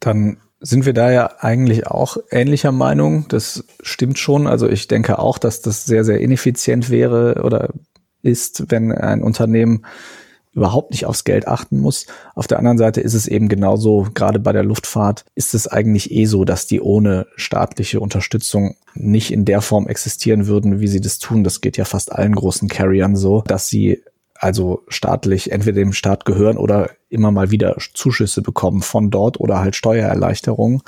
Dann 0.03 0.37
sind 0.59 0.85
wir 0.85 0.93
da 0.93 1.11
ja 1.11 1.31
eigentlich 1.39 1.87
auch 1.87 2.17
ähnlicher 2.29 2.71
Meinung. 2.71 3.25
Das 3.29 3.63
stimmt 3.81 4.19
schon. 4.19 4.47
Also 4.47 4.67
ich 4.67 4.87
denke 4.87 5.17
auch, 5.19 5.37
dass 5.37 5.61
das 5.61 5.85
sehr, 5.85 6.03
sehr 6.03 6.19
ineffizient 6.19 6.89
wäre 6.89 7.41
oder 7.43 7.69
ist, 8.21 8.69
wenn 8.69 8.91
ein 8.91 9.23
Unternehmen 9.23 9.85
überhaupt 10.53 10.91
nicht 10.91 11.05
aufs 11.05 11.23
Geld 11.23 11.47
achten 11.47 11.79
muss. 11.79 12.05
Auf 12.35 12.47
der 12.47 12.59
anderen 12.59 12.77
Seite 12.77 13.01
ist 13.01 13.13
es 13.13 13.27
eben 13.27 13.47
genauso, 13.47 14.07
gerade 14.13 14.39
bei 14.39 14.51
der 14.51 14.63
Luftfahrt 14.63 15.25
ist 15.35 15.53
es 15.53 15.67
eigentlich 15.67 16.11
eh 16.11 16.25
so, 16.25 16.45
dass 16.45 16.67
die 16.67 16.81
ohne 16.81 17.25
staatliche 17.35 17.99
Unterstützung 17.99 18.75
nicht 18.93 19.31
in 19.31 19.45
der 19.45 19.61
Form 19.61 19.87
existieren 19.87 20.47
würden, 20.47 20.79
wie 20.79 20.87
sie 20.87 21.01
das 21.01 21.17
tun. 21.17 21.43
Das 21.43 21.61
geht 21.61 21.77
ja 21.77 21.85
fast 21.85 22.11
allen 22.11 22.35
großen 22.35 22.67
Carriern 22.67 23.15
so, 23.15 23.41
dass 23.47 23.67
sie 23.67 24.03
also 24.43 24.83
staatlich 24.89 25.53
entweder 25.53 25.79
dem 25.79 25.93
Staat 25.93 26.25
gehören 26.25 26.57
oder 26.57 26.89
immer 27.07 27.31
mal 27.31 27.49
wieder 27.49 27.77
Zuschüsse 27.93 28.41
bekommen 28.41 28.81
von 28.81 29.09
dort 29.09 29.39
oder 29.39 29.59
halt 29.59 29.75
Steuererleichterungen. 29.77 30.81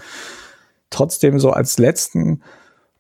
Trotzdem 0.89 1.39
so 1.39 1.51
als 1.51 1.77
letzten 1.77 2.41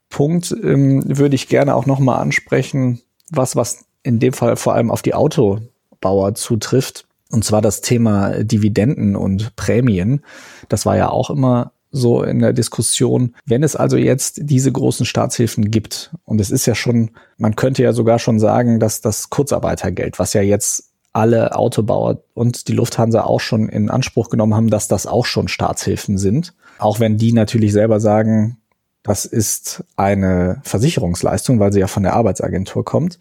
Punkt 0.09 0.55
ähm, 0.63 1.03
würde 1.05 1.35
ich 1.35 1.49
gerne 1.49 1.75
auch 1.75 1.85
nochmal 1.85 2.21
ansprechen, 2.21 3.01
was, 3.29 3.57
was 3.57 3.85
in 4.03 4.19
dem 4.19 4.31
Fall 4.31 4.55
vor 4.55 4.73
allem 4.75 4.91
auf 4.91 5.01
die 5.01 5.13
Autobauer 5.13 6.35
zutrifft. 6.35 7.05
Und 7.31 7.43
zwar 7.43 7.61
das 7.61 7.81
Thema 7.81 8.41
Dividenden 8.41 9.17
und 9.17 9.57
Prämien. 9.57 10.23
Das 10.69 10.85
war 10.85 10.95
ja 10.95 11.09
auch 11.09 11.29
immer 11.29 11.73
so 11.95 12.23
in 12.23 12.39
der 12.39 12.53
Diskussion. 12.53 13.35
Wenn 13.45 13.63
es 13.63 13.75
also 13.75 13.97
jetzt 13.97 14.39
diese 14.43 14.71
großen 14.71 15.05
Staatshilfen 15.05 15.71
gibt, 15.71 16.11
und 16.25 16.41
es 16.41 16.51
ist 16.51 16.65
ja 16.65 16.75
schon, 16.75 17.11
man 17.37 17.55
könnte 17.55 17.83
ja 17.83 17.93
sogar 17.93 18.19
schon 18.19 18.39
sagen, 18.39 18.79
dass 18.79 19.01
das 19.01 19.29
Kurzarbeitergeld, 19.29 20.19
was 20.19 20.33
ja 20.33 20.41
jetzt 20.41 20.91
alle 21.13 21.55
Autobauer 21.55 22.23
und 22.33 22.67
die 22.67 22.73
Lufthansa 22.73 23.23
auch 23.23 23.39
schon 23.39 23.69
in 23.69 23.89
Anspruch 23.89 24.29
genommen 24.29 24.53
haben, 24.53 24.69
dass 24.69 24.89
das 24.89 25.07
auch 25.07 25.25
schon 25.25 25.47
Staatshilfen 25.47 26.17
sind. 26.17 26.53
Auch 26.77 26.99
wenn 26.99 27.17
die 27.17 27.31
natürlich 27.31 27.71
selber 27.71 28.01
sagen, 28.01 28.57
das 29.01 29.23
ist 29.23 29.85
eine 29.95 30.59
Versicherungsleistung, 30.63 31.59
weil 31.59 31.71
sie 31.71 31.79
ja 31.79 31.87
von 31.87 32.03
der 32.03 32.13
Arbeitsagentur 32.13 32.83
kommt. 32.83 33.19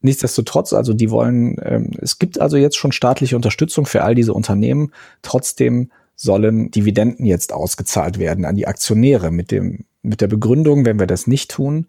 Nichtsdestotrotz, 0.00 0.72
also 0.72 0.94
die 0.94 1.10
wollen, 1.10 1.56
ähm, 1.62 1.90
es 2.00 2.18
gibt 2.18 2.40
also 2.40 2.56
jetzt 2.56 2.76
schon 2.76 2.92
staatliche 2.92 3.36
Unterstützung 3.36 3.84
für 3.84 4.02
all 4.02 4.14
diese 4.14 4.32
Unternehmen. 4.32 4.92
Trotzdem 5.20 5.90
sollen 6.16 6.70
Dividenden 6.70 7.26
jetzt 7.26 7.52
ausgezahlt 7.52 8.18
werden 8.18 8.44
an 8.44 8.56
die 8.56 8.66
Aktionäre 8.66 9.30
mit 9.30 9.50
dem, 9.50 9.84
mit 10.02 10.20
der 10.20 10.28
Begründung, 10.28 10.84
wenn 10.84 10.98
wir 10.98 11.06
das 11.06 11.26
nicht 11.26 11.50
tun, 11.50 11.86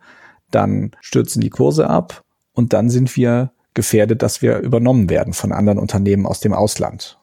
dann 0.52 0.92
stürzen 1.02 1.42
die 1.42 1.50
Kurse 1.50 1.90
ab 1.90 2.24
und 2.54 2.74
dann 2.74 2.90
sind 2.90 3.16
wir 3.16 3.52
gefährdet, 3.74 4.22
dass 4.22 4.42
wir 4.42 4.60
übernommen 4.60 5.10
werden 5.10 5.34
von 5.34 5.52
anderen 5.52 5.80
Unternehmen 5.80 6.26
aus 6.26 6.40
dem 6.40 6.54
Ausland. 6.54 7.20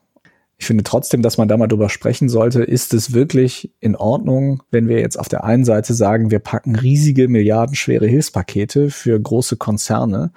Ich 0.57 0.67
finde 0.67 0.85
trotzdem, 0.85 1.21
dass 1.21 1.37
man 1.37 1.49
da 1.49 1.57
mal 1.57 1.67
drüber 1.67 1.89
sprechen 1.89 2.29
sollte, 2.29 2.63
ist 2.63 2.95
es 2.95 3.13
wirklich 3.13 3.73
in 3.81 3.97
Ordnung, 3.97 4.63
wenn 4.71 4.89
wir 4.89 5.01
jetzt 5.01 5.19
auf 5.19 5.29
der 5.29 5.45
einen 5.45 5.65
Seite 5.65 5.95
sagen, 5.95 6.31
wir 6.31 6.39
packen 6.39 6.77
riesige 6.77 7.29
milliardenschwere 7.29 8.07
Hilfspakete 8.07 8.91
für 8.91 9.21
große 9.21 9.57
Konzerne 9.57 10.31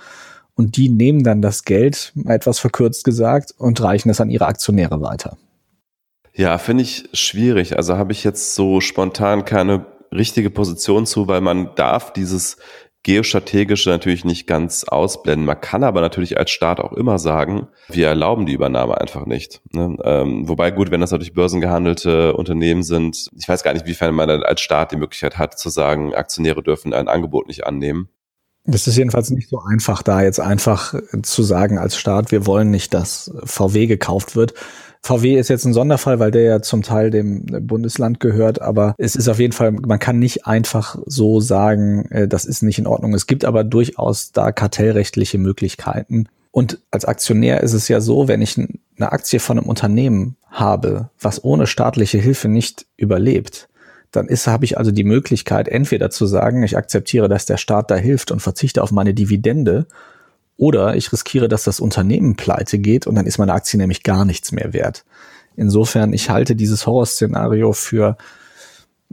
und 0.55 0.75
die 0.75 0.89
nehmen 0.89 1.23
dann 1.23 1.43
das 1.43 1.63
Geld, 1.65 2.13
etwas 2.25 2.57
verkürzt 2.57 3.03
gesagt, 3.03 3.53
und 3.57 3.79
reichen 3.79 4.09
es 4.09 4.19
an 4.19 4.31
ihre 4.31 4.47
Aktionäre 4.47 5.01
weiter. 5.01 5.37
Ja, 6.37 6.59
finde 6.59 6.83
ich 6.83 7.09
schwierig. 7.13 7.77
Also 7.77 7.97
habe 7.97 8.11
ich 8.11 8.23
jetzt 8.23 8.53
so 8.53 8.79
spontan 8.79 9.43
keine 9.43 9.87
richtige 10.13 10.51
Position 10.51 11.07
zu, 11.07 11.27
weil 11.27 11.41
man 11.41 11.71
darf 11.75 12.13
dieses 12.13 12.57
geostrategische 13.01 13.89
natürlich 13.89 14.23
nicht 14.23 14.45
ganz 14.45 14.83
ausblenden. 14.83 15.45
Man 15.45 15.59
kann 15.59 15.83
aber 15.83 15.99
natürlich 16.01 16.37
als 16.37 16.51
Staat 16.51 16.79
auch 16.79 16.93
immer 16.93 17.17
sagen, 17.17 17.67
wir 17.87 18.07
erlauben 18.07 18.45
die 18.45 18.53
Übernahme 18.53 18.99
einfach 19.01 19.25
nicht. 19.25 19.61
Ne? 19.71 19.97
Ähm, 20.03 20.47
wobei 20.47 20.69
gut, 20.69 20.91
wenn 20.91 21.01
das 21.01 21.11
natürlich 21.11 21.33
börsengehandelte 21.33 22.33
Unternehmen 22.33 22.83
sind, 22.83 23.29
ich 23.35 23.47
weiß 23.47 23.63
gar 23.63 23.73
nicht, 23.73 23.87
wiefern 23.87 24.13
man 24.13 24.29
als 24.29 24.61
Staat 24.61 24.91
die 24.91 24.97
Möglichkeit 24.97 25.39
hat 25.39 25.57
zu 25.57 25.69
sagen, 25.69 26.13
Aktionäre 26.13 26.61
dürfen 26.61 26.93
ein 26.93 27.07
Angebot 27.07 27.47
nicht 27.47 27.65
annehmen. 27.65 28.09
Das 28.65 28.85
ist 28.85 28.97
jedenfalls 28.97 29.29
nicht 29.29 29.47
so 29.47 29.59
einfach, 29.59 30.03
da 30.03 30.21
jetzt 30.21 30.41
einfach 30.41 30.93
zu 31.23 31.43
sagen 31.43 31.77
als 31.77 31.97
Staat, 31.97 32.31
wir 32.31 32.45
wollen 32.45 32.69
nicht, 32.69 32.93
dass 32.93 33.31
VW 33.45 33.87
gekauft 33.87 34.35
wird. 34.35 34.53
VW 35.07 35.39
ist 35.39 35.47
jetzt 35.47 35.63
ein 35.63 35.73
Sonderfall, 35.73 36.19
weil 36.19 36.31
der 36.31 36.41
ja 36.41 36.61
zum 36.61 36.83
Teil 36.83 37.11
dem 37.11 37.45
Bundesland 37.65 38.19
gehört, 38.19 38.61
aber 38.61 38.93
es 38.97 39.15
ist 39.15 39.29
auf 39.29 39.39
jeden 39.39 39.53
Fall, 39.53 39.71
man 39.71 39.99
kann 39.99 40.19
nicht 40.19 40.45
einfach 40.45 40.97
so 41.05 41.39
sagen, 41.39 42.11
äh, 42.11 42.27
das 42.27 42.43
ist 42.43 42.61
nicht 42.61 42.77
in 42.77 42.87
Ordnung. 42.87 43.13
Es 43.13 43.25
gibt 43.25 43.45
aber 43.45 43.63
durchaus 43.63 44.33
da 44.33 44.51
kartellrechtliche 44.51 45.37
Möglichkeiten. 45.37 46.27
Und 46.51 46.79
als 46.91 47.05
Aktionär 47.05 47.63
ist 47.63 47.71
es 47.71 47.87
ja 47.87 48.01
so, 48.01 48.27
wenn 48.27 48.41
ich 48.41 48.57
eine 48.57 49.11
Aktie 49.13 49.39
von 49.39 49.57
einem 49.57 49.69
Unternehmen 49.69 50.35
habe, 50.49 51.09
was 51.21 51.41
ohne 51.41 51.67
staatliche 51.67 52.17
Hilfe 52.17 52.49
nicht 52.49 52.85
überlebt, 52.97 53.69
dann 54.11 54.27
ist, 54.27 54.47
habe 54.47 54.65
ich 54.65 54.77
also 54.77 54.91
die 54.91 55.05
Möglichkeit, 55.05 55.69
entweder 55.69 56.09
zu 56.09 56.25
sagen, 56.25 56.63
ich 56.63 56.75
akzeptiere, 56.75 57.29
dass 57.29 57.45
der 57.45 57.57
Staat 57.57 57.91
da 57.91 57.95
hilft 57.95 58.31
und 58.31 58.41
verzichte 58.41 58.83
auf 58.83 58.91
meine 58.91 59.13
Dividende 59.13 59.87
oder 60.57 60.95
ich 60.95 61.11
riskiere, 61.13 61.47
dass 61.47 61.63
das 61.63 61.79
Unternehmen 61.79 62.35
pleite 62.35 62.79
geht 62.79 63.07
und 63.07 63.15
dann 63.15 63.27
ist 63.27 63.37
meine 63.37 63.53
Aktie 63.53 63.77
nämlich 63.77 64.03
gar 64.03 64.25
nichts 64.25 64.51
mehr 64.51 64.73
wert. 64.73 65.05
Insofern, 65.55 66.13
ich 66.13 66.29
halte 66.29 66.55
dieses 66.55 66.85
Horrorszenario 66.85 67.73
für, 67.73 68.17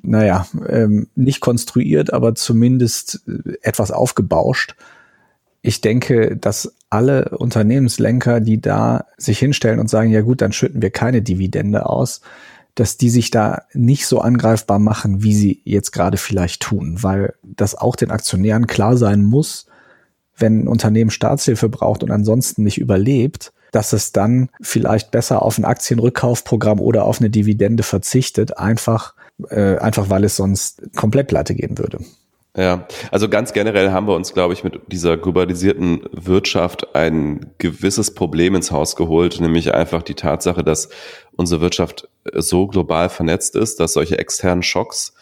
naja, 0.02 0.46
ähm, 0.68 1.08
nicht 1.14 1.40
konstruiert, 1.40 2.12
aber 2.12 2.34
zumindest 2.34 3.22
äh, 3.26 3.54
etwas 3.62 3.90
aufgebauscht. 3.90 4.74
Ich 5.62 5.80
denke, 5.80 6.36
dass 6.36 6.74
alle 6.90 7.30
Unternehmenslenker, 7.30 8.40
die 8.40 8.60
da 8.60 9.06
sich 9.16 9.38
hinstellen 9.38 9.80
und 9.80 9.88
sagen, 9.88 10.10
ja 10.10 10.20
gut, 10.20 10.42
dann 10.42 10.52
schütten 10.52 10.82
wir 10.82 10.90
keine 10.90 11.22
Dividende 11.22 11.86
aus, 11.86 12.20
dass 12.74 12.96
die 12.96 13.08
sich 13.08 13.30
da 13.30 13.62
nicht 13.72 14.06
so 14.06 14.20
angreifbar 14.20 14.78
machen, 14.78 15.22
wie 15.22 15.34
sie 15.34 15.62
jetzt 15.64 15.92
gerade 15.92 16.16
vielleicht 16.16 16.60
tun, 16.62 16.98
weil 17.02 17.34
das 17.42 17.74
auch 17.74 17.96
den 17.96 18.10
Aktionären 18.10 18.66
klar 18.66 18.96
sein 18.96 19.22
muss, 19.22 19.66
wenn 20.36 20.64
ein 20.64 20.68
Unternehmen 20.68 21.10
Staatshilfe 21.10 21.68
braucht 21.68 22.02
und 22.02 22.10
ansonsten 22.10 22.62
nicht 22.62 22.78
überlebt, 22.78 23.52
dass 23.72 23.92
es 23.92 24.12
dann 24.12 24.50
vielleicht 24.60 25.10
besser 25.10 25.42
auf 25.42 25.58
ein 25.58 25.64
Aktienrückkaufprogramm 25.64 26.80
oder 26.80 27.04
auf 27.04 27.20
eine 27.20 27.30
Dividende 27.30 27.82
verzichtet, 27.82 28.56
einfach, 28.56 29.14
äh, 29.50 29.76
einfach 29.78 30.10
weil 30.10 30.24
es 30.24 30.36
sonst 30.36 30.82
komplett 30.94 31.28
pleite 31.28 31.54
gehen 31.54 31.76
würde. 31.78 31.98
Ja, 32.56 32.86
also 33.10 33.28
ganz 33.28 33.52
generell 33.52 33.90
haben 33.90 34.06
wir 34.06 34.14
uns, 34.14 34.32
glaube 34.32 34.54
ich, 34.54 34.62
mit 34.62 34.80
dieser 34.86 35.16
globalisierten 35.16 36.02
Wirtschaft 36.12 36.94
ein 36.94 37.46
gewisses 37.58 38.14
Problem 38.14 38.54
ins 38.54 38.70
Haus 38.70 38.94
geholt, 38.94 39.40
nämlich 39.40 39.74
einfach 39.74 40.04
die 40.04 40.14
Tatsache, 40.14 40.62
dass 40.62 40.88
unsere 41.32 41.60
Wirtschaft 41.60 42.08
so 42.32 42.68
global 42.68 43.08
vernetzt 43.08 43.56
ist, 43.56 43.80
dass 43.80 43.94
solche 43.94 44.18
externen 44.20 44.62
Schocks 44.62 45.14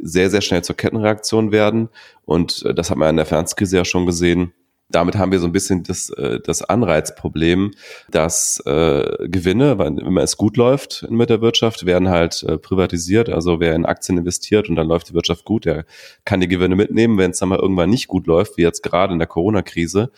sehr, 0.00 0.30
sehr 0.30 0.40
schnell 0.40 0.62
zur 0.62 0.76
Kettenreaktion 0.76 1.52
werden. 1.52 1.88
Und 2.24 2.64
äh, 2.64 2.74
das 2.74 2.90
hat 2.90 2.98
man 2.98 3.10
in 3.10 3.16
der 3.16 3.26
Finanzkrise 3.26 3.76
ja 3.76 3.84
schon 3.84 4.06
gesehen. 4.06 4.52
Damit 4.88 5.16
haben 5.16 5.32
wir 5.32 5.40
so 5.40 5.46
ein 5.46 5.52
bisschen 5.52 5.82
das, 5.82 6.10
äh, 6.10 6.38
das 6.40 6.62
Anreizproblem, 6.62 7.72
dass 8.08 8.62
äh, 8.66 9.28
Gewinne, 9.28 9.78
wenn 9.78 10.16
es 10.18 10.36
gut 10.36 10.56
läuft 10.56 11.06
mit 11.10 11.28
der 11.28 11.40
Wirtschaft, 11.40 11.86
werden 11.86 12.08
halt 12.08 12.44
äh, 12.44 12.56
privatisiert. 12.56 13.28
Also 13.28 13.58
wer 13.58 13.74
in 13.74 13.84
Aktien 13.84 14.18
investiert 14.18 14.68
und 14.68 14.76
dann 14.76 14.86
läuft 14.86 15.08
die 15.10 15.14
Wirtschaft 15.14 15.44
gut, 15.44 15.64
der 15.64 15.86
kann 16.24 16.40
die 16.40 16.48
Gewinne 16.48 16.76
mitnehmen. 16.76 17.18
Wenn 17.18 17.32
es 17.32 17.40
dann 17.40 17.48
mal 17.48 17.58
irgendwann 17.58 17.90
nicht 17.90 18.06
gut 18.06 18.28
läuft, 18.28 18.56
wie 18.58 18.62
jetzt 18.62 18.82
gerade 18.82 19.12
in 19.12 19.18
der 19.18 19.26
Corona-Krise, 19.26 20.10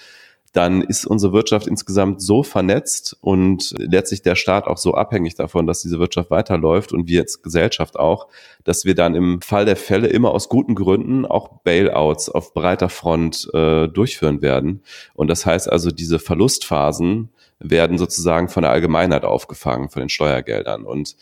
dann 0.53 0.83
ist 0.83 1.07
unsere 1.07 1.33
Wirtschaft 1.33 1.67
insgesamt 1.67 2.23
so 2.23 2.43
vernetzt 2.43 3.17
und 3.21 3.75
letztlich 3.79 4.23
der 4.23 4.35
Staat 4.35 4.67
auch 4.67 4.79
so 4.79 4.95
abhängig 4.95 5.35
davon, 5.35 5.67
dass 5.67 5.83
diese 5.83 5.99
Wirtschaft 5.99 6.31
weiterläuft 6.31 6.93
und 6.93 7.07
wir 7.07 7.23
als 7.23 7.43
Gesellschaft 7.43 7.99
auch, 7.99 8.29
dass 8.65 8.85
wir 8.85 8.95
dann 8.95 9.15
im 9.15 9.41
Fall 9.43 9.67
der 9.67 9.77
Fälle 9.77 10.09
immer 10.09 10.31
aus 10.31 10.49
guten 10.49 10.75
Gründen 10.75 11.27
auch 11.27 11.61
Bailouts 11.65 12.29
auf 12.31 12.55
breiter 12.55 12.89
Front 12.89 13.49
äh, 13.53 13.89
durchführen 13.89 14.43
werden. 14.43 14.83
Und 15.15 15.29
das 15.29 15.45
heißt 15.45 15.71
also, 15.71 15.91
diese 15.91 16.19
Verlustphasen 16.19 17.31
werden 17.61 17.99
sozusagen 17.99 18.49
von 18.49 18.63
der 18.63 18.73
Allgemeinheit 18.73 19.25
aufgefangen, 19.25 19.91
von 19.91 20.01
den 20.01 20.09
Steuergeldern. 20.09 20.85
Und 20.85 21.17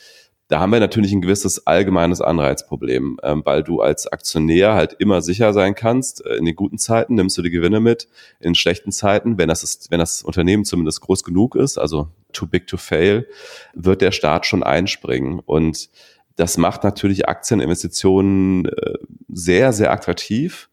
da 0.49 0.61
haben 0.61 0.71
wir 0.71 0.81
natürlich 0.81 1.13
ein 1.13 1.23
gewisses 1.23 1.67
allgemeines 1.67 2.21
Anreizproblem, 2.21 3.19
ähm, 3.23 3.43
weil 3.45 3.65
du 3.65 3.81
als 3.81 4.07
Aktionär 4.07 4.75
halt 4.75 4.95
immer 4.99 5.21
sicher 5.21 5.53
sein 5.53 5.75
kannst, 5.75 6.25
äh, 6.25 6.37
in 6.37 6.45
den 6.45 6.55
guten 6.55 6.79
Zeiten 6.79 7.15
nimmst 7.15 7.37
du 7.37 7.43
die 7.43 7.51
Gewinne 7.51 7.81
mit, 7.81 8.09
in 8.39 8.55
schlechten 8.55 8.93
Zeiten, 8.93 9.39
wenn 9.39 9.49
das, 9.49 9.65
ist, 9.65 9.91
wenn 9.91 9.99
das 9.99 10.23
Unternehmen 10.23 10.65
zumindest 10.65 11.01
groß 11.01 11.25
genug 11.25 11.57
ist, 11.57 11.79
also 11.79 12.09
too 12.33 12.47
big 12.47 12.67
to 12.69 12.77
fail, 12.77 13.27
wird 13.75 14.03
der 14.03 14.13
Staat 14.13 14.47
schon 14.47 14.63
einspringen. 14.63 15.41
Und 15.41 15.91
das 16.37 16.59
macht 16.59 16.85
natürlich 16.85 17.29
Aktieninvestitionen 17.29 18.67
äh, 18.67 18.99
sehr, 19.29 19.73
sehr 19.73 19.93
attraktiv. 19.93 20.69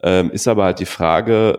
Ähm, 0.00 0.30
ist 0.30 0.48
aber 0.48 0.64
halt 0.64 0.78
die 0.78 0.86
Frage, 0.86 1.58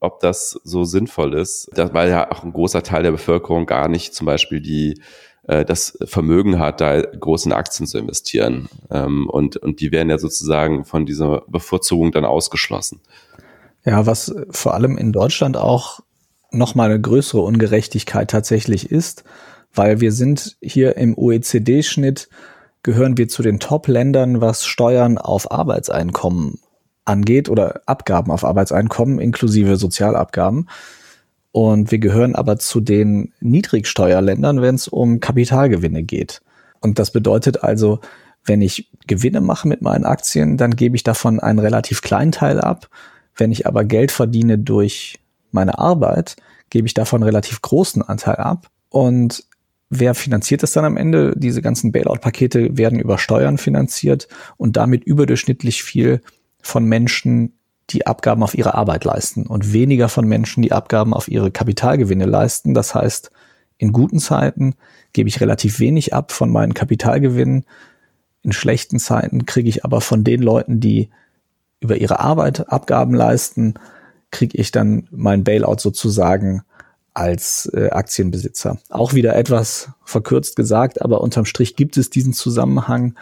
ob 0.00 0.20
das 0.20 0.60
so 0.64 0.84
sinnvoll 0.84 1.34
ist, 1.34 1.70
weil 1.74 2.10
ja 2.10 2.30
auch 2.30 2.44
ein 2.44 2.52
großer 2.52 2.82
Teil 2.82 3.02
der 3.02 3.12
Bevölkerung 3.12 3.66
gar 3.66 3.88
nicht 3.88 4.14
zum 4.14 4.26
Beispiel 4.26 4.60
die 4.60 5.00
äh, 5.48 5.64
das 5.64 5.98
Vermögen 6.04 6.58
hat, 6.58 6.80
da 6.80 7.00
großen 7.00 7.52
Aktien 7.52 7.86
zu 7.86 7.98
investieren. 7.98 8.68
Ähm, 8.90 9.28
und, 9.28 9.56
und 9.56 9.80
die 9.80 9.90
werden 9.90 10.10
ja 10.10 10.18
sozusagen 10.18 10.84
von 10.84 11.06
dieser 11.06 11.42
Bevorzugung 11.48 12.12
dann 12.12 12.24
ausgeschlossen. 12.24 13.00
Ja, 13.84 14.06
was 14.06 14.34
vor 14.50 14.74
allem 14.74 14.96
in 14.96 15.12
Deutschland 15.12 15.56
auch 15.56 16.00
nochmal 16.50 16.90
eine 16.90 17.00
größere 17.00 17.40
Ungerechtigkeit 17.40 18.30
tatsächlich 18.30 18.90
ist, 18.90 19.24
weil 19.74 20.00
wir 20.00 20.12
sind 20.12 20.56
hier 20.60 20.96
im 20.96 21.16
OECD-Schnitt, 21.16 22.28
gehören 22.82 23.16
wir 23.16 23.28
zu 23.28 23.42
den 23.42 23.58
Top-Ländern, 23.58 24.40
was 24.40 24.66
Steuern 24.66 25.18
auf 25.18 25.50
Arbeitseinkommen 25.50 26.58
angeht 27.04 27.48
oder 27.48 27.80
Abgaben 27.86 28.30
auf 28.30 28.44
Arbeitseinkommen 28.44 29.18
inklusive 29.18 29.76
Sozialabgaben. 29.76 30.68
Und 31.52 31.90
wir 31.90 31.98
gehören 31.98 32.34
aber 32.34 32.58
zu 32.58 32.80
den 32.80 33.32
Niedrigsteuerländern, 33.40 34.60
wenn 34.60 34.74
es 34.74 34.88
um 34.88 35.20
Kapitalgewinne 35.20 36.02
geht. 36.02 36.42
Und 36.80 36.98
das 36.98 37.10
bedeutet 37.10 37.62
also, 37.62 38.00
wenn 38.44 38.62
ich 38.62 38.90
Gewinne 39.06 39.40
mache 39.40 39.68
mit 39.68 39.82
meinen 39.82 40.04
Aktien, 40.04 40.56
dann 40.56 40.76
gebe 40.76 40.96
ich 40.96 41.02
davon 41.02 41.40
einen 41.40 41.58
relativ 41.58 42.02
kleinen 42.02 42.32
Teil 42.32 42.60
ab. 42.60 42.88
Wenn 43.36 43.52
ich 43.52 43.66
aber 43.66 43.84
Geld 43.84 44.10
verdiene 44.10 44.58
durch 44.58 45.18
meine 45.50 45.78
Arbeit, 45.78 46.36
gebe 46.70 46.86
ich 46.86 46.94
davon 46.94 47.22
relativ 47.22 47.62
großen 47.62 48.02
Anteil 48.02 48.36
ab. 48.36 48.68
Und 48.90 49.44
wer 49.90 50.14
finanziert 50.14 50.62
das 50.62 50.72
dann 50.72 50.84
am 50.84 50.96
Ende? 50.96 51.34
Diese 51.36 51.62
ganzen 51.62 51.92
Bailout-Pakete 51.92 52.76
werden 52.76 53.00
über 53.00 53.18
Steuern 53.18 53.58
finanziert 53.58 54.28
und 54.56 54.76
damit 54.76 55.04
überdurchschnittlich 55.04 55.82
viel 55.82 56.20
von 56.60 56.84
Menschen, 56.84 57.57
die 57.90 58.06
Abgaben 58.06 58.42
auf 58.42 58.54
ihre 58.54 58.74
Arbeit 58.74 59.04
leisten 59.04 59.46
und 59.46 59.72
weniger 59.72 60.08
von 60.08 60.26
Menschen, 60.26 60.62
die 60.62 60.72
Abgaben 60.72 61.14
auf 61.14 61.28
ihre 61.28 61.50
Kapitalgewinne 61.50 62.26
leisten. 62.26 62.74
Das 62.74 62.94
heißt, 62.94 63.30
in 63.78 63.92
guten 63.92 64.18
Zeiten 64.18 64.74
gebe 65.12 65.28
ich 65.28 65.40
relativ 65.40 65.80
wenig 65.80 66.12
ab 66.12 66.32
von 66.32 66.50
meinen 66.50 66.74
Kapitalgewinnen. 66.74 67.64
In 68.42 68.52
schlechten 68.52 68.98
Zeiten 68.98 69.46
kriege 69.46 69.68
ich 69.68 69.84
aber 69.84 70.00
von 70.00 70.24
den 70.24 70.42
Leuten, 70.42 70.80
die 70.80 71.10
über 71.80 71.96
ihre 71.96 72.20
Arbeit 72.20 72.70
Abgaben 72.70 73.14
leisten, 73.14 73.74
kriege 74.30 74.58
ich 74.58 74.70
dann 74.70 75.08
mein 75.10 75.44
Bailout 75.44 75.78
sozusagen 75.78 76.62
als 77.14 77.70
äh, 77.72 77.88
Aktienbesitzer. 77.90 78.78
Auch 78.90 79.14
wieder 79.14 79.34
etwas 79.34 79.90
verkürzt 80.04 80.56
gesagt, 80.56 81.00
aber 81.00 81.20
unterm 81.20 81.46
Strich 81.46 81.74
gibt 81.74 81.96
es 81.96 82.10
diesen 82.10 82.32
Zusammenhang 82.32 83.16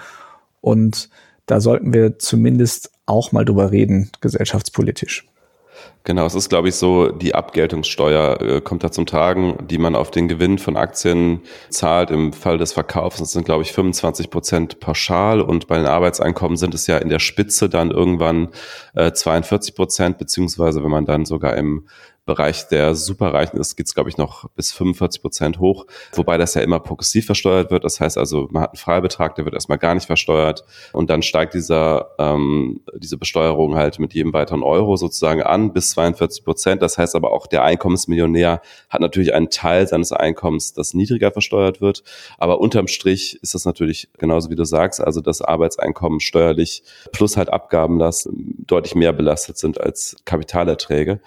und 0.60 1.08
da 1.46 1.60
sollten 1.60 1.94
wir 1.94 2.18
zumindest 2.18 2.90
auch 3.06 3.32
mal 3.32 3.44
drüber 3.44 3.70
reden, 3.70 4.10
gesellschaftspolitisch. 4.20 5.26
Genau, 6.04 6.24
es 6.24 6.36
ist, 6.36 6.48
glaube 6.48 6.68
ich, 6.68 6.76
so, 6.76 7.08
die 7.08 7.34
Abgeltungssteuer 7.34 8.40
äh, 8.40 8.60
kommt 8.60 8.84
da 8.84 8.92
zum 8.92 9.06
Tragen, 9.06 9.66
die 9.68 9.76
man 9.76 9.96
auf 9.96 10.12
den 10.12 10.28
Gewinn 10.28 10.58
von 10.58 10.76
Aktien 10.76 11.40
zahlt 11.68 12.10
im 12.10 12.32
Fall 12.32 12.58
des 12.58 12.72
Verkaufs. 12.72 13.18
Das 13.18 13.32
sind, 13.32 13.44
glaube 13.44 13.62
ich, 13.62 13.72
25 13.72 14.30
Prozent 14.30 14.80
pauschal 14.80 15.40
und 15.40 15.66
bei 15.66 15.76
den 15.76 15.86
Arbeitseinkommen 15.86 16.56
sind 16.56 16.74
es 16.74 16.86
ja 16.86 16.98
in 16.98 17.08
der 17.08 17.18
Spitze 17.18 17.68
dann 17.68 17.90
irgendwann 17.90 18.50
äh, 18.94 19.12
42 19.12 19.74
Prozent, 19.74 20.18
beziehungsweise 20.18 20.82
wenn 20.84 20.90
man 20.90 21.06
dann 21.06 21.24
sogar 21.24 21.56
im 21.56 21.88
Bereich 22.26 22.66
der 22.68 22.96
Superreichen 22.96 23.58
ist, 23.60 23.76
geht's 23.76 23.94
glaube 23.94 24.10
ich, 24.10 24.18
noch 24.18 24.48
bis 24.50 24.72
45 24.72 25.22
Prozent 25.22 25.60
hoch, 25.60 25.86
wobei 26.12 26.36
das 26.38 26.54
ja 26.54 26.60
immer 26.60 26.80
progressiv 26.80 27.24
versteuert 27.26 27.70
wird. 27.70 27.84
Das 27.84 28.00
heißt 28.00 28.18
also, 28.18 28.48
man 28.50 28.64
hat 28.64 28.70
einen 28.70 28.78
Freibetrag, 28.78 29.36
der 29.36 29.44
wird 29.44 29.54
erstmal 29.54 29.78
gar 29.78 29.94
nicht 29.94 30.06
versteuert 30.06 30.64
und 30.92 31.08
dann 31.08 31.22
steigt 31.22 31.54
dieser, 31.54 32.10
ähm, 32.18 32.80
diese 32.96 33.16
Besteuerung 33.16 33.76
halt 33.76 34.00
mit 34.00 34.12
jedem 34.12 34.32
weiteren 34.32 34.64
Euro 34.64 34.96
sozusagen 34.96 35.42
an 35.42 35.72
bis 35.72 35.90
42 35.90 36.44
Prozent. 36.44 36.82
Das 36.82 36.98
heißt 36.98 37.14
aber 37.14 37.30
auch, 37.30 37.46
der 37.46 37.62
Einkommensmillionär 37.62 38.60
hat 38.90 39.00
natürlich 39.00 39.32
einen 39.32 39.48
Teil 39.50 39.86
seines 39.86 40.10
Einkommens, 40.10 40.72
das 40.72 40.94
niedriger 40.94 41.30
versteuert 41.30 41.80
wird. 41.80 42.02
Aber 42.38 42.60
unterm 42.60 42.88
Strich 42.88 43.38
ist 43.40 43.54
das 43.54 43.64
natürlich 43.64 44.08
genauso 44.18 44.50
wie 44.50 44.56
du 44.56 44.64
sagst, 44.64 45.00
also 45.00 45.20
das 45.20 45.42
Arbeitseinkommen 45.42 46.18
steuerlich 46.18 46.82
plus 47.12 47.36
halt 47.36 47.50
Abgaben 47.50 47.98
lassen 47.98 48.64
deutlich 48.66 48.96
mehr 48.96 49.12
belastet 49.12 49.58
sind 49.58 49.80
als 49.80 50.16
Kapitalerträge. 50.24 51.20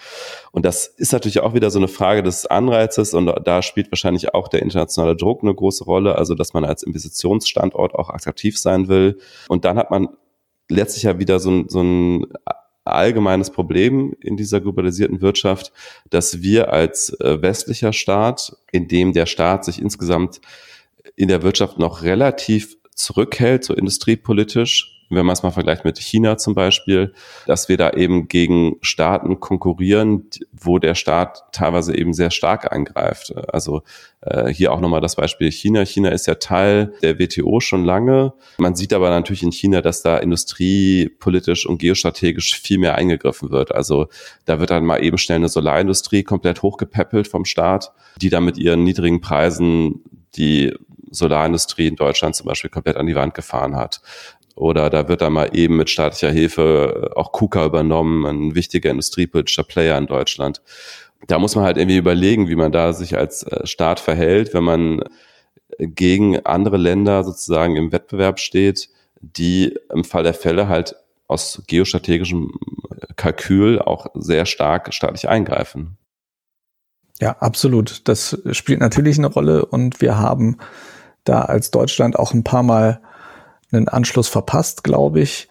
Und 0.51 0.65
das 0.65 0.88
ist 0.97 1.13
natürlich 1.13 1.39
auch 1.39 1.53
wieder 1.53 1.71
so 1.71 1.79
eine 1.79 1.87
Frage 1.87 2.23
des 2.23 2.45
Anreizes 2.45 3.13
und 3.13 3.25
da 3.43 3.61
spielt 3.61 3.91
wahrscheinlich 3.91 4.33
auch 4.33 4.47
der 4.47 4.61
internationale 4.61 5.15
Druck 5.15 5.43
eine 5.43 5.53
große 5.53 5.83
Rolle, 5.83 6.15
also 6.15 6.35
dass 6.35 6.53
man 6.53 6.65
als 6.65 6.83
Investitionsstandort 6.83 7.95
auch 7.95 8.09
attraktiv 8.09 8.57
sein 8.57 8.87
will. 8.87 9.19
Und 9.47 9.65
dann 9.65 9.77
hat 9.77 9.91
man 9.91 10.09
letztlich 10.69 11.03
ja 11.03 11.19
wieder 11.19 11.39
so 11.39 11.51
ein, 11.51 11.69
so 11.69 11.81
ein 11.81 12.25
allgemeines 12.85 13.51
Problem 13.51 14.15
in 14.21 14.37
dieser 14.37 14.61
globalisierten 14.61 15.21
Wirtschaft, 15.21 15.71
dass 16.09 16.41
wir 16.41 16.73
als 16.73 17.09
äh, 17.19 17.41
westlicher 17.41 17.93
Staat, 17.93 18.55
in 18.71 18.87
dem 18.87 19.13
der 19.13 19.25
Staat 19.25 19.65
sich 19.65 19.81
insgesamt 19.81 20.41
in 21.15 21.27
der 21.27 21.43
Wirtschaft 21.43 21.79
noch 21.79 22.01
relativ 22.03 22.77
zurückhält, 22.95 23.63
so 23.63 23.73
industriepolitisch, 23.73 24.98
wenn 25.09 25.25
man 25.25 25.33
es 25.33 25.43
mal 25.43 25.51
vergleicht 25.51 25.85
mit 25.85 25.97
China 25.97 26.37
zum 26.37 26.53
Beispiel, 26.53 27.13
dass 27.47 27.67
wir 27.67 27.77
da 27.77 27.91
eben 27.91 28.27
gegen 28.27 28.77
Staaten 28.81 29.39
konkurrieren, 29.39 30.29
wo 30.51 30.79
der 30.79 30.95
Staat 30.95 31.51
teilweise 31.51 31.95
eben 31.97 32.13
sehr 32.13 32.31
stark 32.31 32.71
eingreift. 32.71 33.33
Also 33.51 33.81
äh, 34.21 34.49
hier 34.49 34.71
auch 34.71 34.79
nochmal 34.79 35.01
das 35.01 35.15
Beispiel 35.15 35.51
China. 35.51 35.83
China 35.85 36.09
ist 36.09 36.27
ja 36.27 36.35
Teil 36.35 36.93
der 37.01 37.19
WTO 37.19 37.59
schon 37.59 37.85
lange. 37.85 38.33
Man 38.57 38.75
sieht 38.75 38.93
aber 38.93 39.09
natürlich 39.09 39.43
in 39.43 39.51
China, 39.51 39.81
dass 39.81 40.01
da 40.01 40.17
industriepolitisch 40.17 41.65
und 41.65 41.79
geostrategisch 41.79 42.59
viel 42.59 42.77
mehr 42.77 42.95
eingegriffen 42.95 43.49
wird. 43.51 43.73
Also 43.73 44.07
da 44.45 44.59
wird 44.59 44.69
dann 44.69 44.85
mal 44.85 45.03
eben 45.03 45.17
schnell 45.17 45.37
eine 45.37 45.49
Solarindustrie 45.49 46.23
komplett 46.23 46.61
hochgepäppelt 46.61 47.27
vom 47.27 47.45
Staat, 47.45 47.91
die 48.21 48.29
dann 48.29 48.45
mit 48.45 48.57
ihren 48.57 48.83
niedrigen 48.83 49.21
Preisen 49.21 50.03
die 50.35 50.73
Solarindustrie 51.11 51.87
in 51.87 51.95
Deutschland 51.95 52.35
zum 52.35 52.45
Beispiel 52.45 52.69
komplett 52.69 52.97
an 52.97 53.07
die 53.07 53.15
Wand 53.15 53.33
gefahren 53.33 53.75
hat. 53.75 54.01
Oder 54.59 54.89
da 54.89 55.07
wird 55.07 55.21
dann 55.21 55.31
mal 55.31 55.51
eben 55.53 55.77
mit 55.77 55.89
staatlicher 55.89 56.31
Hilfe 56.31 57.11
äh, 57.13 57.17
auch 57.17 57.31
KUKA 57.31 57.65
übernommen, 57.65 58.25
ein 58.25 58.55
wichtiger 58.55 58.91
industriepolitischer 58.91 59.63
Player 59.63 59.97
in 59.97 60.05
Deutschland. 60.05 60.61
Da 61.27 61.39
muss 61.39 61.55
man 61.55 61.63
halt 61.63 61.77
irgendwie 61.77 61.95
überlegen, 61.95 62.49
wie 62.49 62.57
man 62.57 62.73
da 62.73 62.91
sich 62.91 63.17
als 63.17 63.43
äh, 63.43 63.65
Staat 63.65 64.01
verhält, 64.01 64.53
wenn 64.53 64.65
man 64.65 65.01
gegen 65.79 66.45
andere 66.45 66.75
Länder 66.75 67.23
sozusagen 67.23 67.77
im 67.77 67.93
Wettbewerb 67.93 68.37
steht, 68.37 68.89
die 69.21 69.77
im 69.93 70.03
Fall 70.03 70.23
der 70.23 70.33
Fälle 70.33 70.67
halt 70.67 70.93
aus 71.29 71.63
geostrategischem 71.67 72.51
Kalkül 73.15 73.79
auch 73.79 74.07
sehr 74.15 74.45
stark 74.45 74.93
staatlich 74.93 75.29
eingreifen. 75.29 75.97
Ja, 77.21 77.37
absolut. 77.39 78.09
Das 78.09 78.37
spielt 78.51 78.81
natürlich 78.81 79.17
eine 79.19 79.27
Rolle 79.27 79.63
und 79.65 80.01
wir 80.01 80.17
haben 80.17 80.57
da 81.23 81.43
als 81.43 81.71
Deutschland 81.71 82.19
auch 82.19 82.33
ein 82.33 82.43
paar 82.43 82.63
Mal 82.63 82.99
einen 83.71 83.87
Anschluss 83.87 84.27
verpasst, 84.27 84.83
glaube 84.83 85.21
ich. 85.21 85.47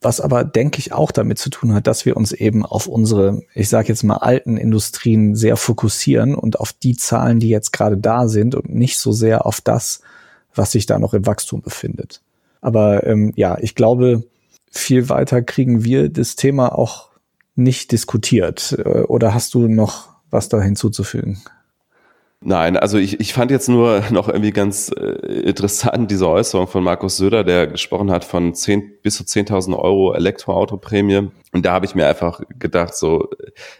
Was 0.00 0.20
aber, 0.20 0.44
denke 0.44 0.78
ich, 0.78 0.92
auch 0.92 1.10
damit 1.10 1.38
zu 1.38 1.50
tun 1.50 1.74
hat, 1.74 1.88
dass 1.88 2.06
wir 2.06 2.16
uns 2.16 2.32
eben 2.32 2.64
auf 2.64 2.86
unsere, 2.86 3.42
ich 3.52 3.68
sage 3.68 3.88
jetzt 3.88 4.04
mal, 4.04 4.18
alten 4.18 4.56
Industrien 4.56 5.34
sehr 5.34 5.56
fokussieren 5.56 6.36
und 6.36 6.60
auf 6.60 6.72
die 6.72 6.96
Zahlen, 6.96 7.40
die 7.40 7.48
jetzt 7.48 7.72
gerade 7.72 7.96
da 7.98 8.28
sind 8.28 8.54
und 8.54 8.72
nicht 8.72 8.98
so 8.98 9.10
sehr 9.10 9.44
auf 9.44 9.60
das, 9.60 10.02
was 10.54 10.70
sich 10.72 10.86
da 10.86 11.00
noch 11.00 11.14
im 11.14 11.26
Wachstum 11.26 11.62
befindet. 11.62 12.22
Aber 12.60 13.06
ähm, 13.06 13.32
ja, 13.34 13.58
ich 13.60 13.74
glaube, 13.74 14.24
viel 14.70 15.08
weiter 15.08 15.42
kriegen 15.42 15.84
wir 15.84 16.08
das 16.08 16.36
Thema 16.36 16.76
auch 16.76 17.10
nicht 17.56 17.90
diskutiert. 17.90 18.76
Äh, 18.78 19.02
oder 19.02 19.34
hast 19.34 19.54
du 19.54 19.66
noch 19.66 20.10
was 20.30 20.48
da 20.48 20.60
hinzuzufügen? 20.60 21.42
Nein, 22.42 22.76
also 22.76 22.98
ich, 22.98 23.18
ich 23.18 23.32
fand 23.32 23.50
jetzt 23.50 23.68
nur 23.68 24.02
noch 24.10 24.28
irgendwie 24.28 24.50
ganz 24.50 24.90
äh, 24.96 25.00
interessant 25.00 26.10
diese 26.10 26.28
Äußerung 26.28 26.66
von 26.66 26.84
Markus 26.84 27.16
Söder, 27.16 27.44
der 27.44 27.66
gesprochen 27.66 28.10
hat 28.10 28.24
von 28.24 28.54
10 28.54 29.00
bis 29.02 29.16
zu 29.16 29.24
10.000 29.24 29.76
Euro 29.76 30.12
Elektroautoprämie. 30.12 31.30
Und 31.52 31.64
da 31.64 31.72
habe 31.72 31.86
ich 31.86 31.94
mir 31.94 32.06
einfach 32.06 32.42
gedacht, 32.58 32.94
so, 32.94 33.30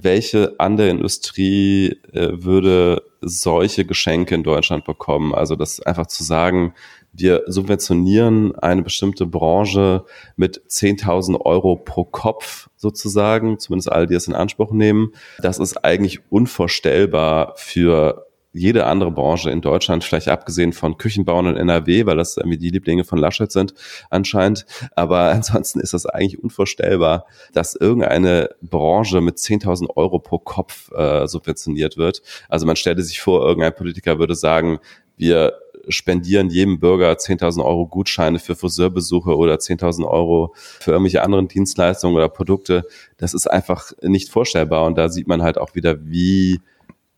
welche 0.01 0.55
andere 0.59 0.89
Industrie 0.89 2.01
äh, 2.13 2.31
würde 2.33 3.03
solche 3.21 3.85
Geschenke 3.85 4.35
in 4.35 4.43
Deutschland 4.43 4.85
bekommen? 4.85 5.35
Also 5.35 5.55
das 5.55 5.81
einfach 5.81 6.07
zu 6.07 6.25
sagen, 6.25 6.73
wir 7.13 7.45
subventionieren 7.47 8.55
eine 8.57 8.83
bestimmte 8.83 9.27
Branche 9.27 10.05
mit 10.37 10.63
10.000 10.69 11.41
Euro 11.43 11.77
pro 11.77 12.05
Kopf 12.05 12.69
sozusagen, 12.77 13.59
zumindest 13.59 13.93
alle, 13.93 14.07
die 14.07 14.15
es 14.15 14.29
in 14.29 14.35
Anspruch 14.35 14.73
nehmen. 14.73 15.13
Das 15.39 15.59
ist 15.59 15.85
eigentlich 15.85 16.21
unvorstellbar 16.31 17.55
für 17.57 18.27
jede 18.57 18.87
andere 18.87 19.11
Branche 19.11 19.51
in 19.51 19.61
Deutschland, 19.61 20.05
vielleicht 20.05 20.29
abgesehen 20.29 20.73
von 20.73 20.99
Küchenbauern 20.99 21.47
in 21.47 21.57
NRW, 21.57 22.07
weil 22.07 22.17
das 22.17 22.37
irgendwie 22.37 22.59
die 22.59 22.71
Lieblinge 22.71 23.05
von 23.05 23.19
Laschet 23.19 23.51
sind 23.51 23.75
anscheinend. 24.11 24.67
Aber 24.95 25.21
ansonsten 25.31 25.81
ist 25.81 25.95
das 25.95 26.07
eigentlich 26.07 26.43
unvorstellbar, 26.43 27.27
dass 27.53 27.75
irgendeine 27.75 28.51
Branche 28.63 29.21
mit 29.21 29.37
10.000 29.37 29.97
Euro 29.97 30.19
pro 30.19 30.39
Kopf 30.39 30.91
äh, 30.93 31.27
subventioniert 31.27 31.97
wird. 31.97 32.23
Also 32.49 32.67
man 32.67 32.77
stellte 32.77 33.03
sich 33.03 33.21
vor, 33.21 33.47
irgendein 33.47 33.75
Politiker 33.75 34.19
würde 34.19 34.35
sagen, 34.35 34.79
wir 35.17 35.55
spendieren 35.89 36.51
jedem 36.51 36.81
Bürger 36.81 37.13
10.000 37.13 37.65
Euro 37.65 37.87
Gutscheine 37.87 38.39
für 38.39 38.55
Friseurbesuche 38.55 39.37
oder 39.37 39.55
10.000 39.55 40.07
Euro 40.07 40.53
für 40.55 40.93
irgendwelche 40.93 41.23
anderen 41.23 41.49
Dienstleistungen 41.49 42.17
oder 42.17 42.29
Produkte. 42.29 42.85
Das 43.17 43.35
ist 43.35 43.47
einfach 43.47 43.93
nicht 44.03 44.31
vorstellbar. 44.31 44.85
Und 44.87 44.99
da 44.99 45.09
sieht 45.09 45.29
man 45.29 45.43
halt 45.43 45.59
auch 45.59 45.75
wieder, 45.75 46.05
wie 46.07 46.61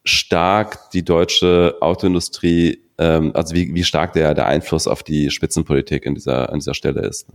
stark 0.08 0.90
die 0.90 1.04
deutsche 1.04 1.76
Autoindustrie, 1.80 2.82
ähm, 2.98 3.32
also 3.34 3.54
wie, 3.54 3.74
wie 3.74 3.84
stark 3.84 4.12
der, 4.12 4.34
der 4.34 4.46
Einfluss 4.46 4.86
auf 4.86 5.02
die 5.02 5.30
Spitzenpolitik 5.30 6.04
in 6.04 6.14
dieser, 6.14 6.50
an 6.50 6.58
dieser 6.58 6.74
Stelle 6.74 7.02
ist. 7.02 7.26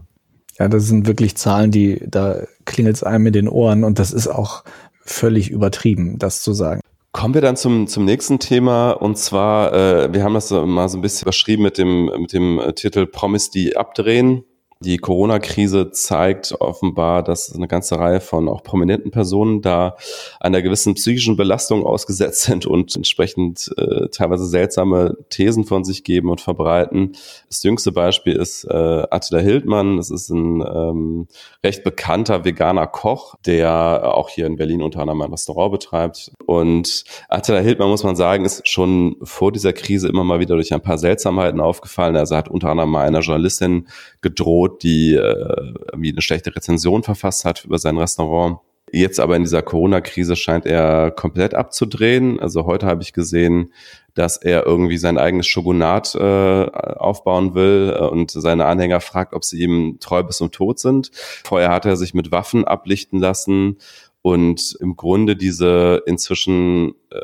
Ja, 0.60 0.68
das 0.68 0.86
sind 0.86 1.08
wirklich 1.08 1.36
Zahlen, 1.36 1.72
die, 1.72 2.02
da 2.08 2.44
klingelt 2.66 2.96
es 2.96 3.04
einem 3.04 3.28
in 3.28 3.34
den 3.34 3.48
Ohren 3.48 3.84
und 3.84 3.98
das 4.00 4.12
ist 4.12 4.28
auch 4.28 4.64
völlig 5.02 5.50
übertrieben, 5.50 6.20
das 6.20 6.42
zu 6.42 6.54
sagen. 6.54 6.82
Kommen 7.12 7.34
wir 7.36 7.42
dann 7.42 7.56
zum, 7.56 7.88
zum 7.88 8.06
nächsten 8.06 8.40
Thema 8.40 8.92
und 8.92 9.18
zwar, 9.18 9.74
äh, 9.74 10.14
wir 10.14 10.24
haben 10.24 10.34
das 10.34 10.50
mal 10.52 10.90
so 10.90 10.98
ein 10.98 11.02
bisschen 11.02 11.24
überschrieben 11.24 11.64
mit 11.64 11.78
dem, 11.78 12.06
mit 12.06 12.34
dem 12.34 12.60
Titel 12.76 13.06
Promis, 13.06 13.52
die 13.52 13.78
abdrehen. 13.78 14.44
Die 14.84 14.98
Corona-Krise 14.98 15.92
zeigt 15.92 16.60
offenbar, 16.60 17.24
dass 17.24 17.54
eine 17.56 17.70
ganze 17.70 17.98
Reihe 17.98 18.20
von 18.20 18.50
auch 18.50 18.64
prominenten 18.64 19.12
Personen 19.12 19.62
da 19.62 19.96
einer 20.42 20.62
gewissen 20.62 20.96
psychischen 20.96 21.38
Belastung 21.38 21.86
ausgesetzt 21.86 22.42
sind 22.44 22.66
und 22.66 22.96
entsprechend 22.96 23.74
äh, 23.78 24.10
teilweise 24.10 24.46
seltsame 24.46 25.18
Thesen 25.30 25.64
von 25.64 25.86
sich 25.86 26.04
geben 26.04 26.30
und 26.30 26.42
verbreiten. 26.42 27.14
Das 27.48 27.64
jüngste 27.64 27.94
Beispiel 27.94 28.36
ist 28.36 28.66
äh, 28.66 29.04
Attila 29.10 29.40
Hildmann. 29.40 29.98
Das 29.98 30.10
ist 30.10 30.30
ein 30.30 30.62
ähm, 30.62 31.28
recht 31.64 31.84
bekannter 31.84 32.44
veganer 32.44 32.88
Koch, 32.88 33.36
der 33.46 34.14
auch 34.14 34.30
hier 34.30 34.48
in 34.48 34.58
Berlin 34.58 34.82
unter 34.82 35.00
anderem 35.00 35.22
ein 35.22 35.32
Restaurant 35.32 35.72
betreibt. 35.72 36.32
Und 36.46 37.06
Attila 37.30 37.60
Hildmann, 37.60 37.90
muss 37.90 38.04
man 38.04 38.18
sagen, 38.18 38.44
ist 38.44 38.68
schon 38.68 39.16
vor 39.24 39.54
dieser 39.54 39.72
Krise 39.72 40.10
immer 40.10 40.26
mal 40.26 40.42
wieder 40.42 40.56
durch 40.56 40.74
ein 40.74 40.82
paar 40.82 40.98
Seltsamheiten 40.98 41.62
aufgefallen. 41.62 42.18
Also 42.18 42.36
hat 42.36 42.50
unter 42.50 42.70
anderem 42.70 42.92
mal 42.92 43.08
einer 43.08 43.22
Journalistin 43.22 43.88
gedroht, 44.22 44.73
die 44.82 45.14
äh, 45.14 45.74
irgendwie 45.92 46.12
eine 46.12 46.22
schlechte 46.22 46.56
Rezension 46.56 47.04
verfasst 47.04 47.46
hat 47.46 47.66
über 47.66 47.78
sein 47.78 47.98
Restaurant. 47.98 48.60
Jetzt 48.96 49.20
aber 49.20 49.36
in 49.36 49.42
dieser 49.42 49.64
Corona-Krise 49.64 50.36
scheint 50.36 50.68
er 50.68 51.10
komplett 51.10 51.56
abzudrehen. 51.56 52.40
Also 52.40 52.66
heute 52.66 52.86
habe 52.86 53.02
ich 53.02 53.12
gesehen, 53.12 53.74
dass 54.14 54.38
er 54.38 54.68
irgendwie 54.68 54.98
sein 54.98 55.18
eigenes 55.18 55.48
Shogunat 55.48 56.14
äh, 56.14 56.20
aufbauen 56.20 57.56
will 57.56 57.96
äh, 57.98 58.04
und 58.04 58.30
seine 58.30 58.66
Anhänger 58.66 59.02
fragt, 59.02 59.34
ob 59.34 59.44
sie 59.44 59.62
ihm 59.64 59.98
treu 60.00 60.22
bis 60.22 60.38
zum 60.38 60.52
Tod 60.52 60.78
sind. 60.78 61.10
Vorher 61.44 61.72
hat 61.72 61.88
er 61.88 61.96
sich 61.96 62.14
mit 62.14 62.32
Waffen 62.32 62.66
ablichten 62.66 63.20
lassen 63.20 63.78
und 64.22 64.78
im 64.80 64.96
Grunde 64.96 65.36
diese 65.36 66.04
inzwischen 66.06 66.94
äh, 67.10 67.20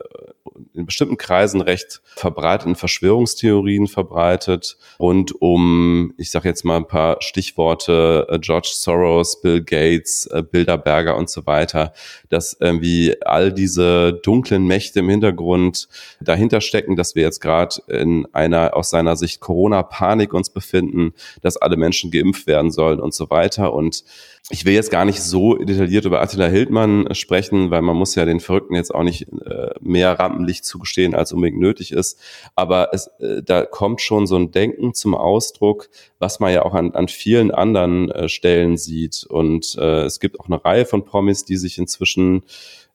in 0.74 0.86
bestimmten 0.86 1.18
Kreisen 1.18 1.62
recht 1.62 2.02
verbreiteten 2.16 2.76
Verschwörungstheorien 2.76 3.88
verbreitet 3.88 4.78
rund 5.00 5.42
um, 5.42 6.14
ich 6.18 6.32
sage 6.32 6.50
jetzt 6.50 6.66
mal 6.66 6.78
ein 6.78 6.88
paar 6.88 7.18
Stichworte, 7.22 8.28
äh, 8.30 8.40
George 8.40 8.72
Soros, 8.74 9.42
Bill 9.42 9.64
Gates, 9.64 10.26
äh, 10.28 10.44
Bilderberger 10.44 11.16
und 11.16 11.30
so 11.30 11.46
weiter, 11.46 11.94
dass 12.30 12.58
irgendwie 12.60 13.16
all 13.24 13.54
diese 13.54 14.14
dunklen 14.14 14.66
Mächte 14.66 15.00
im 15.00 15.10
Hintergrund 15.10 15.88
dahinter 16.20 16.62
stecken, 16.62 16.96
dass 16.96 17.16
wir 17.16 17.24
jetzt 17.24 17.42
gerade 17.42 17.76
in 17.88 18.28
einer 18.34 18.76
aus 18.76 18.90
seiner 18.90 19.16
Sicht 19.16 19.40
Corona-Panik 19.40 20.34
uns 20.34 20.50
befinden, 20.50 21.14
dass 21.42 21.58
alle 21.58 21.78
Menschen 21.78 22.12
geimpft 22.12 22.48
werden 22.48 22.72
sollen 22.72 23.00
und 23.00 23.14
so 23.14 23.30
weiter. 23.30 23.74
Und 23.74 24.04
ich 24.50 24.66
will 24.66 24.74
jetzt 24.74 24.92
gar 24.92 25.06
nicht 25.06 25.22
so 25.22 25.56
detailliert 25.56 26.06
über 26.06 26.22
Attila 26.22 26.48
Hildmann 26.48 27.14
sprechen, 27.14 27.70
weil 27.70 27.82
man 27.82 27.96
muss 27.96 28.16
ja 28.16 28.26
den 28.26 28.40
Verrückten 28.40 28.76
jetzt 28.76 28.94
auch 28.94 29.04
nicht 29.04 29.28
äh, 29.46 29.70
mehr 29.82 30.18
Rampenlicht 30.18 30.49
zugestehen, 30.64 31.16
als 31.16 31.32
unbedingt 31.32 31.60
nötig 31.60 31.92
ist. 31.92 32.20
Aber 32.56 32.90
es, 32.94 33.08
äh, 33.20 33.42
da 33.44 33.66
kommt 33.66 34.02
schon 34.02 34.28
so 34.28 34.36
ein 34.36 34.52
Denken 34.52 34.94
zum 34.94 35.16
Ausdruck, 35.16 35.90
was 36.20 36.40
man 36.40 36.54
ja 36.54 36.64
auch 36.64 36.74
an, 36.74 36.92
an 36.92 37.08
vielen 37.08 37.52
anderen 37.52 38.12
äh, 38.12 38.30
Stellen 38.30 38.78
sieht. 38.78 39.26
Und 39.30 39.76
äh, 39.80 40.04
es 40.04 40.20
gibt 40.20 40.40
auch 40.40 40.48
eine 40.48 40.64
Reihe 40.64 40.86
von 40.86 41.06
Promis, 41.06 41.46
die 41.46 41.58
sich 41.58 41.78
inzwischen 41.78 42.44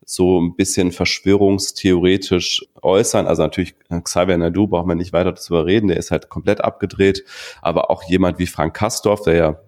so 0.06 0.40
ein 0.40 0.54
bisschen 0.54 0.92
verschwörungstheoretisch 0.92 2.66
äußern. 2.82 3.26
Also 3.26 3.42
natürlich 3.42 3.74
Xavier 3.88 4.36
Nadu 4.36 4.66
braucht 4.66 4.86
man 4.86 4.98
nicht 4.98 5.12
weiter 5.12 5.32
darüber 5.32 5.66
reden, 5.66 5.88
der 5.88 5.96
ist 5.96 6.10
halt 6.10 6.28
komplett 6.28 6.60
abgedreht. 6.60 7.24
Aber 7.62 7.90
auch 7.90 8.02
jemand 8.04 8.38
wie 8.38 8.46
Frank 8.46 8.74
Kastorf, 8.74 9.22
der 9.22 9.34
ja 9.34 9.60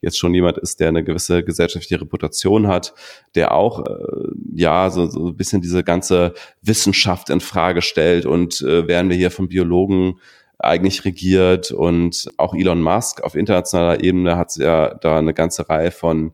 jetzt 0.00 0.18
schon 0.18 0.34
jemand 0.34 0.58
ist, 0.58 0.80
der 0.80 0.88
eine 0.88 1.04
gewisse 1.04 1.42
gesellschaftliche 1.42 2.00
Reputation 2.00 2.66
hat, 2.66 2.94
der 3.34 3.52
auch 3.52 3.86
äh, 3.86 4.32
ja 4.54 4.90
so, 4.90 5.06
so 5.06 5.28
ein 5.28 5.36
bisschen 5.36 5.62
diese 5.62 5.84
ganze 5.84 6.34
Wissenschaft 6.62 7.30
in 7.30 7.40
Frage 7.40 7.82
stellt 7.82 8.26
und 8.26 8.60
äh, 8.62 8.86
werden 8.88 9.10
wir 9.10 9.16
hier 9.16 9.30
von 9.30 9.48
Biologen 9.48 10.20
eigentlich 10.58 11.04
regiert 11.04 11.72
und 11.72 12.30
auch 12.36 12.54
Elon 12.54 12.82
Musk 12.82 13.22
auf 13.22 13.34
internationaler 13.34 14.02
Ebene 14.02 14.36
hat 14.36 14.56
ja 14.56 14.94
da 14.94 15.18
eine 15.18 15.34
ganze 15.34 15.68
Reihe 15.68 15.90
von 15.90 16.32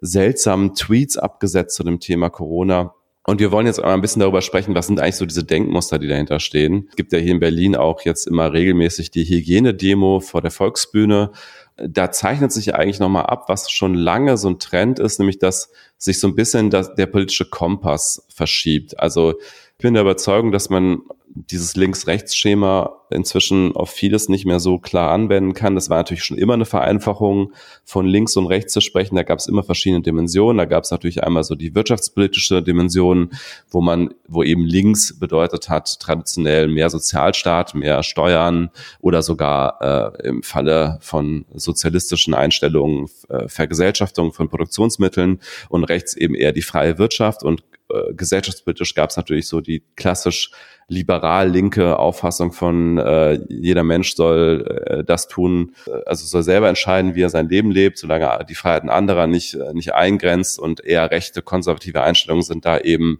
seltsamen 0.00 0.74
Tweets 0.74 1.16
abgesetzt 1.16 1.76
zu 1.76 1.82
dem 1.82 1.98
Thema 1.98 2.28
Corona. 2.28 2.94
Und 3.26 3.40
wir 3.40 3.50
wollen 3.50 3.66
jetzt 3.66 3.80
mal 3.80 3.94
ein 3.94 4.02
bisschen 4.02 4.20
darüber 4.20 4.42
sprechen, 4.42 4.74
was 4.74 4.86
sind 4.86 5.00
eigentlich 5.00 5.16
so 5.16 5.24
diese 5.24 5.44
Denkmuster, 5.44 5.98
die 5.98 6.08
dahinter 6.08 6.40
stehen. 6.40 6.88
Es 6.90 6.96
gibt 6.96 7.12
ja 7.12 7.18
hier 7.18 7.32
in 7.32 7.40
Berlin 7.40 7.74
auch 7.74 8.02
jetzt 8.02 8.26
immer 8.26 8.52
regelmäßig 8.52 9.10
die 9.10 9.24
Hygienedemo 9.24 10.20
vor 10.20 10.42
der 10.42 10.50
Volksbühne 10.50 11.30
da 11.76 12.12
zeichnet 12.12 12.52
sich 12.52 12.74
eigentlich 12.74 13.00
nochmal 13.00 13.26
ab, 13.26 13.48
was 13.48 13.70
schon 13.70 13.94
lange 13.94 14.36
so 14.36 14.48
ein 14.48 14.58
Trend 14.58 14.98
ist, 14.98 15.18
nämlich 15.18 15.38
dass 15.38 15.72
sich 15.98 16.20
so 16.20 16.28
ein 16.28 16.36
bisschen 16.36 16.70
das, 16.70 16.94
der 16.94 17.06
politische 17.06 17.48
Kompass 17.48 18.26
verschiebt. 18.28 18.98
Also 19.00 19.34
ich 19.40 19.82
bin 19.82 19.94
der 19.94 20.02
Überzeugung, 20.02 20.52
dass 20.52 20.70
man 20.70 21.00
dieses 21.34 21.74
Links-Rechts-Schema 21.74 22.96
inzwischen 23.10 23.74
auf 23.74 23.90
vieles 23.90 24.28
nicht 24.28 24.46
mehr 24.46 24.60
so 24.60 24.78
klar 24.78 25.10
anwenden 25.10 25.52
kann. 25.52 25.74
Das 25.74 25.90
war 25.90 25.96
natürlich 25.98 26.24
schon 26.24 26.38
immer 26.38 26.54
eine 26.54 26.64
Vereinfachung, 26.64 27.52
von 27.84 28.06
links 28.06 28.36
und 28.36 28.46
rechts 28.46 28.72
zu 28.72 28.80
sprechen. 28.80 29.16
Da 29.16 29.24
gab 29.24 29.40
es 29.40 29.46
immer 29.46 29.64
verschiedene 29.64 30.02
Dimensionen. 30.02 30.58
Da 30.58 30.64
gab 30.64 30.84
es 30.84 30.90
natürlich 30.90 31.24
einmal 31.24 31.42
so 31.42 31.56
die 31.56 31.74
wirtschaftspolitische 31.74 32.62
Dimension, 32.62 33.30
wo 33.68 33.80
man, 33.80 34.14
wo 34.28 34.42
eben 34.42 34.64
links 34.64 35.18
bedeutet 35.18 35.68
hat, 35.68 35.98
traditionell 36.00 36.68
mehr 36.68 36.88
Sozialstaat, 36.88 37.74
mehr 37.74 38.02
Steuern 38.04 38.70
oder 39.00 39.22
sogar 39.22 40.14
äh, 40.22 40.28
im 40.28 40.42
Falle 40.42 40.98
von 41.00 41.46
sozialistischen 41.54 42.34
Einstellungen 42.34 43.08
äh, 43.28 43.48
Vergesellschaftung 43.48 44.32
von 44.32 44.48
Produktionsmitteln 44.48 45.40
und 45.68 45.84
rechts 45.84 46.14
eben 46.14 46.34
eher 46.34 46.52
die 46.52 46.62
freie 46.62 46.98
Wirtschaft 46.98 47.42
und 47.42 47.64
äh, 47.94 48.14
gesellschaftspolitisch 48.14 48.94
gab 48.94 49.10
es 49.10 49.16
natürlich 49.16 49.48
so 49.48 49.60
die 49.60 49.82
klassisch 49.96 50.50
liberal-linke 50.88 51.98
Auffassung 51.98 52.52
von 52.52 52.98
äh, 52.98 53.38
jeder 53.48 53.84
Mensch 53.84 54.14
soll 54.14 54.84
äh, 54.86 55.04
das 55.04 55.28
tun, 55.28 55.74
äh, 55.86 55.90
also 56.06 56.26
soll 56.26 56.42
selber 56.42 56.68
entscheiden, 56.68 57.14
wie 57.14 57.22
er 57.22 57.30
sein 57.30 57.48
Leben 57.48 57.70
lebt, 57.70 57.98
solange 57.98 58.26
er 58.26 58.44
die 58.44 58.54
Freiheiten 58.54 58.90
anderer 58.90 59.26
nicht, 59.26 59.54
äh, 59.54 59.72
nicht 59.72 59.94
eingrenzt 59.94 60.58
und 60.58 60.84
eher 60.84 61.10
rechte, 61.10 61.42
konservative 61.42 62.02
Einstellungen 62.02 62.42
sind 62.42 62.64
da 62.64 62.78
eben 62.78 63.18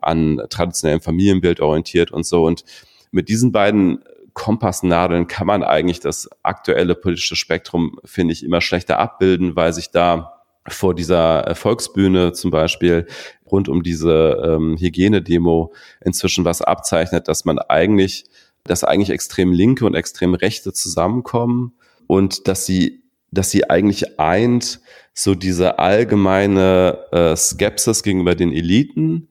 an 0.00 0.42
traditionellem 0.50 1.00
Familienbild 1.00 1.60
orientiert 1.60 2.12
und 2.12 2.26
so. 2.26 2.44
Und 2.44 2.64
mit 3.10 3.28
diesen 3.28 3.52
beiden 3.52 4.04
Kompassnadeln 4.34 5.28
kann 5.28 5.46
man 5.46 5.62
eigentlich 5.62 6.00
das 6.00 6.28
aktuelle 6.42 6.94
politische 6.94 7.36
Spektrum, 7.36 7.98
finde 8.04 8.34
ich, 8.34 8.44
immer 8.44 8.60
schlechter 8.60 8.98
abbilden, 8.98 9.56
weil 9.56 9.72
sich 9.72 9.90
da 9.90 10.35
vor 10.68 10.94
dieser 10.94 11.54
Volksbühne 11.54 12.32
zum 12.32 12.50
Beispiel 12.50 13.06
rund 13.50 13.68
um 13.68 13.82
diese 13.82 14.42
ähm, 14.44 14.76
Hygienedemo 14.78 15.72
inzwischen 16.04 16.44
was 16.44 16.62
abzeichnet, 16.62 17.28
dass 17.28 17.44
man 17.44 17.58
eigentlich, 17.58 18.24
dass 18.64 18.84
eigentlich 18.84 19.10
extrem 19.10 19.52
Linke 19.52 19.86
und 19.86 19.94
extrem 19.94 20.34
Rechte 20.34 20.72
zusammenkommen 20.72 21.72
und 22.06 22.48
dass 22.48 22.66
sie, 22.66 23.02
dass 23.30 23.50
sie 23.50 23.68
eigentlich 23.70 24.18
eint 24.18 24.80
so 25.14 25.34
diese 25.34 25.78
allgemeine 25.78 26.98
äh, 27.12 27.36
Skepsis 27.36 28.02
gegenüber 28.02 28.34
den 28.34 28.52
Eliten, 28.52 29.28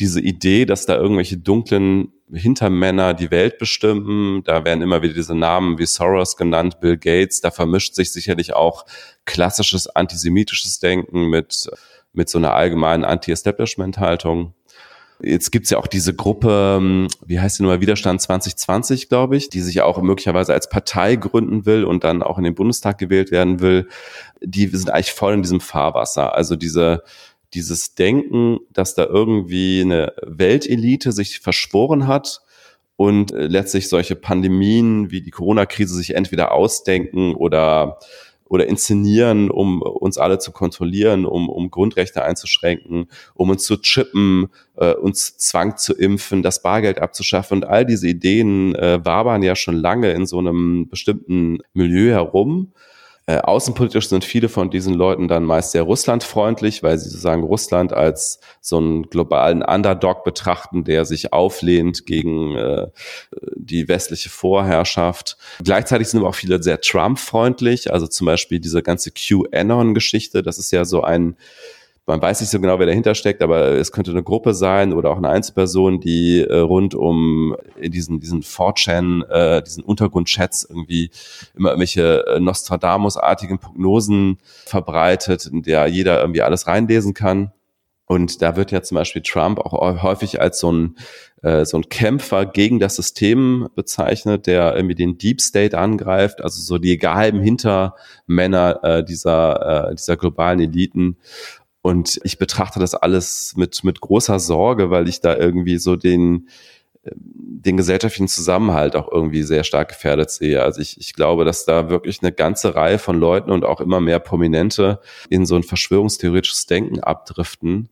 diese 0.00 0.20
Idee, 0.20 0.64
dass 0.64 0.86
da 0.86 0.96
irgendwelche 0.96 1.38
dunklen 1.38 2.12
Hintermänner 2.32 3.14
die 3.14 3.30
Welt 3.30 3.58
bestimmen. 3.58 4.42
Da 4.44 4.64
werden 4.64 4.82
immer 4.82 5.02
wieder 5.02 5.14
diese 5.14 5.34
Namen 5.34 5.78
wie 5.78 5.86
Soros 5.86 6.36
genannt, 6.36 6.80
Bill 6.80 6.96
Gates. 6.96 7.40
Da 7.40 7.50
vermischt 7.50 7.94
sich 7.94 8.12
sicherlich 8.12 8.54
auch 8.54 8.86
klassisches 9.24 9.88
antisemitisches 9.88 10.78
Denken 10.78 11.28
mit, 11.28 11.68
mit 12.12 12.28
so 12.28 12.38
einer 12.38 12.54
allgemeinen 12.54 13.04
Anti-Establishment-Haltung. 13.04 14.54
Jetzt 15.22 15.52
gibt's 15.52 15.70
ja 15.70 15.78
auch 15.78 15.86
diese 15.86 16.14
Gruppe, 16.14 16.78
ähm, 16.78 17.08
wie 17.24 17.38
heißt 17.38 17.58
die 17.58 17.62
nochmal, 17.62 17.80
Widerstand 17.80 18.20
2020, 18.20 19.08
glaube 19.08 19.36
ich, 19.36 19.48
die 19.48 19.60
sich 19.60 19.80
auch 19.80 20.00
möglicherweise 20.02 20.52
als 20.52 20.68
Partei 20.68 21.16
gründen 21.16 21.66
will 21.66 21.84
und 21.84 22.04
dann 22.04 22.22
auch 22.22 22.36
in 22.36 22.44
den 22.44 22.54
Bundestag 22.54 22.98
gewählt 22.98 23.30
werden 23.30 23.60
will. 23.60 23.88
Die 24.42 24.66
sind 24.66 24.90
eigentlich 24.90 25.12
voll 25.12 25.34
in 25.34 25.42
diesem 25.42 25.60
Fahrwasser. 25.60 26.34
Also 26.34 26.56
diese 26.56 27.04
dieses 27.54 27.94
Denken, 27.94 28.58
dass 28.72 28.94
da 28.94 29.06
irgendwie 29.06 29.80
eine 29.82 30.12
Weltelite 30.22 31.12
sich 31.12 31.40
verschworen 31.40 32.06
hat 32.06 32.42
und 32.96 33.32
äh, 33.32 33.46
letztlich 33.46 33.88
solche 33.88 34.16
Pandemien 34.16 35.10
wie 35.10 35.22
die 35.22 35.30
Corona-Krise 35.30 35.94
sich 35.94 36.14
entweder 36.14 36.52
ausdenken 36.52 37.34
oder 37.34 37.98
oder 38.46 38.66
inszenieren, 38.66 39.50
um 39.50 39.82
uns 39.82 40.18
alle 40.18 40.38
zu 40.38 40.52
kontrollieren, 40.52 41.24
um, 41.24 41.48
um 41.48 41.70
Grundrechte 41.70 42.22
einzuschränken, 42.22 43.08
um 43.34 43.50
uns 43.50 43.64
zu 43.64 43.78
chippen, 43.78 44.48
äh, 44.76 44.92
uns 44.92 45.36
Zwang 45.38 45.76
zu 45.76 45.94
impfen, 45.94 46.42
das 46.42 46.62
Bargeld 46.62 47.00
abzuschaffen. 47.00 47.58
Und 47.58 47.64
all 47.64 47.86
diese 47.86 48.06
Ideen 48.06 48.74
äh, 48.74 49.04
wabern 49.04 49.42
ja 49.42 49.56
schon 49.56 49.74
lange 49.76 50.12
in 50.12 50.26
so 50.26 50.38
einem 50.38 50.88
bestimmten 50.88 51.58
Milieu 51.72 52.10
herum. 52.10 52.72
Äh, 53.26 53.38
außenpolitisch 53.38 54.10
sind 54.10 54.22
viele 54.22 54.50
von 54.50 54.68
diesen 54.68 54.92
Leuten 54.92 55.28
dann 55.28 55.44
meist 55.44 55.72
sehr 55.72 55.82
russlandfreundlich, 55.82 56.82
weil 56.82 56.98
sie 56.98 57.08
sozusagen 57.08 57.42
Russland 57.42 57.94
als 57.94 58.38
so 58.60 58.76
einen 58.76 59.04
globalen 59.04 59.62
Underdog 59.62 60.24
betrachten, 60.24 60.84
der 60.84 61.06
sich 61.06 61.32
auflehnt 61.32 62.04
gegen 62.04 62.54
äh, 62.54 62.88
die 63.56 63.88
westliche 63.88 64.28
Vorherrschaft. 64.28 65.38
Gleichzeitig 65.62 66.08
sind 66.08 66.20
aber 66.20 66.28
auch 66.28 66.34
viele 66.34 66.62
sehr 66.62 66.82
Trump-freundlich, 66.82 67.90
also 67.90 68.06
zum 68.06 68.26
Beispiel 68.26 68.60
diese 68.60 68.82
ganze 68.82 69.10
QAnon-Geschichte, 69.10 70.42
das 70.42 70.58
ist 70.58 70.70
ja 70.70 70.84
so 70.84 71.02
ein 71.02 71.36
man 72.06 72.20
weiß 72.20 72.40
nicht 72.40 72.50
so 72.50 72.60
genau, 72.60 72.78
wer 72.78 72.86
dahinter 72.86 73.14
steckt, 73.14 73.42
aber 73.42 73.72
es 73.72 73.90
könnte 73.90 74.10
eine 74.10 74.22
Gruppe 74.22 74.52
sein 74.52 74.92
oder 74.92 75.10
auch 75.10 75.16
eine 75.16 75.30
Einzelperson, 75.30 76.00
die 76.00 76.40
äh, 76.40 76.58
rund 76.58 76.94
um 76.94 77.56
in 77.80 77.92
diesen, 77.92 78.20
diesen 78.20 78.42
4chan, 78.42 79.26
äh, 79.28 79.62
diesen 79.62 79.82
Untergrundchats 79.82 80.64
irgendwie 80.68 81.10
immer 81.54 81.70
irgendwelche 81.70 82.26
äh, 82.26 82.40
Nostradamus-artigen 82.40 83.58
Prognosen 83.58 84.38
verbreitet, 84.66 85.46
in 85.46 85.62
der 85.62 85.86
jeder 85.86 86.20
irgendwie 86.20 86.42
alles 86.42 86.66
reinlesen 86.66 87.14
kann. 87.14 87.52
Und 88.06 88.42
da 88.42 88.54
wird 88.56 88.70
ja 88.70 88.82
zum 88.82 88.96
Beispiel 88.96 89.22
Trump 89.22 89.58
auch 89.58 90.02
häufig 90.02 90.38
als 90.38 90.60
so 90.60 90.70
ein, 90.70 90.96
äh, 91.42 91.64
so 91.64 91.78
ein 91.78 91.88
Kämpfer 91.88 92.44
gegen 92.44 92.78
das 92.78 92.96
System 92.96 93.68
bezeichnet, 93.74 94.46
der 94.46 94.76
irgendwie 94.76 94.94
den 94.94 95.16
Deep 95.16 95.40
State 95.40 95.78
angreift, 95.78 96.42
also 96.42 96.60
so 96.60 96.76
die 96.76 96.98
geheimen 96.98 97.42
Hintermänner 97.42 98.80
äh, 98.82 99.04
dieser, 99.04 99.88
äh, 99.88 99.94
dieser 99.94 100.18
globalen 100.18 100.60
Eliten. 100.60 101.16
Und 101.84 102.18
ich 102.24 102.38
betrachte 102.38 102.80
das 102.80 102.94
alles 102.94 103.56
mit, 103.58 103.84
mit 103.84 104.00
großer 104.00 104.38
Sorge, 104.38 104.88
weil 104.88 105.06
ich 105.06 105.20
da 105.20 105.36
irgendwie 105.36 105.76
so 105.76 105.96
den, 105.96 106.48
den 107.12 107.76
gesellschaftlichen 107.76 108.26
Zusammenhalt 108.26 108.96
auch 108.96 109.12
irgendwie 109.12 109.42
sehr 109.42 109.64
stark 109.64 109.88
gefährdet 109.88 110.30
sehe. 110.30 110.62
Also 110.62 110.80
ich, 110.80 110.98
ich 110.98 111.12
glaube, 111.12 111.44
dass 111.44 111.66
da 111.66 111.90
wirklich 111.90 112.22
eine 112.22 112.32
ganze 112.32 112.74
Reihe 112.74 112.98
von 112.98 113.20
Leuten 113.20 113.50
und 113.50 113.66
auch 113.66 113.82
immer 113.82 114.00
mehr 114.00 114.18
Prominente 114.18 114.98
in 115.28 115.44
so 115.44 115.56
ein 115.56 115.62
verschwörungstheoretisches 115.62 116.64
Denken 116.64 117.00
abdriften, 117.00 117.90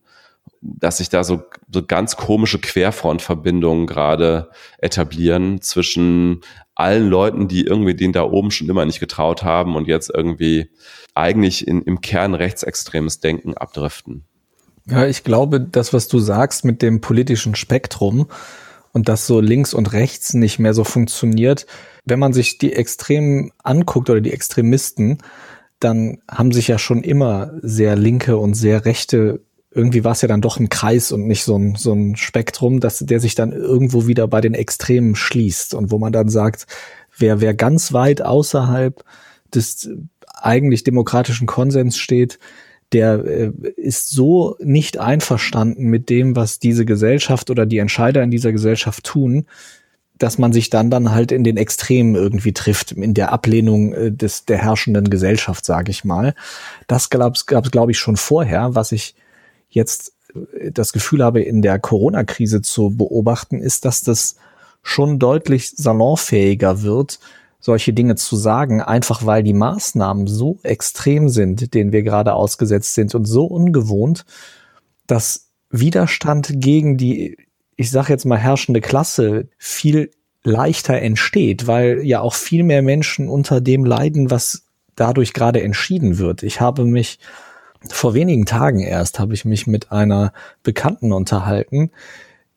dass 0.62 0.98
sich 0.98 1.08
da 1.08 1.24
so, 1.24 1.42
so 1.70 1.84
ganz 1.84 2.16
komische 2.16 2.60
Querfrontverbindungen 2.60 3.86
gerade 3.86 4.50
etablieren 4.78 5.60
zwischen 5.60 6.40
allen 6.74 7.08
Leuten, 7.08 7.48
die 7.48 7.62
irgendwie 7.62 7.94
den 7.94 8.12
da 8.12 8.22
oben 8.22 8.50
schon 8.50 8.68
immer 8.68 8.84
nicht 8.84 9.00
getraut 9.00 9.42
haben 9.42 9.76
und 9.76 9.88
jetzt 9.88 10.10
irgendwie 10.14 10.70
eigentlich 11.14 11.66
in, 11.66 11.82
im 11.82 12.00
Kern 12.00 12.34
rechtsextremes 12.34 13.20
Denken 13.20 13.54
abdriften. 13.54 14.24
Ja, 14.86 15.06
ich 15.06 15.24
glaube, 15.24 15.60
das, 15.60 15.92
was 15.92 16.08
du 16.08 16.18
sagst 16.18 16.64
mit 16.64 16.80
dem 16.80 17.00
politischen 17.00 17.54
Spektrum 17.54 18.28
und 18.92 19.08
dass 19.08 19.26
so 19.26 19.40
links 19.40 19.74
und 19.74 19.92
rechts 19.92 20.32
nicht 20.34 20.58
mehr 20.58 20.74
so 20.74 20.84
funktioniert, 20.84 21.66
wenn 22.04 22.18
man 22.18 22.32
sich 22.32 22.58
die 22.58 22.72
Extremen 22.72 23.50
anguckt 23.62 24.10
oder 24.10 24.20
die 24.20 24.32
Extremisten, 24.32 25.18
dann 25.78 26.18
haben 26.30 26.52
sich 26.52 26.68
ja 26.68 26.78
schon 26.78 27.02
immer 27.02 27.52
sehr 27.62 27.96
linke 27.96 28.36
und 28.36 28.54
sehr 28.54 28.84
rechte 28.84 29.40
irgendwie 29.74 30.04
war 30.04 30.12
es 30.12 30.22
ja 30.22 30.28
dann 30.28 30.40
doch 30.40 30.58
ein 30.58 30.68
Kreis 30.68 31.12
und 31.12 31.26
nicht 31.26 31.44
so 31.44 31.56
ein, 31.56 31.74
so 31.76 31.92
ein 31.92 32.16
Spektrum, 32.16 32.80
dass 32.80 32.98
der 32.98 33.20
sich 33.20 33.34
dann 33.34 33.52
irgendwo 33.52 34.06
wieder 34.06 34.28
bei 34.28 34.40
den 34.40 34.54
Extremen 34.54 35.14
schließt 35.14 35.74
und 35.74 35.90
wo 35.90 35.98
man 35.98 36.12
dann 36.12 36.28
sagt, 36.28 36.66
wer, 37.16 37.40
wer 37.40 37.54
ganz 37.54 37.92
weit 37.92 38.22
außerhalb 38.22 39.02
des 39.54 39.90
eigentlich 40.34 40.84
demokratischen 40.84 41.46
Konsens 41.46 41.96
steht, 41.96 42.38
der 42.92 43.24
äh, 43.24 43.52
ist 43.76 44.10
so 44.10 44.56
nicht 44.60 44.98
einverstanden 44.98 45.84
mit 45.84 46.10
dem, 46.10 46.36
was 46.36 46.58
diese 46.58 46.84
Gesellschaft 46.84 47.50
oder 47.50 47.64
die 47.64 47.78
Entscheider 47.78 48.22
in 48.22 48.30
dieser 48.30 48.52
Gesellschaft 48.52 49.04
tun, 49.04 49.46
dass 50.18 50.38
man 50.38 50.52
sich 50.52 50.70
dann 50.70 50.90
dann 50.90 51.12
halt 51.12 51.32
in 51.32 51.42
den 51.42 51.56
Extremen 51.56 52.14
irgendwie 52.14 52.52
trifft, 52.52 52.92
in 52.92 53.14
der 53.14 53.32
Ablehnung 53.32 53.92
äh, 53.94 54.12
des 54.12 54.44
der 54.44 54.58
herrschenden 54.58 55.08
Gesellschaft, 55.08 55.64
sage 55.64 55.90
ich 55.90 56.04
mal. 56.04 56.34
Das 56.86 57.08
gab 57.08 57.34
es, 57.34 57.46
glaube 57.46 57.92
ich, 57.92 57.98
schon 57.98 58.16
vorher. 58.16 58.74
Was 58.74 58.92
ich 58.92 59.14
jetzt 59.74 60.12
äh, 60.34 60.70
das 60.72 60.92
Gefühl 60.92 61.22
habe, 61.22 61.42
in 61.42 61.62
der 61.62 61.78
Corona-Krise 61.78 62.62
zu 62.62 62.90
beobachten, 62.90 63.60
ist, 63.60 63.84
dass 63.84 64.02
das 64.02 64.36
schon 64.82 65.18
deutlich 65.18 65.70
salonfähiger 65.70 66.82
wird, 66.82 67.20
solche 67.60 67.92
Dinge 67.92 68.16
zu 68.16 68.36
sagen, 68.36 68.82
einfach 68.82 69.24
weil 69.24 69.44
die 69.44 69.54
Maßnahmen 69.54 70.26
so 70.26 70.58
extrem 70.64 71.28
sind, 71.28 71.74
denen 71.74 71.92
wir 71.92 72.02
gerade 72.02 72.34
ausgesetzt 72.34 72.94
sind 72.94 73.14
und 73.14 73.24
so 73.24 73.46
ungewohnt, 73.46 74.24
dass 75.06 75.50
Widerstand 75.70 76.50
gegen 76.56 76.96
die, 76.96 77.36
ich 77.76 77.90
sage 77.90 78.12
jetzt 78.12 78.24
mal, 78.24 78.38
herrschende 78.38 78.80
Klasse 78.80 79.48
viel 79.58 80.10
leichter 80.42 81.00
entsteht, 81.00 81.68
weil 81.68 82.00
ja 82.04 82.20
auch 82.20 82.34
viel 82.34 82.64
mehr 82.64 82.82
Menschen 82.82 83.28
unter 83.28 83.60
dem 83.60 83.84
leiden, 83.84 84.30
was 84.30 84.64
dadurch 84.96 85.32
gerade 85.32 85.62
entschieden 85.62 86.18
wird. 86.18 86.42
Ich 86.42 86.60
habe 86.60 86.84
mich 86.84 87.20
vor 87.90 88.14
wenigen 88.14 88.46
Tagen 88.46 88.80
erst 88.80 89.18
habe 89.18 89.34
ich 89.34 89.44
mich 89.44 89.66
mit 89.66 89.92
einer 89.92 90.32
Bekannten 90.62 91.12
unterhalten, 91.12 91.90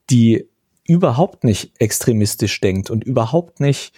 die 0.10 0.48
überhaupt 0.88 1.44
nicht 1.44 1.72
extremistisch 1.80 2.62
denkt 2.62 2.90
und 2.90 3.04
überhaupt 3.04 3.60
nicht 3.60 3.94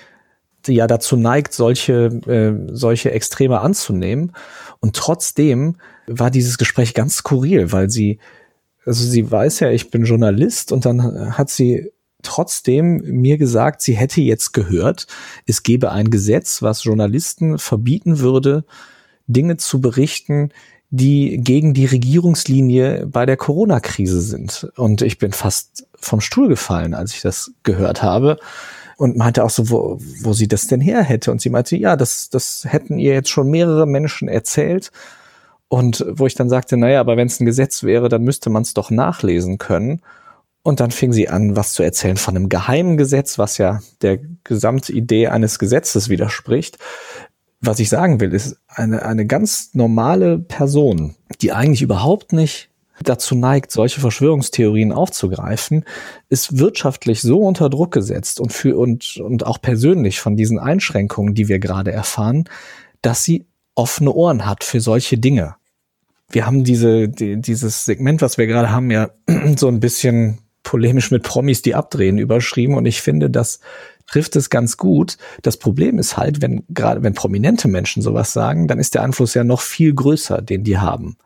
ja 0.67 0.87
dazu 0.87 1.15
neigt, 1.15 1.53
solche, 1.53 2.07
äh, 2.27 2.73
solche 2.73 3.11
Extreme 3.11 3.61
anzunehmen. 3.61 4.33
Und 4.79 4.95
trotzdem 4.95 5.77
war 6.07 6.31
dieses 6.31 6.57
Gespräch 6.57 6.93
ganz 6.93 7.15
skurril, 7.15 7.71
weil 7.71 7.89
sie, 7.89 8.19
also 8.85 9.03
sie 9.05 9.29
weiß 9.29 9.61
ja, 9.61 9.71
ich 9.71 9.91
bin 9.91 10.05
Journalist 10.05 10.71
und 10.71 10.85
dann 10.85 11.37
hat 11.37 11.49
sie 11.49 11.91
trotzdem 12.23 12.97
mir 13.05 13.37
gesagt, 13.37 13.81
sie 13.81 13.95
hätte 13.95 14.21
jetzt 14.21 14.51
gehört, 14.53 15.07
es 15.45 15.63
gebe 15.63 15.91
ein 15.91 16.09
Gesetz, 16.09 16.61
was 16.61 16.83
Journalisten 16.83 17.57
verbieten 17.57 18.19
würde, 18.19 18.65
Dinge 19.27 19.57
zu 19.57 19.81
berichten, 19.81 20.49
die 20.89 21.37
gegen 21.41 21.73
die 21.73 21.85
Regierungslinie 21.85 23.07
bei 23.07 23.25
der 23.25 23.37
Corona-Krise 23.37 24.21
sind. 24.21 24.71
Und 24.75 25.01
ich 25.01 25.17
bin 25.17 25.33
fast 25.33 25.87
vom 25.95 26.21
Stuhl 26.21 26.47
gefallen, 26.47 26.93
als 26.93 27.13
ich 27.13 27.21
das 27.21 27.51
gehört 27.63 28.01
habe. 28.03 28.37
Und 28.95 29.15
meinte 29.15 29.43
auch 29.43 29.49
so, 29.49 29.69
wo, 29.69 29.99
wo 30.21 30.33
sie 30.33 30.47
das 30.47 30.67
denn 30.67 30.81
her 30.81 31.03
hätte. 31.03 31.31
Und 31.31 31.39
sie 31.39 31.49
meinte, 31.49 31.75
ja, 31.75 31.95
das, 31.95 32.29
das 32.29 32.65
hätten 32.67 32.97
ihr 32.97 33.13
jetzt 33.13 33.29
schon 33.29 33.49
mehrere 33.49 33.85
Menschen 33.85 34.27
erzählt. 34.27 34.91
Und 35.67 36.03
wo 36.09 36.25
ich 36.25 36.33
dann 36.33 36.49
sagte, 36.49 36.77
naja, 36.77 36.99
aber 37.01 37.17
wenn 37.17 37.27
es 37.27 37.39
ein 37.39 37.45
Gesetz 37.45 37.83
wäre, 37.83 38.09
dann 38.09 38.23
müsste 38.23 38.49
man 38.49 38.63
es 38.63 38.73
doch 38.73 38.89
nachlesen 38.89 39.57
können. 39.59 40.01
Und 40.63 40.79
dann 40.79 40.91
fing 40.91 41.13
sie 41.13 41.29
an, 41.29 41.55
was 41.55 41.73
zu 41.73 41.83
erzählen 41.83 42.17
von 42.17 42.35
einem 42.35 42.49
geheimen 42.49 42.97
Gesetz, 42.97 43.37
was 43.37 43.57
ja 43.57 43.81
der 44.01 44.19
Gesamtidee 44.43 45.27
eines 45.27 45.59
Gesetzes 45.59 46.09
widerspricht 46.09 46.77
was 47.59 47.79
ich 47.79 47.89
sagen 47.89 48.19
will, 48.19 48.33
ist 48.33 48.57
eine, 48.67 49.03
eine 49.03 49.25
ganz 49.25 49.71
normale 49.73 50.39
Person, 50.39 51.15
die 51.41 51.51
eigentlich 51.51 51.81
überhaupt 51.81 52.33
nicht 52.33 52.69
dazu 53.03 53.35
neigt, 53.35 53.71
solche 53.71 54.01
Verschwörungstheorien 54.01 54.91
aufzugreifen, 54.91 55.85
ist 56.29 56.57
wirtschaftlich 56.57 57.21
so 57.21 57.39
unter 57.39 57.69
Druck 57.69 57.91
gesetzt 57.91 58.39
und 58.39 58.53
für 58.53 58.77
und, 58.77 59.17
und 59.17 59.45
auch 59.45 59.61
persönlich 59.61 60.19
von 60.19 60.35
diesen 60.35 60.59
Einschränkungen, 60.59 61.35
die 61.35 61.47
wir 61.47 61.59
gerade 61.59 61.91
erfahren, 61.91 62.45
dass 63.01 63.23
sie 63.23 63.45
offene 63.75 64.11
Ohren 64.11 64.45
hat 64.45 64.63
für 64.63 64.81
solche 64.81 65.17
Dinge. 65.17 65.55
Wir 66.29 66.45
haben 66.45 66.63
diese, 66.63 67.07
die, 67.07 67.39
dieses 67.39 67.85
Segment, 67.85 68.21
was 68.21 68.37
wir 68.37 68.47
gerade 68.47 68.71
haben, 68.71 68.89
ja 68.91 69.11
so 69.55 69.67
ein 69.67 69.79
bisschen 69.79 70.39
polemisch 70.63 71.11
mit 71.11 71.23
Promis, 71.23 71.61
die 71.61 71.75
abdrehen, 71.75 72.17
überschrieben. 72.17 72.75
Und 72.75 72.85
ich 72.85 73.01
finde, 73.01 73.29
dass 73.29 73.61
trifft 74.07 74.35
es 74.35 74.49
ganz 74.49 74.77
gut. 74.77 75.17
Das 75.41 75.57
Problem 75.57 75.99
ist 75.99 76.17
halt, 76.17 76.41
wenn 76.41 76.63
gerade 76.69 77.03
wenn 77.03 77.13
prominente 77.13 77.67
Menschen 77.67 78.01
sowas 78.01 78.33
sagen, 78.33 78.67
dann 78.67 78.79
ist 78.79 78.95
der 78.95 79.03
Einfluss 79.03 79.33
ja 79.33 79.43
noch 79.43 79.61
viel 79.61 79.93
größer, 79.93 80.41
den 80.41 80.63
die 80.63 80.77
haben. 80.77 81.17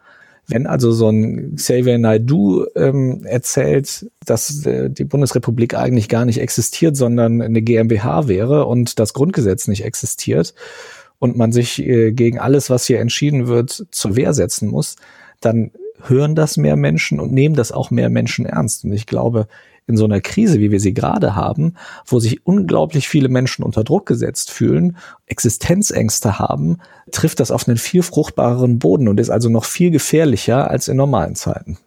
Wenn 0.48 0.68
also 0.68 0.92
so 0.92 1.10
ein 1.10 1.56
Xavier 1.56 1.98
Naidoo 1.98 2.66
ähm, 2.76 3.24
erzählt, 3.26 4.08
dass 4.26 4.66
äh, 4.66 4.90
die 4.90 5.06
Bundesrepublik 5.06 5.76
eigentlich 5.76 6.10
gar 6.10 6.26
nicht 6.26 6.42
existiert, 6.42 6.98
sondern 6.98 7.42
eine 7.42 7.62
GmbH 7.62 8.28
wäre 8.28 8.66
und 8.66 9.00
das 9.00 9.14
Grundgesetz 9.14 9.68
nicht 9.68 9.86
existiert 9.86 10.54
und 11.20 11.38
man 11.38 11.52
sich 11.52 11.80
äh, 11.80 12.12
gegen 12.12 12.40
alles, 12.40 12.70
was 12.70 12.86
hier 12.86 13.00
entschieden 13.00 13.48
wird, 13.48 13.86
zur 13.92 14.16
Wehr 14.16 14.34
setzen 14.34 14.68
muss, 14.68 14.98
dann 15.40 15.72
hören 16.04 16.36
das 16.36 16.58
mehr 16.58 16.76
Menschen 16.76 17.20
und 17.20 17.32
nehmen 17.32 17.56
das 17.56 17.72
auch 17.72 17.92
mehr 17.92 18.10
Menschen 18.10 18.46
ernst. 18.46 18.84
Und 18.84 18.92
ich 18.92 19.06
glaube, 19.06 19.48
in 19.88 19.98
so 19.98 20.06
einer 20.06 20.22
Krise, 20.22 20.60
wie 20.60 20.72
wir 20.72 20.80
sie 20.80 20.94
gerade 20.94 21.36
haben, 21.36 21.76
wo 22.06 22.20
sich 22.20 22.46
unglaublich 22.46 23.08
viele 23.08 23.30
Menschen 23.30 23.64
unter 23.64 23.84
Druck 23.84 24.06
gesetzt 24.06 24.52
fühlen, 24.52 24.98
Existenzängste 25.26 26.40
haben, 26.40 26.78
trifft 27.12 27.40
das 27.40 27.52
auf 27.52 27.68
einen 27.68 27.78
viel 27.78 28.04
fruchtbareren 28.04 28.80
Boden 28.80 29.08
und 29.08 29.20
ist 29.20 29.30
also 29.30 29.50
noch 29.50 29.66
viel 29.66 29.92
gefährlicher 29.92 30.70
als 30.70 30.88
in 30.88 30.98
normalen 30.98 31.36
Zeiten. 31.36 31.78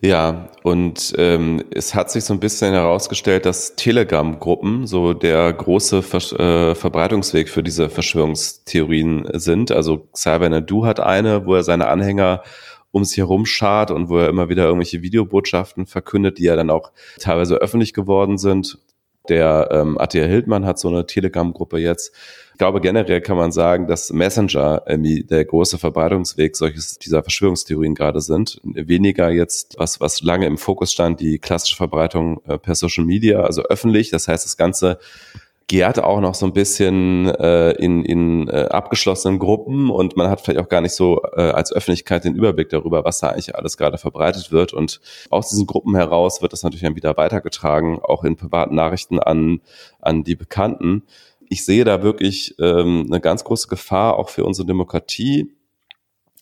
Ja, 0.00 0.48
und 0.62 1.12
ähm, 1.18 1.64
es 1.74 1.92
hat 1.92 2.12
sich 2.12 2.22
so 2.22 2.32
ein 2.32 2.38
bisschen 2.38 2.72
herausgestellt, 2.72 3.44
dass 3.44 3.74
Telegram-Gruppen 3.74 4.86
so 4.86 5.12
der 5.12 5.52
große 5.52 6.02
Ver 6.02 6.18
äh, 6.38 6.74
Verbreitungsweg 6.76 7.48
für 7.48 7.64
diese 7.64 7.90
Verschwörungstheorien 7.90 9.26
sind. 9.32 9.72
Also 9.72 10.06
Xavier 10.12 10.50
Nadu 10.50 10.86
hat 10.86 11.00
eine, 11.00 11.46
wo 11.46 11.56
er 11.56 11.64
seine 11.64 11.88
Anhänger 11.88 12.44
um 12.90 13.04
sich 13.04 13.18
herum 13.18 13.46
schart 13.46 13.90
und 13.90 14.08
wo 14.08 14.18
er 14.18 14.28
immer 14.28 14.48
wieder 14.48 14.64
irgendwelche 14.64 15.02
Videobotschaften 15.02 15.86
verkündet, 15.86 16.38
die 16.38 16.44
ja 16.44 16.56
dann 16.56 16.70
auch 16.70 16.92
teilweise 17.18 17.56
öffentlich 17.56 17.92
geworden 17.92 18.38
sind. 18.38 18.78
Der 19.28 19.68
ähm, 19.70 19.98
Attila 19.98 20.24
Hildmann 20.24 20.64
hat 20.64 20.78
so 20.78 20.88
eine 20.88 21.04
Telegram-Gruppe 21.04 21.78
jetzt. 21.78 22.14
Ich 22.52 22.58
glaube, 22.58 22.80
generell 22.80 23.20
kann 23.20 23.36
man 23.36 23.52
sagen, 23.52 23.86
dass 23.86 24.10
Messenger 24.10 24.84
irgendwie 24.86 25.22
der 25.22 25.44
große 25.44 25.76
Verbreitungsweg 25.76 26.56
solches 26.56 26.98
dieser 26.98 27.22
Verschwörungstheorien 27.22 27.94
gerade 27.94 28.22
sind. 28.22 28.58
Weniger 28.64 29.30
jetzt, 29.30 29.76
was, 29.78 30.00
was 30.00 30.22
lange 30.22 30.46
im 30.46 30.56
Fokus 30.56 30.92
stand, 30.92 31.20
die 31.20 31.38
klassische 31.38 31.76
Verbreitung 31.76 32.40
äh, 32.46 32.58
per 32.58 32.74
Social 32.74 33.04
Media, 33.04 33.42
also 33.42 33.62
öffentlich. 33.64 34.10
Das 34.10 34.28
heißt, 34.28 34.46
das 34.46 34.56
Ganze 34.56 34.98
gärt 35.68 36.02
auch 36.02 36.20
noch 36.20 36.34
so 36.34 36.46
ein 36.46 36.54
bisschen 36.54 37.28
äh, 37.28 37.72
in, 37.72 38.02
in 38.02 38.48
äh, 38.48 38.68
abgeschlossenen 38.70 39.38
Gruppen 39.38 39.90
und 39.90 40.16
man 40.16 40.30
hat 40.30 40.40
vielleicht 40.40 40.60
auch 40.60 40.70
gar 40.70 40.80
nicht 40.80 40.94
so 40.94 41.22
äh, 41.36 41.42
als 41.42 41.72
Öffentlichkeit 41.72 42.24
den 42.24 42.34
Überblick 42.34 42.70
darüber, 42.70 43.04
was 43.04 43.20
da 43.20 43.28
eigentlich 43.28 43.54
alles 43.54 43.76
gerade 43.76 43.98
verbreitet 43.98 44.50
wird. 44.50 44.72
Und 44.72 45.00
aus 45.28 45.50
diesen 45.50 45.66
Gruppen 45.66 45.94
heraus 45.94 46.40
wird 46.40 46.54
das 46.54 46.62
natürlich 46.62 46.82
dann 46.82 46.96
wieder 46.96 47.18
weitergetragen, 47.18 48.00
auch 48.02 48.24
in 48.24 48.36
privaten 48.36 48.74
Nachrichten 48.74 49.18
an, 49.20 49.60
an 50.00 50.24
die 50.24 50.36
Bekannten. 50.36 51.02
Ich 51.50 51.66
sehe 51.66 51.84
da 51.84 52.02
wirklich 52.02 52.54
ähm, 52.58 53.06
eine 53.06 53.20
ganz 53.20 53.44
große 53.44 53.68
Gefahr 53.68 54.18
auch 54.18 54.30
für 54.30 54.46
unsere 54.46 54.66
Demokratie. 54.66 55.54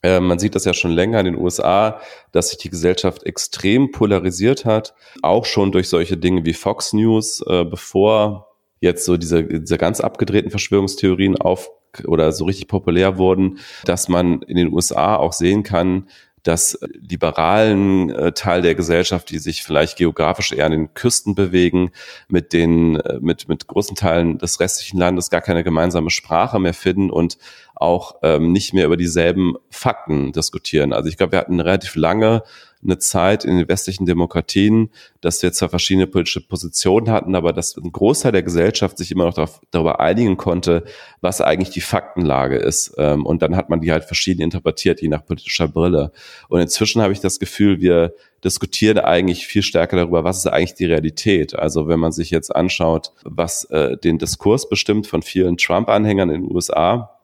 Äh, 0.04 0.20
man 0.20 0.38
sieht 0.38 0.54
das 0.54 0.64
ja 0.64 0.72
schon 0.72 0.92
länger 0.92 1.18
in 1.18 1.26
den 1.26 1.36
USA, 1.36 2.00
dass 2.30 2.50
sich 2.50 2.58
die 2.58 2.70
Gesellschaft 2.70 3.24
extrem 3.24 3.90
polarisiert 3.90 4.64
hat, 4.64 4.94
auch 5.22 5.46
schon 5.46 5.72
durch 5.72 5.88
solche 5.88 6.16
Dinge 6.16 6.44
wie 6.44 6.54
Fox 6.54 6.92
News, 6.92 7.42
äh, 7.48 7.64
bevor 7.64 8.55
jetzt 8.80 9.04
so 9.04 9.16
diese, 9.16 9.44
diese 9.44 9.78
ganz 9.78 10.00
abgedrehten 10.00 10.50
Verschwörungstheorien 10.50 11.36
auf 11.36 11.70
oder 12.06 12.32
so 12.32 12.44
richtig 12.44 12.68
populär 12.68 13.16
wurden, 13.16 13.58
dass 13.84 14.08
man 14.08 14.42
in 14.42 14.56
den 14.56 14.72
USA 14.72 15.16
auch 15.16 15.32
sehen 15.32 15.62
kann, 15.62 16.08
dass 16.46 16.78
liberalen 16.92 18.10
äh, 18.10 18.32
Teil 18.32 18.62
der 18.62 18.76
Gesellschaft, 18.76 19.30
die 19.30 19.38
sich 19.38 19.64
vielleicht 19.64 19.98
geografisch 19.98 20.52
eher 20.52 20.66
an 20.66 20.72
den 20.72 20.94
Küsten 20.94 21.34
bewegen, 21.34 21.90
mit 22.28 22.52
den, 22.52 22.96
äh, 23.00 23.18
mit, 23.20 23.48
mit 23.48 23.66
großen 23.66 23.96
Teilen 23.96 24.38
des 24.38 24.60
restlichen 24.60 24.98
Landes 24.98 25.30
gar 25.30 25.40
keine 25.40 25.64
gemeinsame 25.64 26.10
Sprache 26.10 26.60
mehr 26.60 26.74
finden 26.74 27.10
und 27.10 27.38
auch 27.74 28.16
ähm, 28.22 28.52
nicht 28.52 28.74
mehr 28.74 28.86
über 28.86 28.96
dieselben 28.96 29.56
Fakten 29.70 30.32
diskutieren. 30.32 30.92
Also 30.92 31.08
ich 31.08 31.16
glaube, 31.16 31.32
wir 31.32 31.40
hatten 31.40 31.58
relativ 31.58 31.96
lange 31.96 32.42
eine 32.82 32.98
Zeit 32.98 33.44
in 33.44 33.58
den 33.58 33.68
westlichen 33.68 34.06
Demokratien, 34.06 34.90
dass 35.20 35.42
wir 35.42 35.52
zwar 35.52 35.68
verschiedene 35.68 36.06
politische 36.06 36.46
Positionen 36.46 37.10
hatten, 37.10 37.34
aber 37.34 37.52
dass 37.52 37.76
ein 37.76 37.90
Großteil 37.90 38.32
der 38.32 38.42
Gesellschaft 38.42 38.98
sich 38.98 39.10
immer 39.10 39.24
noch 39.24 39.34
darauf, 39.34 39.60
darüber 39.70 40.00
einigen 40.00 40.36
konnte, 40.36 40.84
was 41.20 41.40
eigentlich 41.40 41.70
die 41.70 41.80
Faktenlage 41.80 42.56
ist. 42.56 42.94
Ähm, 42.98 43.26
und 43.26 43.42
dann 43.42 43.56
hat 43.56 43.70
man 43.70 43.80
die 43.80 43.92
halt 43.92 44.04
verschieden 44.04 44.42
interpretiert, 44.42 45.00
je 45.02 45.08
nach 45.08 45.24
politischer 45.24 45.68
Brille. 45.68 46.12
Und 46.48 46.60
inzwischen 46.60 47.02
habe 47.02 47.12
ich 47.12 47.20
das 47.20 47.38
Gefühl, 47.38 47.80
wir 47.80 48.14
diskutieren 48.44 48.98
eigentlich 48.98 49.46
viel 49.46 49.62
stärker 49.62 49.96
darüber, 49.96 50.22
was 50.22 50.38
ist 50.38 50.46
eigentlich 50.46 50.74
die 50.74 50.84
Realität. 50.86 51.58
Also 51.58 51.88
wenn 51.88 51.98
man 51.98 52.12
sich 52.12 52.30
jetzt 52.30 52.54
anschaut, 52.54 53.12
was 53.24 53.64
äh, 53.64 53.96
den 53.96 54.18
Diskurs 54.18 54.68
bestimmt 54.68 55.06
von 55.06 55.22
vielen 55.22 55.56
Trump-Anhängern 55.56 56.30
in 56.30 56.42
den 56.42 56.54
USA, 56.54 57.15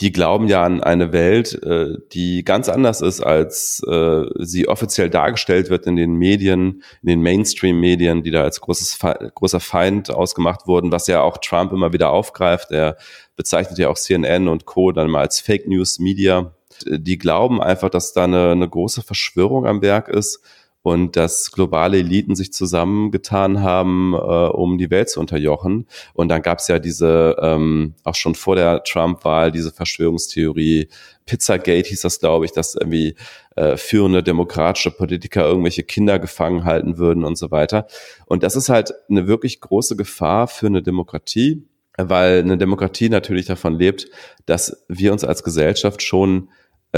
die 0.00 0.12
glauben 0.12 0.46
ja 0.46 0.62
an 0.62 0.80
eine 0.80 1.12
Welt, 1.12 1.60
äh, 1.62 1.96
die 2.12 2.44
ganz 2.44 2.68
anders 2.68 3.00
ist, 3.00 3.20
als 3.20 3.82
äh, 3.88 4.24
sie 4.38 4.68
offiziell 4.68 5.10
dargestellt 5.10 5.70
wird 5.70 5.86
in 5.86 5.96
den 5.96 6.14
Medien, 6.14 6.82
in 7.02 7.08
den 7.08 7.22
Mainstream-Medien, 7.22 8.22
die 8.22 8.30
da 8.30 8.42
als 8.42 8.60
großes, 8.60 8.98
großer 9.34 9.60
Feind 9.60 10.10
ausgemacht 10.10 10.68
wurden, 10.68 10.92
was 10.92 11.08
ja 11.08 11.22
auch 11.22 11.38
Trump 11.38 11.72
immer 11.72 11.92
wieder 11.92 12.10
aufgreift. 12.10 12.70
Er 12.70 12.96
bezeichnet 13.34 13.78
ja 13.78 13.88
auch 13.88 13.98
CNN 13.98 14.46
und 14.46 14.66
Co. 14.66 14.92
dann 14.92 15.10
mal 15.10 15.22
als 15.22 15.40
Fake 15.40 15.66
News 15.66 15.98
Media. 15.98 16.52
Die 16.86 17.18
glauben 17.18 17.60
einfach, 17.60 17.90
dass 17.90 18.12
da 18.12 18.24
eine, 18.24 18.52
eine 18.52 18.68
große 18.68 19.02
Verschwörung 19.02 19.66
am 19.66 19.82
Werk 19.82 20.08
ist 20.08 20.40
und 20.88 21.16
dass 21.16 21.52
globale 21.52 21.98
Eliten 21.98 22.34
sich 22.34 22.52
zusammengetan 22.52 23.62
haben, 23.62 24.14
äh, 24.14 24.16
um 24.16 24.78
die 24.78 24.90
Welt 24.90 25.10
zu 25.10 25.20
unterjochen. 25.20 25.86
Und 26.14 26.28
dann 26.28 26.42
gab 26.42 26.58
es 26.58 26.68
ja 26.68 26.78
diese, 26.78 27.36
ähm, 27.40 27.94
auch 28.04 28.14
schon 28.14 28.34
vor 28.34 28.56
der 28.56 28.82
Trump-Wahl, 28.82 29.52
diese 29.52 29.70
Verschwörungstheorie, 29.70 30.88
Pizzagate 31.26 31.88
hieß 31.88 32.00
das, 32.00 32.20
glaube 32.20 32.46
ich, 32.46 32.52
dass 32.52 32.74
irgendwie 32.74 33.14
äh, 33.54 33.76
führende 33.76 34.22
demokratische 34.22 34.90
Politiker 34.90 35.44
irgendwelche 35.44 35.82
Kinder 35.82 36.18
gefangen 36.18 36.64
halten 36.64 36.98
würden 36.98 37.24
und 37.24 37.36
so 37.36 37.50
weiter. 37.50 37.86
Und 38.26 38.42
das 38.42 38.56
ist 38.56 38.68
halt 38.68 38.94
eine 39.10 39.28
wirklich 39.28 39.60
große 39.60 39.94
Gefahr 39.94 40.48
für 40.48 40.66
eine 40.66 40.82
Demokratie, 40.82 41.68
weil 41.98 42.38
eine 42.38 42.56
Demokratie 42.56 43.08
natürlich 43.08 43.46
davon 43.46 43.78
lebt, 43.78 44.08
dass 44.46 44.84
wir 44.88 45.12
uns 45.12 45.24
als 45.24 45.44
Gesellschaft 45.44 46.02
schon 46.02 46.48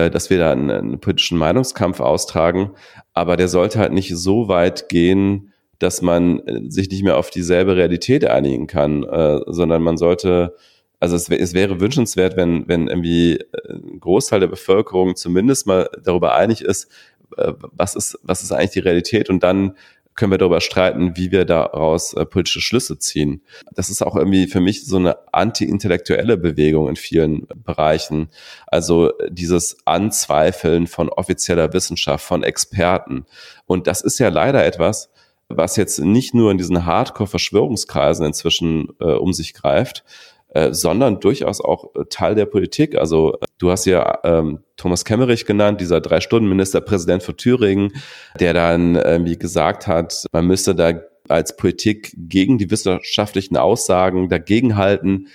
dass 0.09 0.30
wir 0.30 0.38
da 0.38 0.53
einen, 0.53 0.70
einen 0.70 1.01
politischen 1.01 1.36
Meinungskampf 1.36 2.01
austragen, 2.01 2.70
aber 3.12 3.36
der 3.36 3.48
sollte 3.48 3.78
halt 3.78 3.92
nicht 3.92 4.16
so 4.16 4.48
weit 4.48 4.88
gehen, 4.88 5.53
dass 5.80 6.01
man 6.01 6.40
äh, 6.46 6.70
sich 6.70 6.88
nicht 6.90 7.03
mehr 7.03 7.16
auf 7.16 7.30
dieselbe 7.30 7.76
Realität 7.76 8.24
einigen 8.24 8.66
kann, 8.66 9.03
äh, 9.03 9.40
sondern 9.46 9.82
man 9.82 9.96
sollte, 9.96 10.55
also 11.01 11.16
es, 11.16 11.28
es 11.28 11.55
wäre 11.55 11.80
wünschenswert, 11.80 12.36
wenn, 12.36 12.68
wenn 12.68 12.86
irgendwie 12.86 13.38
äh, 13.38 13.72
ein 13.72 13.98
Großteil 13.98 14.40
der 14.40 14.46
Bevölkerung 14.46 15.16
zumindest 15.16 15.66
mal 15.66 15.90
darüber 16.03 16.34
einig 16.34 16.62
ist, 16.62 16.88
was 17.36 17.94
ist, 17.94 18.18
was 18.24 18.42
ist 18.42 18.51
eigentlich 18.51 18.70
die 18.70 18.80
Realität 18.80 19.30
und 19.30 19.44
dann 19.44 19.76
können 20.15 20.33
wir 20.33 20.39
darüber 20.39 20.61
streiten, 20.61 21.17
wie 21.17 21.31
wir 21.31 21.45
daraus 21.45 22.13
äh, 22.15 22.27
politische 22.27 22.61
Schlüsse 22.61 22.99
ziehen. 22.99 23.43
Das 23.73 23.91
ist 23.91 24.03
auch 24.03 24.17
irgendwie 24.17 24.47
für 24.47 24.61
mich 24.61 24.85
so 24.87 24.97
eine 24.97 25.17
anti-intellektuelle 25.33 26.37
Bewegung 26.37 26.89
in 26.89 26.97
vielen 26.97 27.47
Bereichen. 27.55 28.29
Also 28.67 29.13
dieses 29.31 29.79
Anzweifeln 29.87 30.87
von 30.87 31.09
offizieller 31.09 31.73
Wissenschaft, 31.73 32.25
von 32.25 32.43
Experten. 32.43 33.25
Und 33.67 33.87
das 33.87 34.01
ist 34.03 34.19
ja 34.19 34.29
leider 34.29 34.65
etwas, 34.65 35.11
was 35.49 35.77
jetzt 35.77 35.99
nicht 35.99 36.33
nur 36.33 36.51
in 36.51 36.59
diesen 36.59 36.87
Hardcore-Verschwörungskreisen 36.87 38.25
inzwischen 38.25 38.89
äh, 39.01 39.05
um 39.05 39.33
sich 39.33 39.53
greift, 39.53 40.05
äh, 40.53 40.72
sondern 40.72 41.20
durchaus 41.20 41.61
auch 41.61 41.94
äh, 41.94 42.05
Teil 42.11 42.34
der 42.34 42.46
Politik. 42.46 42.96
Also 42.96 43.34
äh, 43.34 43.46
du 43.59 43.70
hast 43.70 43.84
ja 43.84 44.18
ähm, 44.24 44.61
Thomas 44.76 45.05
Kemmerich 45.05 45.46
genannt, 45.46 45.80
dieser 45.80 46.01
Drei-Stunden-Ministerpräsident 46.01 47.22
für 47.22 47.36
Thüringen, 47.36 47.92
der 48.38 48.55
dann 48.55 48.96
irgendwie 48.96 49.38
gesagt 49.38 49.86
hat, 49.86 50.26
man 50.32 50.46
müsste 50.46 50.74
da 50.74 51.01
als 51.28 51.57
Politik 51.57 52.12
gegen 52.16 52.59
die 52.59 52.70
wissenschaftlichen 52.70 53.57
Aussagen 53.57 54.28
dagegenhalten. 54.28 55.28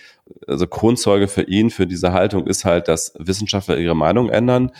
Also 0.47 0.67
Kronzeuge 0.67 1.27
für 1.27 1.43
ihn, 1.43 1.69
für 1.69 1.87
diese 1.87 2.11
Haltung 2.11 2.47
ist 2.47 2.65
halt, 2.65 2.87
dass 2.87 3.13
Wissenschaftler 3.17 3.77
ihre 3.77 3.95
Meinung 3.95 4.29
ändern. 4.29 4.71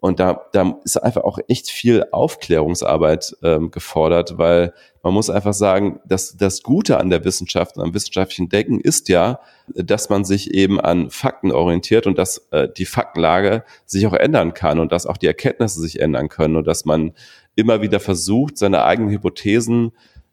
Und 0.00 0.18
da, 0.18 0.46
da 0.52 0.80
ist 0.84 0.96
einfach 0.96 1.22
auch 1.22 1.38
echt 1.48 1.70
viel 1.70 2.06
Aufklärungsarbeit 2.10 3.36
ähm, 3.42 3.70
gefordert, 3.70 4.38
weil 4.38 4.72
man 5.02 5.14
muss 5.14 5.30
einfach 5.30 5.52
sagen, 5.52 6.00
dass 6.06 6.36
das 6.36 6.62
Gute 6.62 6.98
an 6.98 7.10
der 7.10 7.24
Wissenschaft, 7.24 7.76
am 7.76 7.92
wissenschaftlichen 7.92 8.48
Denken 8.48 8.80
ist 8.80 9.08
ja, 9.08 9.40
dass 9.74 10.08
man 10.10 10.24
sich 10.24 10.54
eben 10.54 10.80
an 10.80 11.10
Fakten 11.10 11.50
orientiert 11.50 12.06
und 12.06 12.18
dass 12.18 12.46
äh, 12.52 12.68
die 12.76 12.86
Faktenlage 12.86 13.64
sich 13.84 14.06
auch 14.06 14.12
ändern 14.12 14.54
kann 14.54 14.78
und 14.78 14.92
dass 14.92 15.06
auch 15.06 15.16
die 15.16 15.26
Erkenntnisse 15.26 15.80
sich 15.80 16.00
ändern 16.00 16.28
können 16.28 16.56
und 16.56 16.66
dass 16.66 16.84
man 16.84 17.12
immer 17.56 17.82
wieder 17.82 17.98
versucht, 17.98 18.56
seine 18.56 18.84
eigenen 18.84 19.10
Hypothesen 19.10 19.92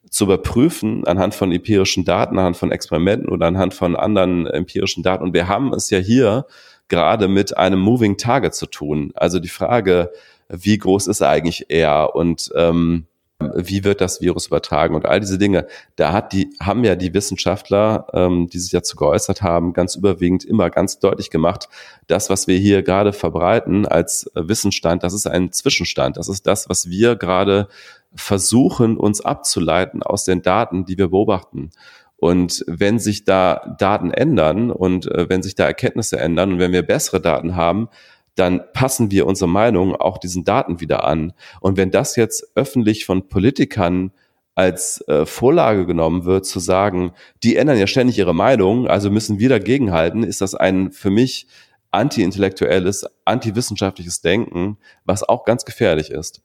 zu 0.09 0.25
überprüfen 0.25 1.05
anhand 1.05 1.35
von 1.35 1.51
empirischen 1.51 2.05
Daten, 2.05 2.37
anhand 2.37 2.57
von 2.57 2.71
Experimenten 2.71 3.29
oder 3.29 3.47
anhand 3.47 3.73
von 3.73 3.95
anderen 3.95 4.47
empirischen 4.47 5.03
Daten. 5.03 5.23
Und 5.23 5.33
wir 5.33 5.47
haben 5.47 5.73
es 5.73 5.89
ja 5.89 5.99
hier 5.99 6.45
gerade 6.87 7.27
mit 7.27 7.57
einem 7.57 7.79
Moving 7.79 8.17
Target 8.17 8.53
zu 8.53 8.65
tun. 8.65 9.11
Also 9.15 9.39
die 9.39 9.49
Frage, 9.49 10.11
wie 10.47 10.77
groß 10.77 11.07
ist 11.07 11.21
eigentlich 11.21 11.65
er 11.69 12.15
und 12.15 12.51
ähm, 12.55 13.05
wie 13.39 13.85
wird 13.85 14.01
das 14.01 14.19
Virus 14.19 14.47
übertragen 14.47 14.95
und 14.95 15.05
all 15.05 15.19
diese 15.19 15.37
Dinge. 15.37 15.65
Da 15.95 16.11
hat 16.11 16.33
die, 16.33 16.49
haben 16.59 16.83
ja 16.83 16.95
die 16.95 17.13
Wissenschaftler, 17.13 18.07
ähm, 18.13 18.49
die 18.49 18.59
sich 18.59 18.71
dazu 18.71 18.97
geäußert 18.97 19.41
haben, 19.41 19.73
ganz 19.73 19.95
überwiegend 19.95 20.43
immer 20.43 20.69
ganz 20.69 20.99
deutlich 20.99 21.29
gemacht, 21.29 21.69
das, 22.07 22.29
was 22.29 22.47
wir 22.47 22.57
hier 22.57 22.83
gerade 22.83 23.13
verbreiten 23.13 23.85
als 23.85 24.29
Wissensstand, 24.35 25.03
das 25.03 25.13
ist 25.13 25.25
ein 25.25 25.51
Zwischenstand. 25.53 26.17
Das 26.17 26.27
ist 26.27 26.47
das, 26.47 26.69
was 26.69 26.89
wir 26.89 27.15
gerade 27.15 27.69
versuchen, 28.13 28.97
uns 28.97 29.21
abzuleiten 29.21 30.03
aus 30.03 30.25
den 30.25 30.41
Daten, 30.41 30.85
die 30.85 30.97
wir 30.97 31.09
beobachten. 31.09 31.71
Und 32.17 32.65
wenn 32.67 32.99
sich 32.99 33.23
da 33.23 33.75
Daten 33.77 34.11
ändern 34.11 34.71
und 34.71 35.05
äh, 35.09 35.29
wenn 35.29 35.41
sich 35.41 35.55
da 35.55 35.65
Erkenntnisse 35.65 36.19
ändern 36.19 36.53
und 36.53 36.59
wenn 36.59 36.73
wir 36.73 36.81
bessere 36.81 37.21
Daten 37.21 37.55
haben, 37.55 37.87
dann 38.35 38.61
passen 38.73 39.11
wir 39.11 39.27
unsere 39.27 39.49
Meinung 39.49 39.95
auch 39.95 40.17
diesen 40.17 40.43
Daten 40.43 40.79
wieder 40.79 41.03
an. 41.03 41.33
Und 41.59 41.77
wenn 41.77 41.91
das 41.91 42.15
jetzt 42.15 42.51
öffentlich 42.55 43.05
von 43.05 43.27
Politikern 43.27 44.11
als 44.55 45.01
äh, 45.07 45.25
Vorlage 45.25 45.85
genommen 45.85 46.25
wird, 46.25 46.45
zu 46.45 46.59
sagen, 46.59 47.11
die 47.43 47.55
ändern 47.55 47.77
ja 47.77 47.87
ständig 47.87 48.17
ihre 48.17 48.35
Meinung, 48.35 48.87
also 48.87 49.09
müssen 49.09 49.39
wir 49.39 49.49
dagegenhalten, 49.49 50.23
ist 50.23 50.41
das 50.41 50.53
ein 50.53 50.91
für 50.91 51.09
mich 51.09 51.47
anti-intellektuelles, 51.91 53.05
anti-wissenschaftliches 53.25 54.21
Denken, 54.21 54.77
was 55.05 55.23
auch 55.23 55.45
ganz 55.45 55.65
gefährlich 55.65 56.11
ist. 56.11 56.41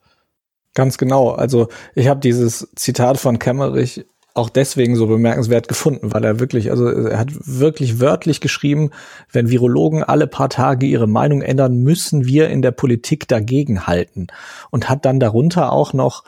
Ganz 0.75 0.99
genau. 0.99 1.31
Also 1.31 1.69
ich 1.95 2.09
habe 2.09 2.21
dieses 2.21 2.69
Zitat 2.75 3.19
von 3.19 3.39
Kemmerich 3.39 4.07
auch 4.35 4.49
deswegen 4.49 4.97
so 4.97 5.07
bemerkenswert 5.07 5.69
gefunden, 5.69 6.13
weil 6.13 6.25
er 6.25 6.41
wirklich, 6.41 6.71
also 6.71 6.89
er 6.89 7.19
hat 7.19 7.29
wirklich 7.33 8.01
wörtlich 8.01 8.41
geschrieben, 8.41 8.91
wenn 9.31 9.49
Virologen 9.49 10.03
alle 10.03 10.27
paar 10.27 10.49
Tage 10.49 10.87
ihre 10.87 11.07
Meinung 11.07 11.41
ändern, 11.41 11.77
müssen 11.83 12.27
wir 12.27 12.51
in 12.51 12.61
der 12.61 12.73
Politik 12.73 13.29
dagegen 13.29 13.87
halten. 13.87 14.27
Und 14.71 14.89
hat 14.89 15.05
dann 15.05 15.21
darunter 15.21 15.73
auch 15.73 15.93
noch 15.93 16.25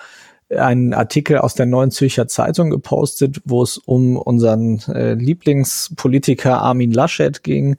einen 0.48 0.94
Artikel 0.94 1.38
aus 1.38 1.54
der 1.54 1.66
Neuen 1.66 1.90
Zürcher 1.90 2.28
Zeitung 2.28 2.70
gepostet, 2.70 3.40
wo 3.44 3.62
es 3.64 3.78
um 3.78 4.16
unseren 4.16 4.78
äh, 4.86 5.14
Lieblingspolitiker 5.14 6.62
Armin 6.62 6.92
Laschet 6.92 7.42
ging, 7.42 7.76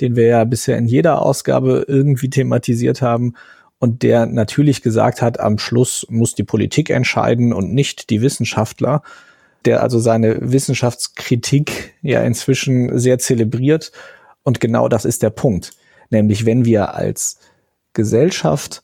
den 0.00 0.16
wir 0.16 0.26
ja 0.26 0.44
bisher 0.44 0.76
in 0.78 0.88
jeder 0.88 1.22
Ausgabe 1.22 1.84
irgendwie 1.86 2.30
thematisiert 2.30 3.02
haben 3.02 3.34
und 3.78 4.02
der 4.02 4.26
natürlich 4.26 4.82
gesagt 4.82 5.22
hat, 5.22 5.38
am 5.38 5.58
Schluss 5.58 6.06
muss 6.10 6.34
die 6.34 6.42
Politik 6.42 6.90
entscheiden 6.90 7.52
und 7.52 7.72
nicht 7.72 8.10
die 8.10 8.20
Wissenschaftler. 8.20 9.02
Der 9.64 9.82
also 9.82 9.98
seine 9.98 10.52
Wissenschaftskritik 10.52 11.94
ja 12.02 12.22
inzwischen 12.22 12.98
sehr 12.98 13.18
zelebriert. 13.18 13.92
Und 14.42 14.60
genau 14.60 14.88
das 14.88 15.04
ist 15.04 15.22
der 15.22 15.30
Punkt. 15.30 15.72
Nämlich, 16.10 16.46
wenn 16.46 16.64
wir 16.64 16.94
als 16.94 17.38
Gesellschaft 17.92 18.82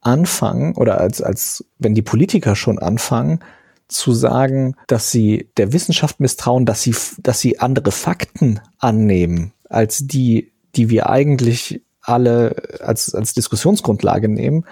anfangen 0.00 0.74
oder 0.76 1.00
als, 1.00 1.22
als 1.22 1.64
wenn 1.78 1.94
die 1.94 2.02
Politiker 2.02 2.54
schon 2.54 2.78
anfangen, 2.78 3.40
zu 3.88 4.12
sagen, 4.12 4.74
dass 4.86 5.10
sie 5.10 5.50
der 5.56 5.72
Wissenschaft 5.72 6.18
misstrauen, 6.18 6.66
dass 6.66 6.82
sie, 6.82 6.94
dass 7.18 7.40
sie 7.40 7.58
andere 7.58 7.92
Fakten 7.92 8.60
annehmen 8.78 9.52
als 9.68 10.06
die, 10.06 10.52
die 10.74 10.88
wir 10.90 11.10
eigentlich 11.10 11.82
alle 12.00 12.56
als, 12.80 13.14
als 13.14 13.34
Diskussionsgrundlage 13.34 14.28
nehmen. 14.28 14.64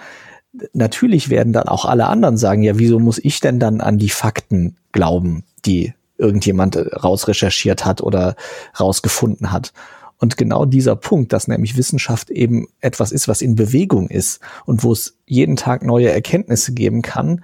Natürlich 0.73 1.29
werden 1.29 1.53
dann 1.53 1.67
auch 1.67 1.85
alle 1.85 2.07
anderen 2.07 2.37
sagen, 2.37 2.61
ja, 2.61 2.77
wieso 2.77 2.99
muss 2.99 3.19
ich 3.19 3.39
denn 3.39 3.59
dann 3.59 3.81
an 3.81 3.97
die 3.97 4.09
Fakten 4.09 4.75
glauben, 4.91 5.43
die 5.65 5.93
irgendjemand 6.17 6.75
rausrecherchiert 6.75 7.85
hat 7.85 8.01
oder 8.01 8.35
rausgefunden 8.79 9.51
hat? 9.51 9.73
Und 10.21 10.37
genau 10.37 10.65
dieser 10.65 10.95
Punkt, 10.95 11.33
dass 11.33 11.47
nämlich 11.47 11.77
Wissenschaft 11.77 12.29
eben 12.29 12.67
etwas 12.79 13.11
ist, 13.11 13.27
was 13.27 13.41
in 13.41 13.55
Bewegung 13.55 14.07
ist 14.07 14.39
und 14.65 14.83
wo 14.83 14.91
es 14.91 15.17
jeden 15.25 15.55
Tag 15.55 15.83
neue 15.83 16.11
Erkenntnisse 16.11 16.73
geben 16.73 17.01
kann, 17.01 17.43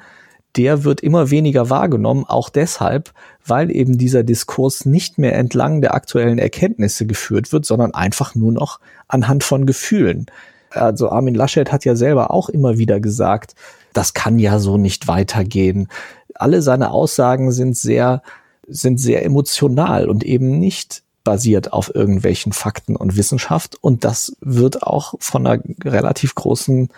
der 0.58 0.84
wird 0.84 1.01
immer 1.01 1.32
weniger 1.32 1.70
wahrgenommen, 1.70 2.26
auch 2.26 2.49
deshalb, 2.49 3.14
weil 3.45 3.72
eben 3.72 3.97
dieser 3.97 4.24
Diskurs 4.24 4.86
nicht 4.86 5.18
mehr 5.18 5.36
entlang 5.36 5.82
der 5.82 5.95
aktuellen 5.95 6.38
Erkenntnisse 6.39 7.05
geführt 7.08 7.51
wird, 7.51 7.66
sondern 7.66 7.95
einfach 7.95 8.36
nur 8.36 8.51
noch 8.51 8.80
anhand 9.08 9.43
von 9.43 9.66
Gefühlen. 9.66 10.28
Also 10.70 11.09
Armin 11.09 11.36
Laschet 11.36 11.72
hat 11.72 11.86
ja 11.86 11.95
selber 11.95 12.32
auch 12.32 12.49
immer 12.49 12.78
wieder 12.78 12.99
gesagt, 12.99 13.55
das 13.93 14.13
kann 14.13 14.39
ja 14.39 14.59
so 14.59 14.78
nicht 14.78 15.07
weitergehen. 15.07 15.88
Alle 16.36 16.61
seine 16.61 16.91
Aussagen 16.91 17.51
sind 17.51 17.78
sehr, 17.78 18.22
sind 18.68 18.99
sehr 18.99 19.26
emotional 19.26 20.09
und 20.09 20.24
eben 20.24 20.59
nicht 20.59 21.03
basiert 21.24 21.74
auf 21.74 21.93
irgendwelchen 21.93 22.53
Fakten 22.53 22.95
und 22.95 23.18
Wissenschaft. 23.18 23.76
Und 23.82 24.05
das 24.05 24.38
wird 24.39 24.84
auch 24.84 25.15
von 25.20 25.45
einer 25.45 25.61
relativ 25.84 26.36
großen 26.36 26.89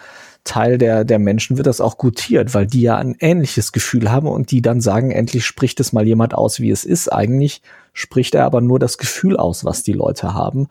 Teil 0.44 0.78
der, 0.78 1.04
der 1.04 1.20
Menschen 1.20 1.58
wird 1.58 1.68
das 1.68 1.82
auch 1.82 1.98
gutiert, 1.98 2.54
weil 2.54 2.68
die 2.68 2.82
ja 2.82 2.98
ein 2.98 3.16
ähnliches 3.20 3.72
Gefühl 3.72 4.12
haben 4.12 4.28
und 4.28 4.52
die 4.52 4.62
dann 4.62 4.82
sagen, 4.82 5.12
endlich 5.12 5.46
spricht 5.46 5.80
es 5.80 5.94
mal 5.94 6.08
jemand 6.08 6.34
aus, 6.34 6.60
wie 6.60 6.72
es 6.72 6.86
ist. 6.86 7.12
Eigentlich 7.12 7.62
spricht 7.94 8.36
er 8.36 8.46
aber 8.46 8.62
nur 8.62 8.80
das 8.80 8.98
Gefühl 8.98 9.38
aus, 9.38 9.66
was 9.66 9.84
die 9.84 9.94
Leute 9.94 10.34
haben. 10.34 10.68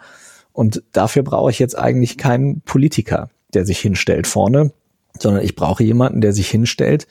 Und 0.58 0.82
dafür 0.90 1.22
brauche 1.22 1.52
ich 1.52 1.60
jetzt 1.60 1.78
eigentlich 1.78 2.18
keinen 2.18 2.62
Politiker, 2.62 3.30
der 3.54 3.64
sich 3.64 3.78
hinstellt 3.78 4.26
vorne, 4.26 4.72
sondern 5.16 5.44
ich 5.44 5.54
brauche 5.54 5.84
jemanden, 5.84 6.20
der 6.20 6.32
sich 6.32 6.50
hinstellt, 6.50 7.06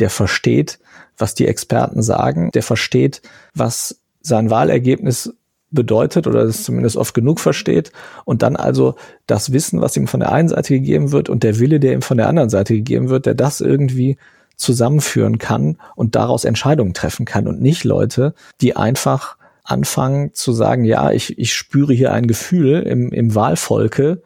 der 0.00 0.10
versteht, 0.10 0.78
was 1.16 1.34
die 1.34 1.46
Experten 1.46 2.02
sagen, 2.02 2.50
der 2.52 2.62
versteht, 2.62 3.22
was 3.54 4.00
sein 4.20 4.50
Wahlergebnis 4.50 5.32
bedeutet 5.70 6.26
oder 6.26 6.42
es 6.42 6.64
zumindest 6.64 6.98
oft 6.98 7.14
genug 7.14 7.40
versteht 7.40 7.90
und 8.26 8.42
dann 8.42 8.54
also 8.54 8.96
das 9.26 9.50
Wissen, 9.50 9.80
was 9.80 9.96
ihm 9.96 10.06
von 10.06 10.20
der 10.20 10.32
einen 10.32 10.50
Seite 10.50 10.74
gegeben 10.74 11.10
wird 11.10 11.30
und 11.30 11.42
der 11.42 11.58
Wille, 11.60 11.80
der 11.80 11.94
ihm 11.94 12.02
von 12.02 12.18
der 12.18 12.28
anderen 12.28 12.50
Seite 12.50 12.74
gegeben 12.74 13.08
wird, 13.08 13.24
der 13.24 13.34
das 13.34 13.62
irgendwie 13.62 14.18
zusammenführen 14.56 15.38
kann 15.38 15.78
und 15.96 16.16
daraus 16.16 16.44
Entscheidungen 16.44 16.92
treffen 16.92 17.24
kann 17.24 17.48
und 17.48 17.62
nicht 17.62 17.84
Leute, 17.84 18.34
die 18.60 18.76
einfach 18.76 19.38
anfangen 19.64 20.34
zu 20.34 20.52
sagen, 20.52 20.84
ja, 20.84 21.10
ich, 21.10 21.38
ich 21.38 21.54
spüre 21.54 21.94
hier 21.94 22.12
ein 22.12 22.26
Gefühl 22.26 22.82
im, 22.82 23.10
im 23.10 23.34
Wahlvolke 23.34 24.22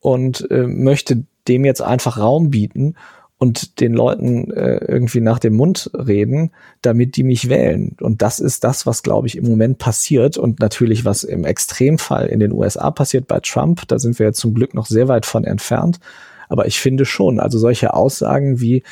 und 0.00 0.48
äh, 0.50 0.66
möchte 0.66 1.24
dem 1.48 1.64
jetzt 1.64 1.82
einfach 1.82 2.18
Raum 2.18 2.50
bieten 2.50 2.94
und 3.38 3.80
den 3.80 3.92
Leuten 3.92 4.50
äh, 4.52 4.78
irgendwie 4.86 5.20
nach 5.20 5.38
dem 5.38 5.54
Mund 5.54 5.90
reden, 5.92 6.52
damit 6.80 7.16
die 7.16 7.22
mich 7.22 7.48
wählen. 7.50 7.96
Und 8.00 8.22
das 8.22 8.38
ist 8.38 8.64
das, 8.64 8.86
was, 8.86 9.02
glaube 9.02 9.26
ich, 9.26 9.36
im 9.36 9.44
Moment 9.44 9.78
passiert 9.78 10.38
und 10.38 10.60
natürlich, 10.60 11.04
was 11.04 11.22
im 11.24 11.44
Extremfall 11.44 12.26
in 12.26 12.40
den 12.40 12.52
USA 12.52 12.90
passiert 12.90 13.26
bei 13.26 13.40
Trump. 13.40 13.82
Da 13.88 13.98
sind 13.98 14.18
wir 14.18 14.26
jetzt 14.26 14.40
zum 14.40 14.54
Glück 14.54 14.72
noch 14.72 14.86
sehr 14.86 15.08
weit 15.08 15.26
von 15.26 15.44
entfernt. 15.44 15.98
Aber 16.48 16.66
ich 16.66 16.80
finde 16.80 17.04
schon, 17.04 17.40
also 17.40 17.58
solche 17.58 17.92
Aussagen 17.92 18.60
wie 18.60 18.82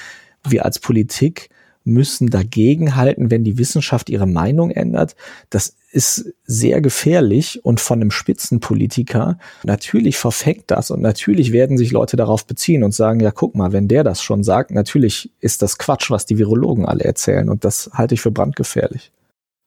wir 0.47 0.65
als 0.65 0.79
Politik 0.79 1.49
müssen 1.85 2.29
dagegen 2.31 2.97
halten, 2.97 3.31
wenn 3.31 3.45
die 3.45 3.59
Wissenschaft 3.59 4.09
ihre 4.09 4.27
Meinung 4.27 4.71
ändert. 4.71 5.15
Das 5.51 5.77
ist 5.93 6.35
sehr 6.45 6.81
gefährlich 6.81 7.65
und 7.65 7.79
von 7.79 8.01
einem 8.01 8.11
Spitzenpolitiker 8.11 9.39
natürlich 9.63 10.17
verfängt 10.17 10.65
das 10.67 10.91
und 10.91 11.01
natürlich 11.01 11.53
werden 11.53 11.79
sich 11.79 11.93
Leute 11.93 12.17
darauf 12.17 12.47
beziehen 12.47 12.83
und 12.83 12.93
sagen, 12.93 13.21
ja, 13.21 13.31
guck 13.31 13.55
mal, 13.55 13.73
wenn 13.73 13.87
der 13.87 14.03
das 14.03 14.23
schon 14.23 14.43
sagt, 14.43 14.73
natürlich 14.73 15.31
ist 15.41 15.63
das 15.63 15.79
Quatsch, 15.79 16.11
was 16.11 16.27
die 16.27 16.39
Virologen 16.39 16.85
alle 16.85 17.05
erzählen 17.05 17.49
und 17.49 17.65
das 17.65 17.91
halte 17.93 18.15
ich 18.15 18.23
für 18.23 18.33
brandgefährlich. 18.33 19.13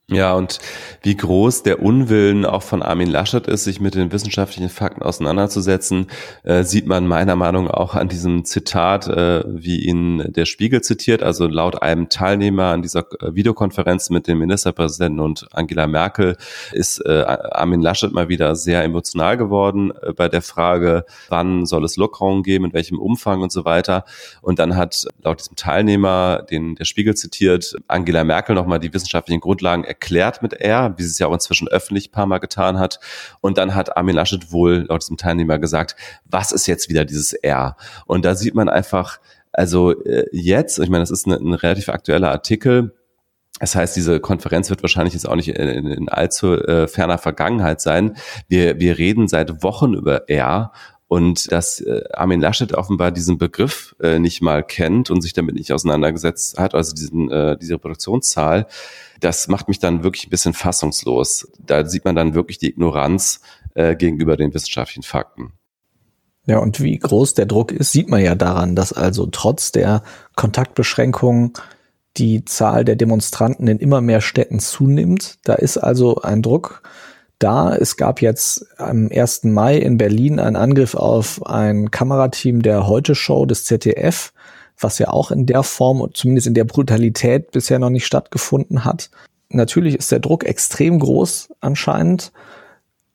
Ja, 0.09 0.35
und 0.35 0.59
wie 1.03 1.17
groß 1.17 1.63
der 1.63 1.81
Unwillen 1.81 2.45
auch 2.45 2.63
von 2.63 2.81
Armin 2.81 3.09
Laschet 3.09 3.45
ist, 3.45 3.65
sich 3.65 3.81
mit 3.81 3.93
den 3.93 4.13
wissenschaftlichen 4.13 4.69
Fakten 4.69 5.01
auseinanderzusetzen, 5.01 6.07
äh, 6.43 6.63
sieht 6.63 6.87
man 6.87 7.05
meiner 7.05 7.35
Meinung 7.35 7.65
nach 7.65 7.73
auch 7.73 7.93
an 7.93 8.07
diesem 8.07 8.45
Zitat, 8.45 9.07
äh, 9.07 9.43
wie 9.45 9.83
ihn 9.83 10.23
der 10.31 10.45
Spiegel 10.45 10.79
zitiert. 10.79 11.23
Also 11.23 11.47
laut 11.47 11.81
einem 11.81 12.07
Teilnehmer 12.07 12.67
an 12.67 12.83
dieser 12.83 13.01
äh, 13.21 13.35
Videokonferenz 13.35 14.09
mit 14.09 14.29
dem 14.29 14.39
Ministerpräsidenten 14.39 15.19
und 15.19 15.49
Angela 15.51 15.87
Merkel 15.87 16.37
ist 16.71 17.05
äh, 17.05 17.25
Armin 17.27 17.81
Laschet 17.81 18.13
mal 18.13 18.29
wieder 18.29 18.55
sehr 18.55 18.85
emotional 18.85 19.35
geworden 19.35 19.91
äh, 20.03 20.13
bei 20.13 20.29
der 20.29 20.41
Frage, 20.41 21.03
wann 21.27 21.65
soll 21.65 21.83
es 21.83 21.97
Lockerungen 21.97 22.43
geben, 22.43 22.63
in 22.63 22.71
welchem 22.71 22.97
Umfang 22.97 23.41
und 23.41 23.51
so 23.51 23.65
weiter. 23.65 24.05
Und 24.41 24.59
dann 24.59 24.77
hat 24.77 25.05
laut 25.21 25.41
diesem 25.41 25.57
Teilnehmer, 25.57 26.43
den 26.49 26.75
der 26.75 26.85
Spiegel 26.85 27.15
zitiert, 27.15 27.75
Angela 27.89 28.23
Merkel 28.23 28.55
nochmal 28.55 28.79
die 28.79 28.93
wissenschaftlichen 28.93 29.41
Grundlagen 29.41 29.83
erklärt 29.99 30.41
mit 30.41 30.53
R, 30.53 30.93
wie 30.97 31.03
sie 31.03 31.09
es 31.09 31.19
ja 31.19 31.27
auch 31.27 31.33
inzwischen 31.33 31.67
öffentlich 31.67 32.09
ein 32.09 32.11
paar 32.11 32.27
Mal 32.27 32.37
getan 32.37 32.79
hat. 32.79 32.99
Und 33.41 33.57
dann 33.57 33.73
hat 33.75 33.97
Armin 33.97 34.15
Laschet 34.15 34.51
wohl 34.51 34.85
laut 34.89 35.01
diesem 35.01 35.17
Teilnehmer 35.17 35.59
gesagt, 35.59 35.95
was 36.25 36.51
ist 36.51 36.67
jetzt 36.67 36.89
wieder 36.89 37.03
dieses 37.03 37.33
R? 37.33 37.75
Und 38.05 38.23
da 38.23 38.35
sieht 38.35 38.55
man 38.55 38.69
einfach, 38.69 39.19
also 39.51 39.91
äh, 40.03 40.25
jetzt, 40.31 40.79
ich 40.79 40.89
meine, 40.89 41.01
das 41.01 41.11
ist 41.11 41.25
ein, 41.25 41.33
ein 41.33 41.53
relativ 41.53 41.89
aktueller 41.89 42.31
Artikel, 42.31 42.93
das 43.59 43.75
heißt, 43.75 43.95
diese 43.95 44.19
Konferenz 44.19 44.69
wird 44.69 44.83
wahrscheinlich 44.83 45.15
jetzt 45.15 45.27
auch 45.27 45.35
nicht 45.35 45.49
in, 45.49 45.87
in 45.87 46.09
allzu 46.09 46.53
äh, 46.53 46.87
ferner 46.87 47.17
Vergangenheit 47.17 47.81
sein. 47.81 48.15
Wir, 48.47 48.79
wir 48.79 48.99
reden 48.99 49.27
seit 49.27 49.63
Wochen 49.63 49.95
über 49.95 50.29
R 50.29 50.71
und 51.07 51.51
dass 51.51 51.79
äh, 51.79 52.03
Armin 52.13 52.41
Laschet 52.41 52.73
offenbar 52.73 53.11
diesen 53.11 53.37
Begriff 53.37 53.95
äh, 54.01 54.19
nicht 54.19 54.41
mal 54.41 54.63
kennt 54.63 55.09
und 55.09 55.21
sich 55.21 55.33
damit 55.33 55.55
nicht 55.55 55.71
auseinandergesetzt 55.71 56.57
hat, 56.59 56.75
also 56.75 56.93
diesen, 56.93 57.31
äh, 57.31 57.57
diese 57.57 57.75
Reproduktionszahl, 57.75 58.67
das 59.19 59.47
macht 59.47 59.67
mich 59.67 59.79
dann 59.79 60.03
wirklich 60.03 60.27
ein 60.27 60.29
bisschen 60.29 60.53
fassungslos. 60.53 61.47
Da 61.59 61.85
sieht 61.85 62.05
man 62.05 62.15
dann 62.15 62.33
wirklich 62.33 62.57
die 62.57 62.69
Ignoranz 62.69 63.41
äh, 63.73 63.95
gegenüber 63.95 64.35
den 64.35 64.53
wissenschaftlichen 64.53 65.03
Fakten. 65.03 65.53
Ja, 66.45 66.59
und 66.59 66.81
wie 66.81 66.97
groß 66.97 67.33
der 67.33 67.45
Druck 67.45 67.71
ist, 67.71 67.91
sieht 67.91 68.09
man 68.09 68.21
ja 68.21 68.35
daran, 68.35 68.75
dass 68.75 68.93
also 68.93 69.27
trotz 69.27 69.71
der 69.71 70.03
Kontaktbeschränkungen 70.35 71.53
die 72.17 72.45
Zahl 72.45 72.85
der 72.85 72.95
Demonstranten 72.95 73.67
in 73.67 73.79
immer 73.79 74.01
mehr 74.01 74.21
Städten 74.21 74.59
zunimmt. 74.59 75.39
Da 75.43 75.53
ist 75.53 75.77
also 75.77 76.21
ein 76.21 76.41
Druck 76.41 76.81
da. 77.39 77.75
Es 77.75 77.97
gab 77.97 78.21
jetzt 78.21 78.65
am 78.77 79.09
1. 79.11 79.45
Mai 79.45 79.77
in 79.77 79.97
Berlin 79.97 80.39
einen 80.39 80.55
Angriff 80.55 80.95
auf 80.95 81.45
ein 81.45 81.91
Kamerateam 81.91 82.61
der 82.61 82.87
Heute 82.87 83.15
Show 83.15 83.45
des 83.45 83.65
ZDF 83.65 84.33
was 84.79 84.99
ja 84.99 85.09
auch 85.09 85.31
in 85.31 85.45
der 85.45 85.63
Form, 85.63 86.07
zumindest 86.13 86.47
in 86.47 86.53
der 86.53 86.65
Brutalität 86.65 87.51
bisher 87.51 87.79
noch 87.79 87.89
nicht 87.89 88.05
stattgefunden 88.05 88.85
hat. 88.85 89.09
Natürlich 89.49 89.95
ist 89.95 90.11
der 90.11 90.19
Druck 90.19 90.45
extrem 90.45 90.99
groß 90.99 91.49
anscheinend. 91.59 92.31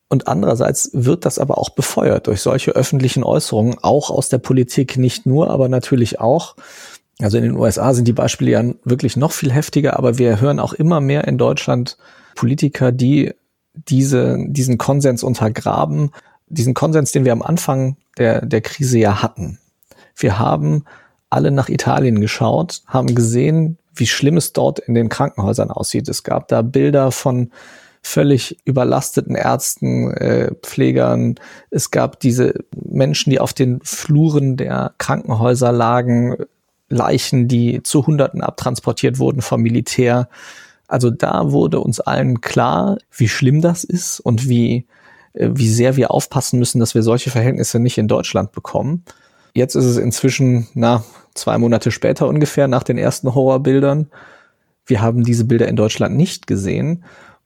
Und 0.09 0.27
andererseits 0.27 0.91
wird 0.93 1.25
das 1.25 1.39
aber 1.39 1.57
auch 1.57 1.69
befeuert 1.69 2.27
durch 2.27 2.41
solche 2.41 2.71
öffentlichen 2.71 3.23
Äußerungen, 3.23 3.77
auch 3.81 4.11
aus 4.11 4.29
der 4.29 4.37
Politik, 4.37 4.97
nicht 4.97 5.25
nur, 5.25 5.49
aber 5.49 5.69
natürlich 5.69 6.19
auch. 6.19 6.55
Also 7.19 7.37
in 7.37 7.43
den 7.43 7.55
USA 7.55 7.93
sind 7.93 8.07
die 8.07 8.13
Beispiele 8.13 8.51
ja 8.51 8.63
wirklich 8.83 9.17
noch 9.17 9.31
viel 9.31 9.51
heftiger, 9.51 9.97
aber 9.97 10.17
wir 10.17 10.39
hören 10.39 10.59
auch 10.59 10.73
immer 10.73 10.99
mehr 10.99 11.27
in 11.27 11.37
Deutschland 11.37 11.97
Politiker, 12.35 12.91
die 12.91 13.33
diese, 13.73 14.37
diesen 14.47 14.77
Konsens 14.77 15.23
untergraben, 15.23 16.11
diesen 16.47 16.73
Konsens, 16.73 17.11
den 17.11 17.25
wir 17.25 17.31
am 17.31 17.41
Anfang 17.41 17.97
der, 18.17 18.45
der 18.45 18.61
Krise 18.61 18.99
ja 18.99 19.21
hatten. 19.21 19.59
Wir 20.15 20.39
haben 20.39 20.85
alle 21.29 21.51
nach 21.51 21.69
Italien 21.69 22.21
geschaut, 22.21 22.83
haben 22.85 23.15
gesehen, 23.15 23.77
wie 23.95 24.07
schlimm 24.07 24.37
es 24.37 24.53
dort 24.53 24.79
in 24.79 24.93
den 24.93 25.09
Krankenhäusern 25.09 25.71
aussieht. 25.71 26.07
Es 26.07 26.23
gab 26.23 26.47
da 26.47 26.61
Bilder 26.61 27.11
von 27.11 27.51
völlig 28.01 28.57
überlasteten 28.65 29.35
Ärzten, 29.35 30.11
äh, 30.11 30.51
Pflegern. 30.61 31.35
Es 31.69 31.89
gab 31.89 32.19
diese 32.19 32.53
Menschen, 32.75 33.29
die 33.29 33.39
auf 33.39 33.53
den 33.53 33.79
Fluren 33.81 34.57
der 34.57 34.93
Krankenhäuser 34.97 35.71
lagen, 35.71 36.35
Leichen, 36.89 37.47
die 37.47 37.81
zu 37.81 38.05
Hunderten 38.05 38.41
abtransportiert 38.41 39.19
wurden 39.19 39.41
vom 39.41 39.61
Militär. 39.61 40.27
Also 40.93 41.09
da 41.09 41.51
wurde 41.51 41.79
uns 41.79 41.99
allen 41.99 42.39
klar, 42.41 42.99
wie 43.17 43.27
schlimm 43.27 43.61
das 43.61 43.83
ist 43.83 44.19
und 44.19 44.47
wie, 44.47 44.85
äh, 45.33 45.49
wie 45.51 45.67
sehr 45.67 45.95
wir 45.95 46.11
aufpassen 46.11 46.59
müssen, 46.59 46.79
dass 46.79 46.93
wir 46.93 47.01
solche 47.01 47.31
Verhältnisse 47.31 47.79
nicht 47.79 47.97
in 47.97 48.07
Deutschland 48.07 48.51
bekommen. 48.51 49.03
Jetzt 49.55 49.73
ist 49.73 49.85
es 49.85 49.97
inzwischen, 49.97 50.67
na, 50.75 51.03
zwei 51.33 51.57
Monate 51.57 51.89
später 51.89 52.27
ungefähr, 52.27 52.67
nach 52.67 52.83
den 52.83 52.99
ersten 52.99 53.33
Horrorbildern. 53.33 54.11
wir 54.85 55.01
haben 55.01 55.23
diese 55.23 55.45
Bilder 55.45 55.67
in 55.67 55.75
Deutschland 55.75 56.15
nicht 56.15 56.45
gesehen. 56.45 57.03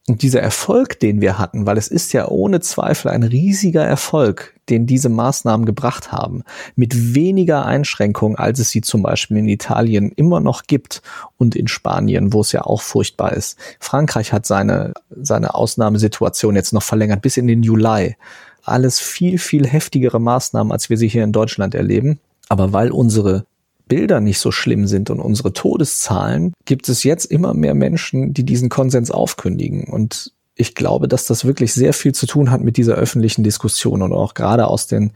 Und 0.09 0.21
dieser 0.21 0.41
Erfolg, 0.41 1.01
den 1.01 1.19
wir 1.19 1.37
hatten, 1.37 1.65
weil 1.65 1.77
es 1.77 1.89
ist 1.89 2.13
ja 2.13 2.29
ohne 2.29 2.61
Zweifel 2.61 3.11
ein 3.11 3.23
riesiger 3.23 3.83
Erfolg, 3.83 4.53
den 4.69 4.85
diese 4.85 5.09
Maßnahmen 5.09 5.65
gebracht 5.65 6.13
haben, 6.13 6.43
mit 6.77 7.13
weniger 7.13 7.65
Einschränkungen, 7.65 8.37
als 8.37 8.59
es 8.59 8.69
sie 8.69 8.79
zum 8.79 9.03
Beispiel 9.03 9.35
in 9.35 9.49
Italien 9.49 10.13
immer 10.15 10.39
noch 10.39 10.63
gibt 10.63 11.01
und 11.35 11.57
in 11.57 11.67
Spanien, 11.67 12.31
wo 12.31 12.39
es 12.39 12.53
ja 12.53 12.61
auch 12.61 12.81
furchtbar 12.81 13.33
ist. 13.33 13.59
Frankreich 13.81 14.31
hat 14.31 14.45
seine, 14.45 14.93
seine 15.09 15.55
Ausnahmesituation 15.55 16.55
jetzt 16.55 16.71
noch 16.71 16.83
verlängert 16.83 17.21
bis 17.21 17.35
in 17.35 17.47
den 17.47 17.61
Juli. 17.61 18.15
Alles 18.63 19.01
viel, 19.01 19.37
viel 19.37 19.67
heftigere 19.67 20.21
Maßnahmen, 20.21 20.71
als 20.71 20.89
wir 20.89 20.97
sie 20.97 21.09
hier 21.09 21.25
in 21.25 21.33
Deutschland 21.33 21.75
erleben. 21.75 22.21
Aber 22.47 22.71
weil 22.71 22.91
unsere 22.91 23.45
Bilder 23.87 24.19
nicht 24.19 24.39
so 24.39 24.51
schlimm 24.51 24.87
sind 24.87 25.09
und 25.09 25.19
unsere 25.19 25.53
Todeszahlen, 25.53 26.53
gibt 26.65 26.89
es 26.89 27.03
jetzt 27.03 27.25
immer 27.25 27.53
mehr 27.53 27.73
Menschen, 27.73 28.33
die 28.33 28.43
diesen 28.43 28.69
Konsens 28.69 29.11
aufkündigen. 29.11 29.85
Und 29.85 30.33
ich 30.55 30.75
glaube, 30.75 31.07
dass 31.07 31.25
das 31.25 31.45
wirklich 31.45 31.73
sehr 31.73 31.93
viel 31.93 32.13
zu 32.13 32.25
tun 32.25 32.51
hat 32.51 32.61
mit 32.61 32.77
dieser 32.77 32.95
öffentlichen 32.95 33.43
Diskussion 33.43 34.01
und 34.01 34.13
auch 34.13 34.33
gerade 34.33 34.67
aus 34.67 34.87
den, 34.87 35.11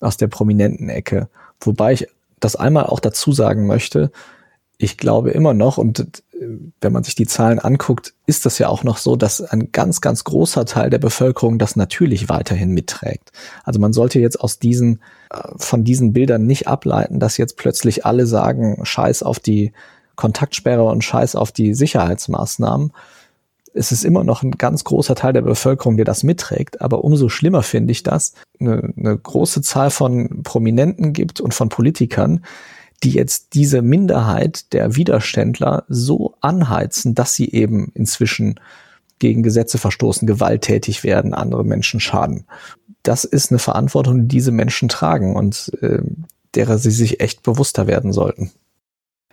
aus 0.00 0.16
der 0.16 0.28
prominenten 0.28 0.88
Ecke. 0.88 1.28
Wobei 1.60 1.92
ich 1.92 2.08
das 2.40 2.56
einmal 2.56 2.86
auch 2.86 3.00
dazu 3.00 3.32
sagen 3.32 3.66
möchte, 3.66 4.10
ich 4.78 4.96
glaube 4.96 5.30
immer 5.30 5.54
noch, 5.54 5.76
und 5.76 5.98
äh, 5.98 6.46
wenn 6.80 6.92
man 6.92 7.02
sich 7.02 7.16
die 7.16 7.26
Zahlen 7.26 7.58
anguckt, 7.58 8.14
ist 8.26 8.46
das 8.46 8.58
ja 8.58 8.68
auch 8.68 8.84
noch 8.84 8.96
so, 8.96 9.16
dass 9.16 9.42
ein 9.42 9.72
ganz, 9.72 10.00
ganz 10.00 10.22
großer 10.22 10.64
Teil 10.64 10.88
der 10.88 10.98
Bevölkerung 10.98 11.58
das 11.58 11.74
natürlich 11.74 12.28
weiterhin 12.28 12.70
mitträgt. 12.70 13.32
Also 13.64 13.80
man 13.80 13.92
sollte 13.92 14.20
jetzt 14.20 14.40
aus 14.40 14.60
diesen, 14.60 15.00
äh, 15.30 15.40
von 15.56 15.82
diesen 15.82 16.12
Bildern 16.12 16.46
nicht 16.46 16.68
ableiten, 16.68 17.18
dass 17.18 17.36
jetzt 17.36 17.56
plötzlich 17.56 18.06
alle 18.06 18.26
sagen, 18.26 18.78
scheiß 18.84 19.24
auf 19.24 19.40
die 19.40 19.72
Kontaktsperre 20.14 20.84
und 20.84 21.02
scheiß 21.02 21.34
auf 21.34 21.50
die 21.50 21.74
Sicherheitsmaßnahmen. 21.74 22.92
Es 23.74 23.92
ist 23.92 24.04
immer 24.04 24.24
noch 24.24 24.42
ein 24.42 24.52
ganz 24.52 24.82
großer 24.84 25.14
Teil 25.14 25.32
der 25.32 25.42
Bevölkerung, 25.42 25.96
der 25.96 26.04
das 26.04 26.22
mitträgt. 26.22 26.80
Aber 26.80 27.04
umso 27.04 27.28
schlimmer 27.28 27.62
finde 27.62 27.92
ich 27.92 28.02
das, 28.04 28.34
eine, 28.60 28.92
eine 28.96 29.16
große 29.16 29.60
Zahl 29.62 29.90
von 29.90 30.42
Prominenten 30.42 31.12
gibt 31.12 31.40
und 31.40 31.52
von 31.52 31.68
Politikern, 31.68 32.44
die 33.02 33.10
jetzt 33.10 33.54
diese 33.54 33.82
Minderheit 33.82 34.72
der 34.72 34.96
Widerständler 34.96 35.84
so 35.88 36.34
anheizen, 36.40 37.14
dass 37.14 37.34
sie 37.34 37.50
eben 37.50 37.92
inzwischen 37.94 38.58
gegen 39.18 39.42
Gesetze 39.42 39.78
verstoßen, 39.78 40.26
gewalttätig 40.26 41.04
werden, 41.04 41.34
andere 41.34 41.64
Menschen 41.64 42.00
schaden. 42.00 42.44
Das 43.02 43.24
ist 43.24 43.50
eine 43.50 43.58
Verantwortung, 43.58 44.22
die 44.22 44.28
diese 44.28 44.52
Menschen 44.52 44.88
tragen 44.88 45.36
und 45.36 45.72
äh, 45.80 46.02
derer 46.54 46.78
sie 46.78 46.90
sich 46.90 47.20
echt 47.20 47.42
bewusster 47.42 47.86
werden 47.86 48.12
sollten. 48.12 48.50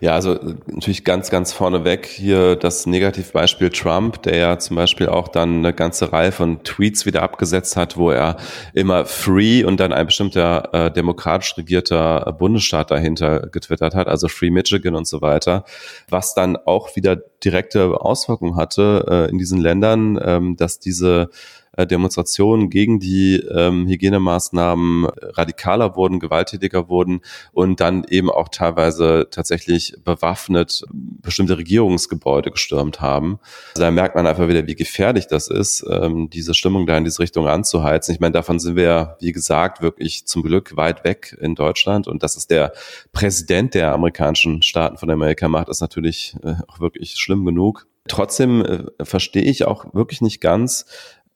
Ja, 0.01 0.11
also 0.11 0.33
äh, 0.33 0.55
natürlich 0.67 1.05
ganz, 1.05 1.29
ganz 1.29 1.53
vorneweg 1.53 2.05
hier 2.05 2.57
das 2.57 2.85
Negativbeispiel 2.85 3.69
Trump, 3.69 4.23
der 4.23 4.35
ja 4.35 4.59
zum 4.59 4.75
Beispiel 4.75 5.07
auch 5.07 5.29
dann 5.29 5.59
eine 5.59 5.73
ganze 5.73 6.11
Reihe 6.11 6.33
von 6.33 6.63
Tweets 6.63 7.05
wieder 7.05 7.23
abgesetzt 7.23 7.77
hat, 7.77 7.95
wo 7.95 8.11
er 8.11 8.35
immer 8.73 9.05
Free 9.05 9.63
und 9.63 9.79
dann 9.79 9.93
ein 9.93 10.05
bestimmter 10.05 10.73
äh, 10.73 10.91
demokratisch 10.91 11.55
regierter 11.57 12.35
Bundesstaat 12.37 12.91
dahinter 12.91 13.47
getwittert 13.47 13.95
hat, 13.95 14.07
also 14.07 14.27
Free 14.27 14.49
Michigan 14.49 14.95
und 14.95 15.07
so 15.07 15.21
weiter, 15.21 15.63
was 16.09 16.33
dann 16.33 16.57
auch 16.57 16.97
wieder 16.97 17.15
direkte 17.15 18.01
Auswirkungen 18.01 18.57
hatte 18.57 19.05
äh, 19.09 19.31
in 19.31 19.37
diesen 19.37 19.61
Ländern, 19.61 20.19
ähm, 20.21 20.57
dass 20.57 20.79
diese 20.79 21.29
äh, 21.78 21.88
Demonstrationen 21.88 22.69
gegen 22.69 22.99
die 22.99 23.38
ähm, 23.38 23.88
Hygienemaßnahmen 23.88 25.05
radikaler 25.05 25.95
wurden, 25.95 26.19
gewalttätiger 26.19 26.89
wurden 26.89 27.21
und 27.51 27.80
dann 27.80 28.05
eben 28.09 28.30
auch 28.30 28.49
teilweise 28.49 29.28
tatsächlich 29.32 29.95
bewaffnet 30.03 30.84
bestimmte 30.91 31.57
Regierungsgebäude 31.57 32.51
gestürmt 32.51 33.01
haben. 33.01 33.39
Also 33.76 33.84
da 33.84 33.91
merkt 33.91 34.15
man 34.15 34.28
einfach 34.28 34.47
wieder, 34.47 34.67
wie 34.67 34.76
gefährlich 34.76 35.28
das 35.28 35.47
ist, 35.47 35.86
ähm, 35.89 36.30
diese 36.30 36.53
Stimmung 36.53 36.86
da 36.86 36.97
in 36.97 37.03
diese 37.03 37.19
Richtung 37.19 37.47
anzuheizen. 37.47 38.13
Ich 38.13 38.19
meine, 38.19 38.34
davon 38.34 38.59
sind 38.59 38.76
wir, 38.76 39.17
wie 39.19 39.32
gesagt, 39.32 39.82
wirklich 39.82 40.26
zum 40.26 40.43
Glück 40.43 40.76
weit 40.78 41.03
weg 41.03 41.38
in 41.39 41.55
Deutschland 41.55 42.07
und 42.07 42.23
dass 42.23 42.38
es 42.38 42.47
der 42.47 42.73
Präsident 43.11 43.73
der 43.73 43.93
amerikanischen 43.93 44.61
Staaten 44.61 44.97
von 44.97 45.09
Amerika 45.09 45.47
macht, 45.47 45.69
ist 45.69 45.82
natürlich 45.82 46.36
äh, 46.43 46.55
auch 46.67 46.80
wirklich 46.80 47.15
schlimm 47.15 47.45
genug. 47.45 47.88
Trotzdem 48.07 48.63
äh, 48.63 48.84
verstehe 49.03 49.43
ich 49.43 49.65
auch 49.65 49.93
wirklich 49.93 50.21
nicht 50.21 50.39
ganz, 50.39 50.86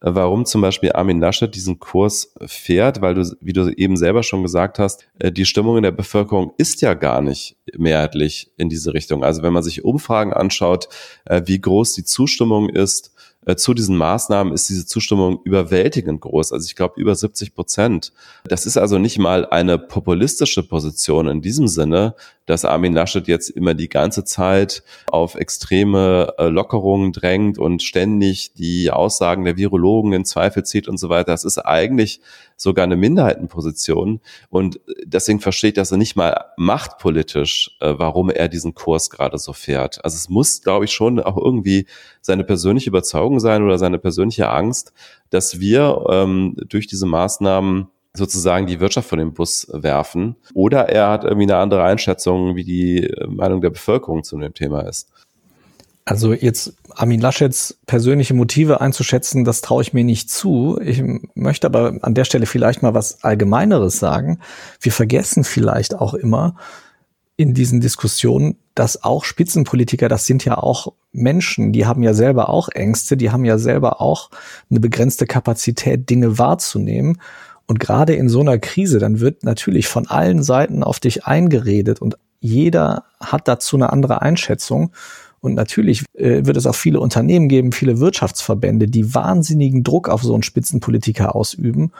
warum 0.01 0.45
zum 0.45 0.61
Beispiel 0.61 0.91
Armin 0.93 1.19
Laschet 1.19 1.53
diesen 1.53 1.79
Kurs 1.79 2.33
fährt, 2.45 3.01
weil 3.01 3.15
du, 3.15 3.35
wie 3.41 3.53
du 3.53 3.69
eben 3.75 3.97
selber 3.97 4.23
schon 4.23 4.43
gesagt 4.43 4.79
hast, 4.79 5.07
äh, 5.19 5.31
die 5.31 5.45
Stimmung 5.45 5.77
in 5.77 5.83
der 5.83 5.91
Bevölkerung 5.91 6.53
ist 6.57 6.81
ja 6.81 6.93
gar 6.93 7.21
nicht 7.21 7.57
mehrheitlich 7.77 8.51
in 8.57 8.69
diese 8.69 8.93
Richtung. 8.93 9.23
Also 9.23 9.43
wenn 9.43 9.53
man 9.53 9.63
sich 9.63 9.83
Umfragen 9.83 10.33
anschaut, 10.33 10.89
äh, 11.25 11.41
wie 11.45 11.59
groß 11.59 11.93
die 11.93 12.03
Zustimmung 12.05 12.69
ist, 12.69 13.13
zu 13.55 13.73
diesen 13.73 13.95
Maßnahmen 13.97 14.53
ist 14.53 14.69
diese 14.69 14.85
Zustimmung 14.85 15.39
überwältigend 15.43 16.21
groß. 16.21 16.51
Also 16.51 16.65
ich 16.65 16.75
glaube 16.75 16.99
über 16.99 17.15
70 17.15 17.55
Prozent. 17.55 18.11
Das 18.43 18.65
ist 18.65 18.77
also 18.77 18.99
nicht 18.99 19.17
mal 19.17 19.45
eine 19.45 19.77
populistische 19.77 20.61
Position 20.61 21.27
in 21.27 21.41
diesem 21.41 21.67
Sinne, 21.67 22.15
dass 22.45 22.65
Armin 22.65 22.93
Laschet 22.93 23.27
jetzt 23.27 23.49
immer 23.49 23.75
die 23.75 23.89
ganze 23.89 24.23
Zeit 24.23 24.83
auf 25.11 25.35
extreme 25.35 26.33
äh, 26.39 26.47
Lockerungen 26.47 27.13
drängt 27.13 27.59
und 27.59 27.83
ständig 27.83 28.53
die 28.53 28.89
Aussagen 28.89 29.45
der 29.45 29.55
Virologen 29.55 30.13
in 30.13 30.25
Zweifel 30.25 30.65
zieht 30.65 30.87
und 30.87 30.97
so 30.97 31.09
weiter. 31.09 31.31
Das 31.31 31.45
ist 31.45 31.59
eigentlich 31.59 32.21
sogar 32.57 32.83
eine 32.83 32.95
Minderheitenposition. 32.95 34.19
Und 34.49 34.79
deswegen 35.05 35.39
verstehe 35.39 35.69
ich 35.69 35.75
das 35.75 35.91
nicht 35.91 36.15
mal 36.15 36.45
machtpolitisch, 36.57 37.77
äh, 37.81 37.93
warum 37.97 38.31
er 38.31 38.47
diesen 38.47 38.73
Kurs 38.73 39.11
gerade 39.11 39.37
so 39.37 39.53
fährt. 39.53 40.03
Also 40.03 40.15
es 40.15 40.27
muss, 40.27 40.63
glaube 40.63 40.85
ich, 40.85 40.91
schon 40.91 41.19
auch 41.19 41.37
irgendwie 41.37 41.85
seine 42.21 42.43
persönliche 42.43 42.89
Überzeugung 42.89 43.28
sein 43.37 43.61
oder 43.63 43.77
seine 43.77 43.99
persönliche 43.99 44.49
Angst, 44.49 44.93
dass 45.29 45.59
wir 45.59 46.05
ähm, 46.09 46.55
durch 46.67 46.87
diese 46.87 47.05
Maßnahmen 47.05 47.87
sozusagen 48.13 48.65
die 48.65 48.79
Wirtschaft 48.79 49.09
von 49.09 49.19
dem 49.19 49.33
Bus 49.33 49.67
werfen. 49.71 50.35
Oder 50.53 50.89
er 50.89 51.09
hat 51.09 51.23
irgendwie 51.23 51.43
eine 51.43 51.57
andere 51.57 51.83
Einschätzung, 51.83 52.55
wie 52.55 52.63
die 52.63 53.03
äh, 53.03 53.27
Meinung 53.27 53.61
der 53.61 53.69
Bevölkerung 53.69 54.23
zu 54.23 54.37
dem 54.39 54.53
Thema 54.53 54.81
ist. 54.81 55.11
Also 56.05 56.33
jetzt 56.33 56.73
Armin 56.89 57.21
Laschets 57.21 57.77
persönliche 57.85 58.33
Motive 58.33 58.81
einzuschätzen, 58.81 59.45
das 59.45 59.61
traue 59.61 59.83
ich 59.83 59.93
mir 59.93 60.03
nicht 60.03 60.31
zu. 60.31 60.79
Ich 60.81 61.03
möchte 61.35 61.67
aber 61.67 61.99
an 62.01 62.15
der 62.15 62.25
Stelle 62.25 62.47
vielleicht 62.47 62.81
mal 62.81 62.95
was 62.95 63.23
Allgemeineres 63.23 63.99
sagen. 63.99 64.39
Wir 64.81 64.91
vergessen 64.91 65.43
vielleicht 65.43 65.93
auch 65.93 66.15
immer 66.15 66.55
in 67.35 67.53
diesen 67.53 67.79
Diskussionen, 67.79 68.57
dass 68.79 69.03
auch 69.03 69.25
Spitzenpolitiker, 69.25 70.07
das 70.07 70.25
sind 70.25 70.45
ja 70.45 70.57
auch 70.57 70.93
Menschen, 71.11 71.73
die 71.73 71.85
haben 71.85 72.01
ja 72.01 72.13
selber 72.13 72.47
auch 72.47 72.69
Ängste, 72.69 73.17
die 73.17 73.29
haben 73.29 73.43
ja 73.43 73.57
selber 73.57 73.99
auch 73.99 74.29
eine 74.71 74.79
begrenzte 74.79 75.25
Kapazität, 75.25 76.09
Dinge 76.09 76.37
wahrzunehmen. 76.37 77.19
Und 77.67 77.81
gerade 77.81 78.15
in 78.15 78.29
so 78.29 78.39
einer 78.39 78.57
Krise, 78.57 78.99
dann 78.99 79.19
wird 79.19 79.43
natürlich 79.43 79.89
von 79.89 80.07
allen 80.07 80.43
Seiten 80.43 80.81
auf 80.81 81.01
dich 81.01 81.25
eingeredet 81.25 82.01
und 82.01 82.17
jeder 82.39 83.03
hat 83.19 83.49
dazu 83.49 83.75
eine 83.75 83.91
andere 83.91 84.21
Einschätzung. 84.21 84.93
Und 85.41 85.55
natürlich 85.55 86.05
äh, 86.13 86.45
wird 86.45 86.55
es 86.55 86.65
auch 86.65 86.75
viele 86.75 87.01
Unternehmen 87.01 87.49
geben, 87.49 87.73
viele 87.73 87.99
Wirtschaftsverbände, 87.99 88.87
die 88.87 89.13
wahnsinnigen 89.13 89.83
Druck 89.83 90.07
auf 90.07 90.23
so 90.23 90.33
einen 90.33 90.43
Spitzenpolitiker 90.43 91.35
ausüben 91.35 91.91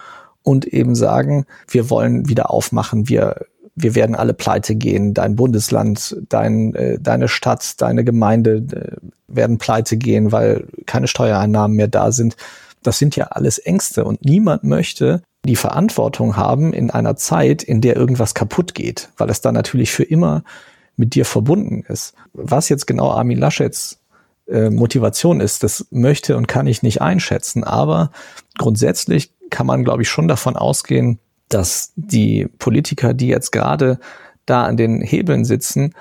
und 0.43 0.65
eben 0.65 0.95
sagen, 0.95 1.45
wir 1.67 1.89
wollen 1.89 2.29
wieder 2.29 2.51
aufmachen, 2.51 3.09
wir, 3.09 3.47
wir 3.81 3.95
werden 3.95 4.15
alle 4.15 4.33
pleite 4.33 4.75
gehen, 4.75 5.13
dein 5.13 5.35
Bundesland, 5.35 6.17
dein, 6.27 6.75
äh, 6.75 6.99
deine 6.99 7.27
Stadt, 7.27 7.81
deine 7.81 8.03
Gemeinde 8.03 8.55
äh, 8.57 8.97
werden 9.27 9.57
pleite 9.57 9.97
gehen, 9.97 10.31
weil 10.31 10.65
keine 10.85 11.07
Steuereinnahmen 11.07 11.77
mehr 11.77 11.87
da 11.87 12.11
sind. 12.11 12.35
Das 12.83 12.99
sind 12.99 13.15
ja 13.15 13.25
alles 13.27 13.57
Ängste 13.57 14.05
und 14.05 14.23
niemand 14.23 14.63
möchte 14.63 15.21
die 15.45 15.55
Verantwortung 15.55 16.35
haben 16.35 16.73
in 16.73 16.91
einer 16.91 17.15
Zeit, 17.15 17.63
in 17.63 17.79
der 17.79 17.95
irgendwas 17.95 18.33
kaputt 18.33 18.75
geht, 18.75 19.09
weil 19.17 19.29
es 19.29 19.41
dann 19.41 19.53
natürlich 19.53 19.91
für 19.91 20.03
immer 20.03 20.43
mit 20.97 21.15
dir 21.15 21.25
verbunden 21.25 21.83
ist. 21.87 22.13
Was 22.33 22.67
jetzt 22.67 22.85
genau 22.85 23.11
Armin 23.11 23.37
Laschets 23.37 24.01
äh, 24.47 24.69
Motivation 24.69 25.39
ist, 25.39 25.63
das 25.63 25.87
möchte 25.91 26.35
und 26.35 26.47
kann 26.47 26.67
ich 26.67 26.83
nicht 26.83 27.01
einschätzen, 27.01 27.63
aber 27.63 28.11
grundsätzlich 28.57 29.33
kann 29.49 29.65
man, 29.65 29.83
glaube 29.85 30.01
ich, 30.01 30.09
schon 30.09 30.27
davon 30.27 30.57
ausgehen, 30.57 31.19
dass 31.49 31.91
die 31.95 32.47
Politiker, 32.59 33.13
die 33.13 33.27
jetzt 33.27 33.51
gerade 33.51 33.99
da 34.45 34.63
an 34.65 34.77
den 34.77 35.01
Hebeln 35.01 35.45
sitzen, 35.45 35.93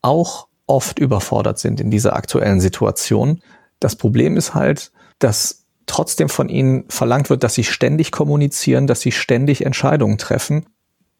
auch 0.00 0.48
oft 0.66 0.98
überfordert 0.98 1.58
sind 1.58 1.80
in 1.80 1.90
dieser 1.90 2.16
aktuellen 2.16 2.60
Situation. 2.60 3.40
Das 3.80 3.96
Problem 3.96 4.36
ist 4.36 4.54
halt, 4.54 4.92
dass 5.18 5.64
trotzdem 5.86 6.28
von 6.28 6.48
ihnen 6.48 6.84
verlangt 6.88 7.30
wird, 7.30 7.42
dass 7.44 7.54
sie 7.54 7.64
ständig 7.64 8.12
kommunizieren, 8.12 8.86
dass 8.86 9.00
sie 9.00 9.12
ständig 9.12 9.66
Entscheidungen 9.66 10.18
treffen. 10.18 10.66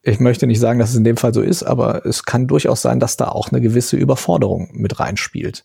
Ich 0.03 0.19
möchte 0.19 0.47
nicht 0.47 0.61
sagen, 0.61 0.79
dass 0.79 0.91
es 0.91 0.97
in 0.97 1.05
dem 1.05 1.17
Fall 1.17 1.35
so 1.35 1.43
ist, 1.43 1.63
aber 1.63 2.07
es 2.07 2.25
kann 2.25 2.47
durchaus 2.47 2.83
sein, 2.83 2.99
dass 2.99 3.17
da 3.17 3.29
auch 3.29 3.51
eine 3.51 3.61
gewisse 3.61 3.97
Überforderung 3.97 4.71
mit 4.73 4.99
reinspielt. 4.99 5.65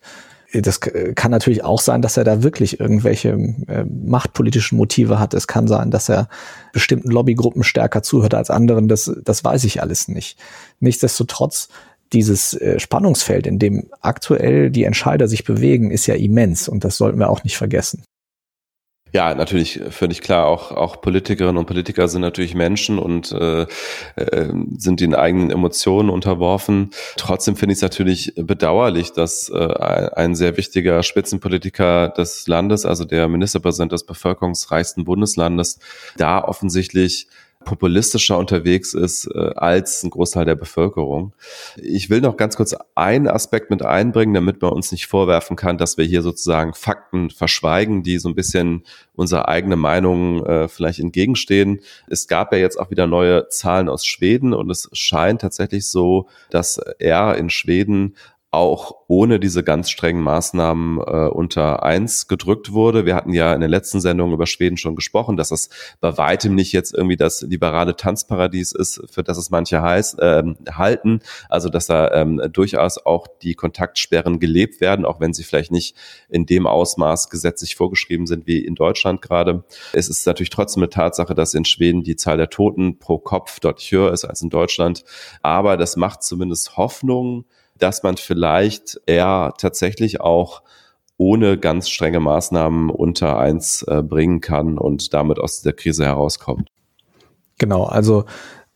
Das 0.54 0.80
kann 0.80 1.32
natürlich 1.32 1.64
auch 1.64 1.82
sein, 1.82 2.02
dass 2.02 2.16
er 2.16 2.24
da 2.24 2.41
wirklich 2.41 2.80
irgendwelche 2.80 3.32
äh, 3.68 3.84
machtpolitischen 3.84 4.78
Motive 4.78 5.20
hat. 5.20 5.34
Es 5.34 5.48
kann 5.48 5.68
sein, 5.68 5.91
dass 5.91 6.08
er 6.10 6.30
bestimmten 6.72 7.12
Lobbygruppen 7.12 7.64
stärker 7.64 8.02
zuhört 8.02 8.34
als 8.34 8.50
anderen. 8.50 8.88
Das, 8.88 9.12
das 9.24 9.43
weiß 9.43 9.66
ich 9.66 9.82
alles 9.82 10.08
nicht. 10.08 10.39
Nichtsdestotrotz 10.80 11.68
dieses 12.14 12.54
äh, 12.54 12.80
Spannungsfeld, 12.80 13.45
in 13.45 13.60
dem 13.60 13.89
aktuell 14.02 14.72
die 14.72 14.86
Entscheider 14.86 15.28
sich 15.28 15.43
bewegen, 15.43 15.91
ist 15.91 16.08
ja 16.08 16.16
immens 16.16 16.70
und 16.70 16.84
das 16.84 16.98
sollten 16.98 17.20
wir 17.20 17.30
auch 17.30 17.43
nicht 17.43 17.58
vergessen. 17.58 18.04
Ja, 19.14 19.34
natürlich 19.34 19.82
völlig 19.89 20.22
klar. 20.22 20.45
Auch, 20.45 20.72
auch 20.72 21.01
Politikerinnen 21.01 21.58
und 21.58 21.66
Politiker 21.66 22.08
sind 22.08 22.22
natürlich 22.22 22.55
Menschen 22.55 22.99
und 22.99 23.32
äh, 23.32 23.66
äh, 24.16 24.53
sind 24.78 24.99
den 24.99 25.16
eigenen 25.16 25.49
Emotionen 25.49 26.10
unterworfen. 26.10 26.91
Trotzdem 27.16 27.55
finde 27.55 27.74
ich 27.74 27.78
es 27.78 27.82
natürlich 27.82 28.34
bedauerlich, 28.36 29.14
dass 29.14 29.49
äh, 29.49 29.55
ein 30.16 30.36
sehr 30.36 30.58
wichtiger 30.58 31.03
Spitzenpolitiker 31.03 32.10
des 32.10 32.47
Landes, 32.47 32.86
also 32.86 33.05
der 33.05 33.28
Ministerpräsident 33.28 33.91
des 33.91 34.05
bevölkerungsreichsten 34.05 35.05
Bundeslandes, 35.05 35.80
da 36.18 36.43
offensichtlich 36.43 37.28
populistischer 37.68 38.38
unterwegs 38.38 38.93
ist 38.93 39.30
äh, 39.36 39.51
als 39.55 40.01
ein 40.01 40.09
Großteil 40.09 40.45
der 40.45 40.55
Bevölkerung. 40.55 41.34
Ich 41.76 42.09
will 42.09 42.22
noch 42.22 42.38
ganz 42.38 42.55
kurz 42.55 42.74
einen 42.95 43.28
Aspekt 43.28 43.70
mit 43.70 43.84
einbringen, 43.84 44.34
damit 44.34 44.61
man 44.61 44.72
uns 44.72 44.93
nicht 44.93 45.07
vorwerfen 45.07 45.57
kann, 45.57 45.78
dass 45.78 45.97
wir 45.97 46.05
hier 46.05 46.22
sozusagen 46.22 46.74
Fakten 46.74 47.30
verschweigen, 47.30 48.03
die 48.03 48.20
so 48.20 48.30
ein 48.30 48.36
bisschen 48.36 48.84
unserer 49.15 49.49
eigenen 49.49 49.80
Meinung 49.80 50.45
äh, 50.45 50.70
vielleicht 50.70 50.99
entgegenstehen. 50.99 51.82
Es 52.07 52.30
gab 52.30 52.53
ja 52.53 52.57
jetzt 52.57 52.80
auch 52.80 52.89
wieder 52.89 53.05
neue 53.05 53.49
Zahlen 53.49 53.89
aus 53.89 54.05
Schweden 54.05 54.53
und 54.53 54.70
es 54.70 54.89
scheint 54.93 55.41
tatsächlich 55.41 55.88
so, 55.88 56.30
dass 56.49 56.78
er 56.99 57.36
in 57.36 57.49
Schweden 57.49 58.15
auch 58.50 58.95
ohne 59.08 59.39
diese 59.39 59.62
ganz 59.62 59.89
strengen 59.89 60.22
Maßnahmen 60.22 61.00
äh, 61.00 61.28
unter 61.28 61.84
eins 61.84 62.28
gedrückt 62.28 62.72
wurde. 62.72 63.06
Wir 63.06 63.14
hatten 63.14 63.34
ja 63.34 63.54
in 63.54 63.60
der 63.60 63.70
letzten 63.70 64.00
Sendung 64.00 64.32
über 64.32 64.48
Schweden 64.48 64.78
schon 64.78 64.95
gesprochen, 64.95 65.36
dass 65.36 65.50
das 65.50 65.70
bei 66.00 66.18
weitem 66.18 66.56
nicht 66.56 66.72
jetzt 66.72 66.93
irgendwie 66.93 67.18
das 67.18 67.41
liberale 67.41 67.98
Tanzparadies 67.98 68.72
ist, 68.72 69.02
für 69.12 69.24
das 69.24 69.38
es 69.38 69.50
manche 69.50 69.82
heißt, 69.82 70.20
äh, 70.20 70.43
halten. 70.72 71.20
Also 71.50 71.68
dass 71.68 71.88
da 71.88 72.12
ähm, 72.14 72.41
durchaus 72.54 72.98
auch 72.98 73.28
die 73.41 73.54
Kontaktsperren 73.54 74.39
gelebt 74.39 74.80
werden, 74.80 75.06
auch 75.06 75.20
wenn 75.20 75.34
sie 75.34 75.43
vielleicht 75.43 75.72
nicht 75.72 75.95
in 76.30 76.45
dem 76.45 76.68
Ausmaß 76.68 77.30
gesetzlich 77.30 77.76
vorgeschrieben 77.76 78.28
sind 78.28 78.48
wie 78.48 78.64
in 78.64 78.76
Deutschland 78.76 79.22
gerade. 79.22 79.66
Es 79.91 80.08
ist 80.08 80.26
natürlich 80.26 80.52
trotzdem 80.52 80.84
eine 80.84 80.89
Tatsache, 80.89 81.36
dass 81.36 81.54
in 81.54 81.66
Schweden 81.66 82.04
die 82.04 82.16
Zahl 82.16 82.38
der 82.38 82.50
Toten 82.50 82.98
pro 82.98 83.18
Kopf 83.18 83.60
deutlich 83.60 83.91
höher 83.91 84.14
ist 84.14 84.24
als 84.24 84.41
in 84.41 84.50
Deutschland. 84.50 85.04
Aber 85.41 85.76
das 85.76 85.98
macht 85.98 86.24
zumindest 86.24 86.78
Hoffnung, 86.78 87.45
dass 87.80 88.03
man 88.03 88.17
vielleicht 88.17 88.99
eher 89.05 89.53
tatsächlich 89.57 90.21
auch 90.21 90.61
ohne 91.17 91.57
ganz 91.57 91.89
strenge 91.89 92.19
Maßnahmen 92.19 92.89
unter 92.89 93.38
eins 93.39 93.84
äh, 93.84 94.03
bringen 94.03 94.39
kann 94.39 94.78
und 94.78 95.13
damit 95.13 95.39
aus 95.39 95.61
der 95.61 95.73
Krise 95.73 96.05
herauskommt. 96.05 96.69
Genau, 97.57 97.86
also 97.86 98.25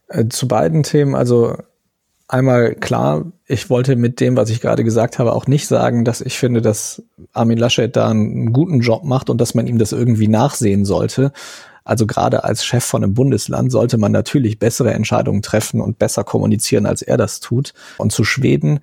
äh, 0.08 0.28
zu 0.28 0.48
beiden 0.48 0.84
Themen, 0.84 1.14
also 1.14 1.56
einmal 2.28 2.76
klar, 2.76 3.26
ich 3.46 3.70
wollte 3.70 3.96
mit 3.96 4.20
dem, 4.20 4.38
was 4.38 4.50
ich 4.50 4.62
gerade 4.62 4.84
gesagt 4.84 5.20
habe, 5.20 5.34
auch 5.34 5.48
nicht 5.48 5.68
sagen, 5.68 6.04
dass 6.06 6.22
ich 6.22 6.38
finde, 6.38 6.62
dass 6.62 7.04
Armin 7.34 7.58
Laschet 7.58 7.96
da 7.96 8.10
einen 8.10 8.54
guten 8.54 8.80
Job 8.80 9.04
macht 9.04 9.30
und 9.30 9.40
dass 9.40 9.54
man 9.54 9.68
ihm 9.68 9.78
das 9.78 9.92
irgendwie 9.92 10.28
nachsehen 10.28 10.86
sollte. 10.86 11.32
Also 11.84 12.06
gerade 12.06 12.44
als 12.44 12.64
Chef 12.64 12.84
von 12.84 13.04
einem 13.04 13.14
Bundesland 13.14 13.72
sollte 13.72 13.98
man 13.98 14.12
natürlich 14.12 14.60
bessere 14.60 14.94
Entscheidungen 14.94 15.42
treffen 15.42 15.82
und 15.82 16.00
besser 16.00 16.24
kommunizieren, 16.24 16.86
als 16.86 17.02
er 17.02 17.18
das 17.18 17.40
tut. 17.40 17.74
Und 17.98 18.12
zu 18.12 18.24
Schweden, 18.24 18.82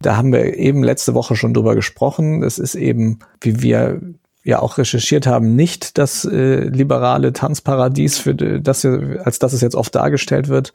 da 0.00 0.16
haben 0.16 0.32
wir 0.32 0.56
eben 0.56 0.82
letzte 0.82 1.14
Woche 1.14 1.36
schon 1.36 1.54
drüber 1.54 1.74
gesprochen. 1.74 2.42
Es 2.42 2.58
ist 2.58 2.74
eben, 2.74 3.18
wie 3.40 3.62
wir 3.62 4.00
ja 4.44 4.60
auch 4.60 4.78
recherchiert 4.78 5.26
haben, 5.26 5.56
nicht 5.56 5.98
das 5.98 6.24
äh, 6.24 6.60
liberale 6.60 7.32
Tanzparadies, 7.32 8.18
für 8.18 8.34
das, 8.34 8.84
als 8.84 9.40
das 9.40 9.52
es 9.52 9.60
jetzt 9.60 9.74
oft 9.74 9.94
dargestellt 9.94 10.48
wird. 10.48 10.72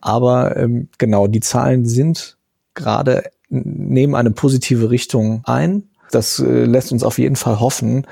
Aber 0.00 0.56
ähm, 0.56 0.88
genau, 0.98 1.28
die 1.28 1.40
Zahlen 1.40 1.86
sind 1.86 2.36
gerade, 2.74 3.22
nehmen 3.48 4.16
eine 4.16 4.32
positive 4.32 4.90
Richtung 4.90 5.42
ein. 5.44 5.84
Das 6.10 6.40
äh, 6.40 6.64
lässt 6.64 6.90
uns 6.90 7.04
auf 7.04 7.18
jeden 7.18 7.36
Fall 7.36 7.60
hoffen, 7.60 8.06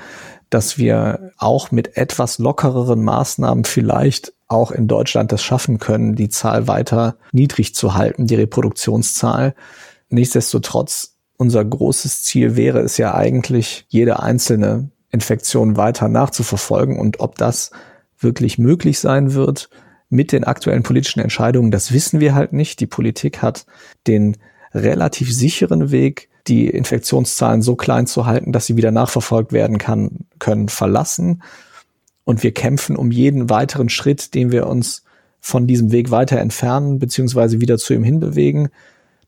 dass 0.49 0.77
wir 0.77 1.31
auch 1.37 1.71
mit 1.71 1.97
etwas 1.97 2.37
lockereren 2.37 3.03
Maßnahmen 3.03 3.65
vielleicht 3.65 4.33
auch 4.47 4.71
in 4.71 4.87
Deutschland 4.87 5.31
das 5.31 5.43
schaffen 5.43 5.79
können, 5.79 6.15
die 6.15 6.29
Zahl 6.29 6.67
weiter 6.67 7.17
niedrig 7.31 7.75
zu 7.75 7.95
halten, 7.95 8.27
die 8.27 8.35
Reproduktionszahl. 8.35 9.55
Nichtsdestotrotz, 10.09 11.15
unser 11.37 11.65
großes 11.65 12.23
Ziel 12.23 12.55
wäre 12.55 12.79
es 12.79 12.97
ja 12.97 13.15
eigentlich, 13.15 13.85
jede 13.89 14.21
einzelne 14.21 14.89
Infektion 15.11 15.77
weiter 15.77 16.07
nachzuverfolgen 16.07 16.99
und 16.99 17.19
ob 17.19 17.37
das 17.37 17.71
wirklich 18.17 18.57
möglich 18.57 18.99
sein 18.99 19.33
wird 19.33 19.69
mit 20.09 20.31
den 20.31 20.43
aktuellen 20.43 20.83
politischen 20.83 21.19
Entscheidungen, 21.19 21.71
das 21.71 21.91
wissen 21.91 22.19
wir 22.19 22.35
halt 22.35 22.53
nicht. 22.53 22.79
Die 22.79 22.87
Politik 22.87 23.41
hat 23.41 23.65
den 24.07 24.37
relativ 24.73 25.33
sicheren 25.33 25.91
Weg, 25.91 26.29
die 26.47 26.67
Infektionszahlen 26.67 27.61
so 27.61 27.75
klein 27.75 28.07
zu 28.07 28.25
halten, 28.25 28.51
dass 28.51 28.65
sie 28.65 28.75
wieder 28.75 28.91
nachverfolgt 28.91 29.53
werden 29.53 29.77
kann, 29.77 30.25
können, 30.39 30.69
verlassen. 30.69 31.41
Und 32.25 32.43
wir 32.43 32.53
kämpfen 32.53 32.95
um 32.95 33.11
jeden 33.11 33.49
weiteren 33.49 33.89
Schritt, 33.89 34.33
den 34.33 34.51
wir 34.51 34.67
uns 34.67 35.03
von 35.39 35.67
diesem 35.67 35.91
Weg 35.91 36.11
weiter 36.11 36.39
entfernen, 36.39 36.99
beziehungsweise 36.99 37.59
wieder 37.59 37.77
zu 37.77 37.93
ihm 37.93 38.03
hinbewegen. 38.03 38.69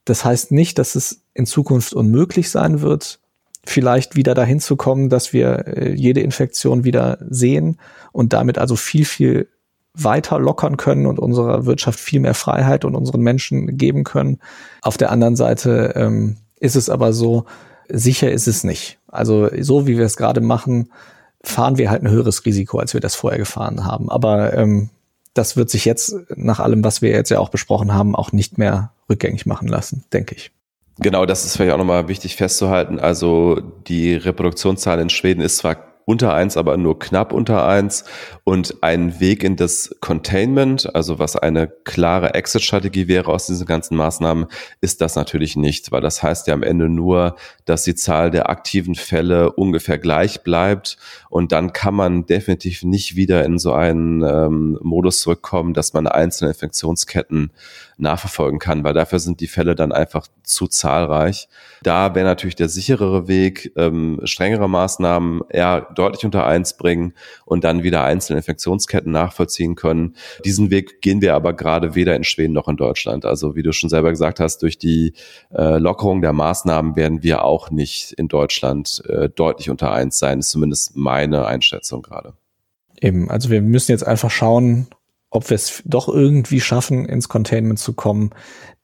Das 0.06 0.24
heißt 0.24 0.52
nicht, 0.52 0.78
dass 0.78 0.96
es 0.96 1.22
in 1.34 1.46
Zukunft 1.46 1.94
unmöglich 1.94 2.50
sein 2.50 2.82
wird, 2.82 3.20
vielleicht 3.66 4.16
wieder 4.16 4.34
dahin 4.34 4.60
zu 4.60 4.76
kommen, 4.76 5.10
dass 5.10 5.34
wir 5.34 5.68
äh, 5.68 5.94
jede 5.94 6.22
Infektion 6.22 6.84
wieder 6.84 7.18
sehen 7.30 7.78
und 8.12 8.34
damit 8.34 8.58
also 8.58 8.76
viel, 8.76 9.06
viel 9.06 9.50
weiter 9.94 10.40
lockern 10.40 10.78
können 10.78 11.06
und 11.06 11.20
unserer 11.20 11.66
Wirtschaft 11.66 12.00
viel 12.00 12.20
mehr 12.20 12.34
Freiheit 12.34 12.86
und 12.86 12.96
unseren 12.96 13.22
Menschen 13.22 13.78
geben 13.78 14.04
können. 14.04 14.40
Auf 14.82 14.98
der 14.98 15.12
anderen 15.12 15.36
Seite 15.36 15.94
ähm, 15.96 16.38
ist 16.60 16.76
es 16.76 16.90
aber 16.90 17.14
so, 17.14 17.46
sicher 17.90 18.32
ist 18.32 18.48
es 18.48 18.64
nicht. 18.64 19.00
Also 19.08 19.50
so 19.60 19.88
wie 19.88 19.98
wir 19.98 20.06
es 20.06 20.18
gerade 20.18 20.42
machen, 20.42 20.92
fahren 21.44 21.78
wir 21.78 21.90
halt 21.90 22.04
ein 22.04 22.10
höheres 22.10 22.46
Risiko, 22.46 22.80
als 22.80 22.94
wir 22.94 23.02
das 23.02 23.16
vorher 23.16 23.40
gefahren 23.40 23.86
haben. 23.86 24.10
Aber 24.10 24.54
ähm, 24.54 24.90
das 25.34 25.58
wird 25.58 25.70
sich 25.70 25.86
jetzt 25.86 26.16
nach 26.36 26.60
allem, 26.60 26.84
was 26.84 27.02
wir 27.02 27.10
jetzt 27.12 27.30
ja 27.30 27.40
auch 27.40 27.50
besprochen 27.50 27.94
haben, 27.94 28.16
auch 28.16 28.32
nicht 28.32 28.58
mehr 28.58 28.92
rückgängig 29.10 29.46
machen 29.46 29.68
lassen, 29.68 30.04
denke 30.12 30.36
ich. 30.36 30.52
Genau, 31.00 31.26
das 31.26 31.46
ist 31.46 31.58
vielleicht 31.58 31.74
auch 31.74 31.78
nochmal 31.78 32.08
wichtig 32.08 32.36
festzuhalten. 32.38 33.00
Also 33.00 33.60
die 33.88 34.16
Reproduktionszahl 34.16 35.00
in 35.00 35.10
Schweden 35.10 35.42
ist 35.42 35.58
zwar 35.58 35.95
unter 36.06 36.34
eins, 36.34 36.56
aber 36.56 36.78
nur 36.78 37.00
knapp 37.00 37.34
unter 37.34 37.68
eins. 37.68 38.06
Und 38.44 38.84
ein 38.84 39.20
Weg 39.20 39.44
in 39.44 39.56
das 39.56 39.96
Containment, 40.02 40.96
also 40.96 41.18
was 41.20 41.36
eine 41.36 41.68
klare 41.68 42.36
Exit-Strategie 42.36 43.08
wäre 43.08 43.32
aus 43.32 43.48
diesen 43.48 43.66
ganzen 43.66 43.98
Maßnahmen, 43.98 44.46
ist 44.82 45.02
das 45.02 45.16
natürlich 45.16 45.56
nicht, 45.56 45.92
weil 45.92 46.02
das 46.02 46.22
heißt 46.22 46.48
ja 46.48 46.54
am 46.54 46.64
Ende 46.64 46.90
nur, 46.90 47.36
dass 47.66 47.84
die 47.84 47.96
Zahl 47.96 48.30
der 48.30 48.50
aktiven 48.50 48.96
Fälle 48.96 49.52
ungefähr 49.52 49.98
gleich 49.98 50.44
bleibt. 50.44 50.98
Und 51.30 51.52
dann 51.52 51.74
kann 51.74 51.96
man 51.96 52.26
definitiv 52.28 52.84
nicht 52.84 53.16
wieder 53.16 53.44
in 53.44 53.58
so 53.58 53.74
einen 53.74 54.22
ähm, 54.22 54.78
Modus 54.82 55.22
zurückkommen, 55.22 55.74
dass 55.74 55.94
man 55.94 56.08
einzelne 56.08 56.52
Infektionsketten 56.52 57.52
nachverfolgen 57.98 58.60
kann, 58.60 58.84
weil 58.84 58.94
dafür 58.94 59.20
sind 59.20 59.40
die 59.40 59.48
Fälle 59.48 59.76
dann 59.76 59.92
einfach 59.92 60.28
zu 60.44 60.68
zahlreich. 60.68 61.48
Da 61.82 62.14
wäre 62.16 62.26
natürlich 62.26 62.56
der 62.56 62.70
sicherere 62.70 63.28
Weg, 63.28 63.72
ähm, 63.76 64.20
strengere 64.24 64.68
Maßnahmen 64.68 65.42
eher 65.50 65.82
deutlich 65.96 66.26
unter 66.26 66.46
eins 66.46 66.78
bringen 66.78 67.14
und 67.46 67.64
dann 67.64 67.84
wieder 67.84 68.04
einzelne 68.04 68.38
Infektionsketten 68.38 69.12
nachvollziehen 69.12 69.76
können. 69.76 70.16
Diesen 70.44 70.72
Weg 70.72 71.02
gehen 71.02 71.22
wir 71.22 71.36
aber 71.36 71.54
gerade 71.54 71.96
weder 71.96 72.16
in 72.16 72.24
Schweden 72.24 72.54
noch 72.54 72.68
in 72.68 72.78
Deutschland. 72.78 73.26
Also 73.26 73.56
wie 73.56 73.64
du 73.64 73.72
schon 73.72 73.90
selber 73.90 74.10
gesagt 74.10 74.40
hast, 74.40 74.62
durch 74.62 74.78
die 74.78 75.14
äh, 75.54 75.78
Lockerung 75.78 76.22
der 76.22 76.34
Maßnahmen 76.34 76.96
werden 76.96 77.24
wir 77.24 77.44
auch 77.44 77.72
nicht 77.72 78.12
in 78.14 78.28
Deutschland 78.28 79.04
äh, 79.08 79.30
deutlich 79.30 79.70
unter 79.70 79.92
eins 79.92 80.20
sein, 80.20 80.40
ist 80.40 80.50
zumindest 80.50 80.96
meine 80.96 81.46
Einschätzung 81.46 82.02
gerade. 82.02 82.34
Eben, 83.02 83.30
also 83.30 83.50
wir 83.50 83.62
müssen 83.62 83.92
jetzt 83.92 84.06
einfach 84.06 84.32
schauen, 84.32 84.88
ob 85.30 85.50
wir 85.50 85.56
es 85.56 85.82
doch 85.86 86.08
irgendwie 86.08 86.62
schaffen, 86.62 87.06
ins 87.06 87.30
Containment 87.30 87.80
zu 87.80 87.94
kommen. 87.94 88.32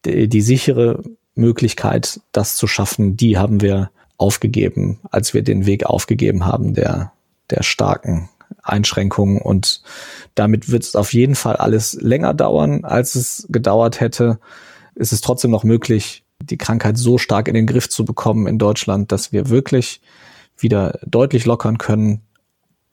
Die, 0.06 0.28
die 0.28 0.42
sichere 0.42 1.04
Möglichkeit, 1.36 2.20
das 2.32 2.56
zu 2.56 2.68
schaffen, 2.68 3.16
die 3.16 3.38
haben 3.38 3.62
wir 3.62 3.92
aufgegeben, 4.18 5.00
als 5.10 5.34
wir 5.34 5.44
den 5.44 5.66
Weg 5.66 5.86
aufgegeben 5.86 6.46
haben 6.46 6.74
der, 6.74 7.12
der 7.50 7.64
starken 7.64 8.30
Einschränkungen. 8.64 9.40
Und 9.40 9.82
damit 10.36 10.70
wird 10.70 10.84
es 10.84 10.96
auf 10.96 11.14
jeden 11.14 11.36
Fall 11.36 11.56
alles 11.56 11.94
länger 11.94 12.34
dauern, 12.34 12.84
als 12.86 13.16
es 13.16 13.48
gedauert 13.50 14.00
hätte. 14.00 14.40
Es 14.96 15.12
ist 15.12 15.24
trotzdem 15.24 15.52
noch 15.52 15.64
möglich, 15.64 16.24
die 16.42 16.58
Krankheit 16.58 16.98
so 16.98 17.18
stark 17.18 17.48
in 17.48 17.54
den 17.54 17.68
Griff 17.68 17.90
zu 17.90 18.06
bekommen 18.06 18.48
in 18.48 18.58
Deutschland, 18.58 19.12
dass 19.12 19.32
wir 19.32 19.50
wirklich 19.50 20.02
wieder 20.58 21.00
deutlich 21.06 21.46
lockern 21.46 21.78
können. 21.78 22.22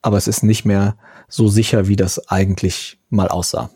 Aber 0.02 0.16
es 0.16 0.28
ist 0.28 0.42
nicht 0.42 0.64
mehr 0.64 0.96
so 1.28 1.48
sicher, 1.48 1.88
wie 1.88 1.96
das 1.96 2.28
eigentlich 2.28 2.98
mal 3.10 3.28
aussah. 3.28 3.70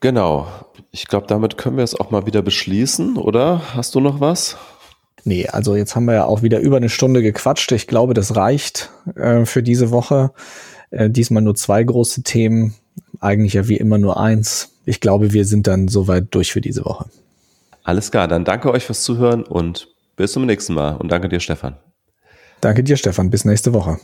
Genau. 0.00 0.46
Ich 0.90 1.06
glaube, 1.06 1.26
damit 1.26 1.56
können 1.56 1.76
wir 1.76 1.84
es 1.84 1.98
auch 1.98 2.10
mal 2.10 2.26
wieder 2.26 2.42
beschließen, 2.42 3.16
oder? 3.16 3.62
Hast 3.74 3.94
du 3.94 4.00
noch 4.00 4.20
was? 4.20 4.56
Nee, 5.24 5.46
also 5.48 5.74
jetzt 5.74 5.96
haben 5.96 6.04
wir 6.04 6.14
ja 6.14 6.24
auch 6.26 6.42
wieder 6.42 6.60
über 6.60 6.76
eine 6.76 6.90
Stunde 6.90 7.22
gequatscht. 7.22 7.72
Ich 7.72 7.86
glaube, 7.86 8.12
das 8.14 8.36
reicht 8.36 8.90
äh, 9.16 9.46
für 9.46 9.62
diese 9.62 9.90
Woche. 9.90 10.32
Äh, 10.90 11.08
diesmal 11.08 11.42
nur 11.42 11.54
zwei 11.54 11.82
große 11.82 12.22
Themen. 12.22 12.74
Eigentlich 13.20 13.54
ja 13.54 13.66
wie 13.68 13.76
immer 13.76 13.98
nur 13.98 14.20
eins. 14.20 14.72
Ich 14.84 15.00
glaube, 15.00 15.32
wir 15.32 15.46
sind 15.46 15.66
dann 15.66 15.88
soweit 15.88 16.26
durch 16.34 16.52
für 16.52 16.60
diese 16.60 16.84
Woche. 16.84 17.06
Alles 17.82 18.10
klar, 18.10 18.28
dann 18.28 18.44
danke 18.44 18.70
euch 18.70 18.84
fürs 18.84 19.02
Zuhören 19.02 19.42
und 19.42 19.88
bis 20.16 20.32
zum 20.32 20.46
nächsten 20.46 20.74
Mal. 20.74 20.96
Und 20.96 21.10
danke 21.10 21.28
dir, 21.28 21.40
Stefan. 21.40 21.76
Danke 22.60 22.84
dir, 22.84 22.96
Stefan. 22.96 23.30
Bis 23.30 23.44
nächste 23.44 23.72
Woche. 23.72 23.98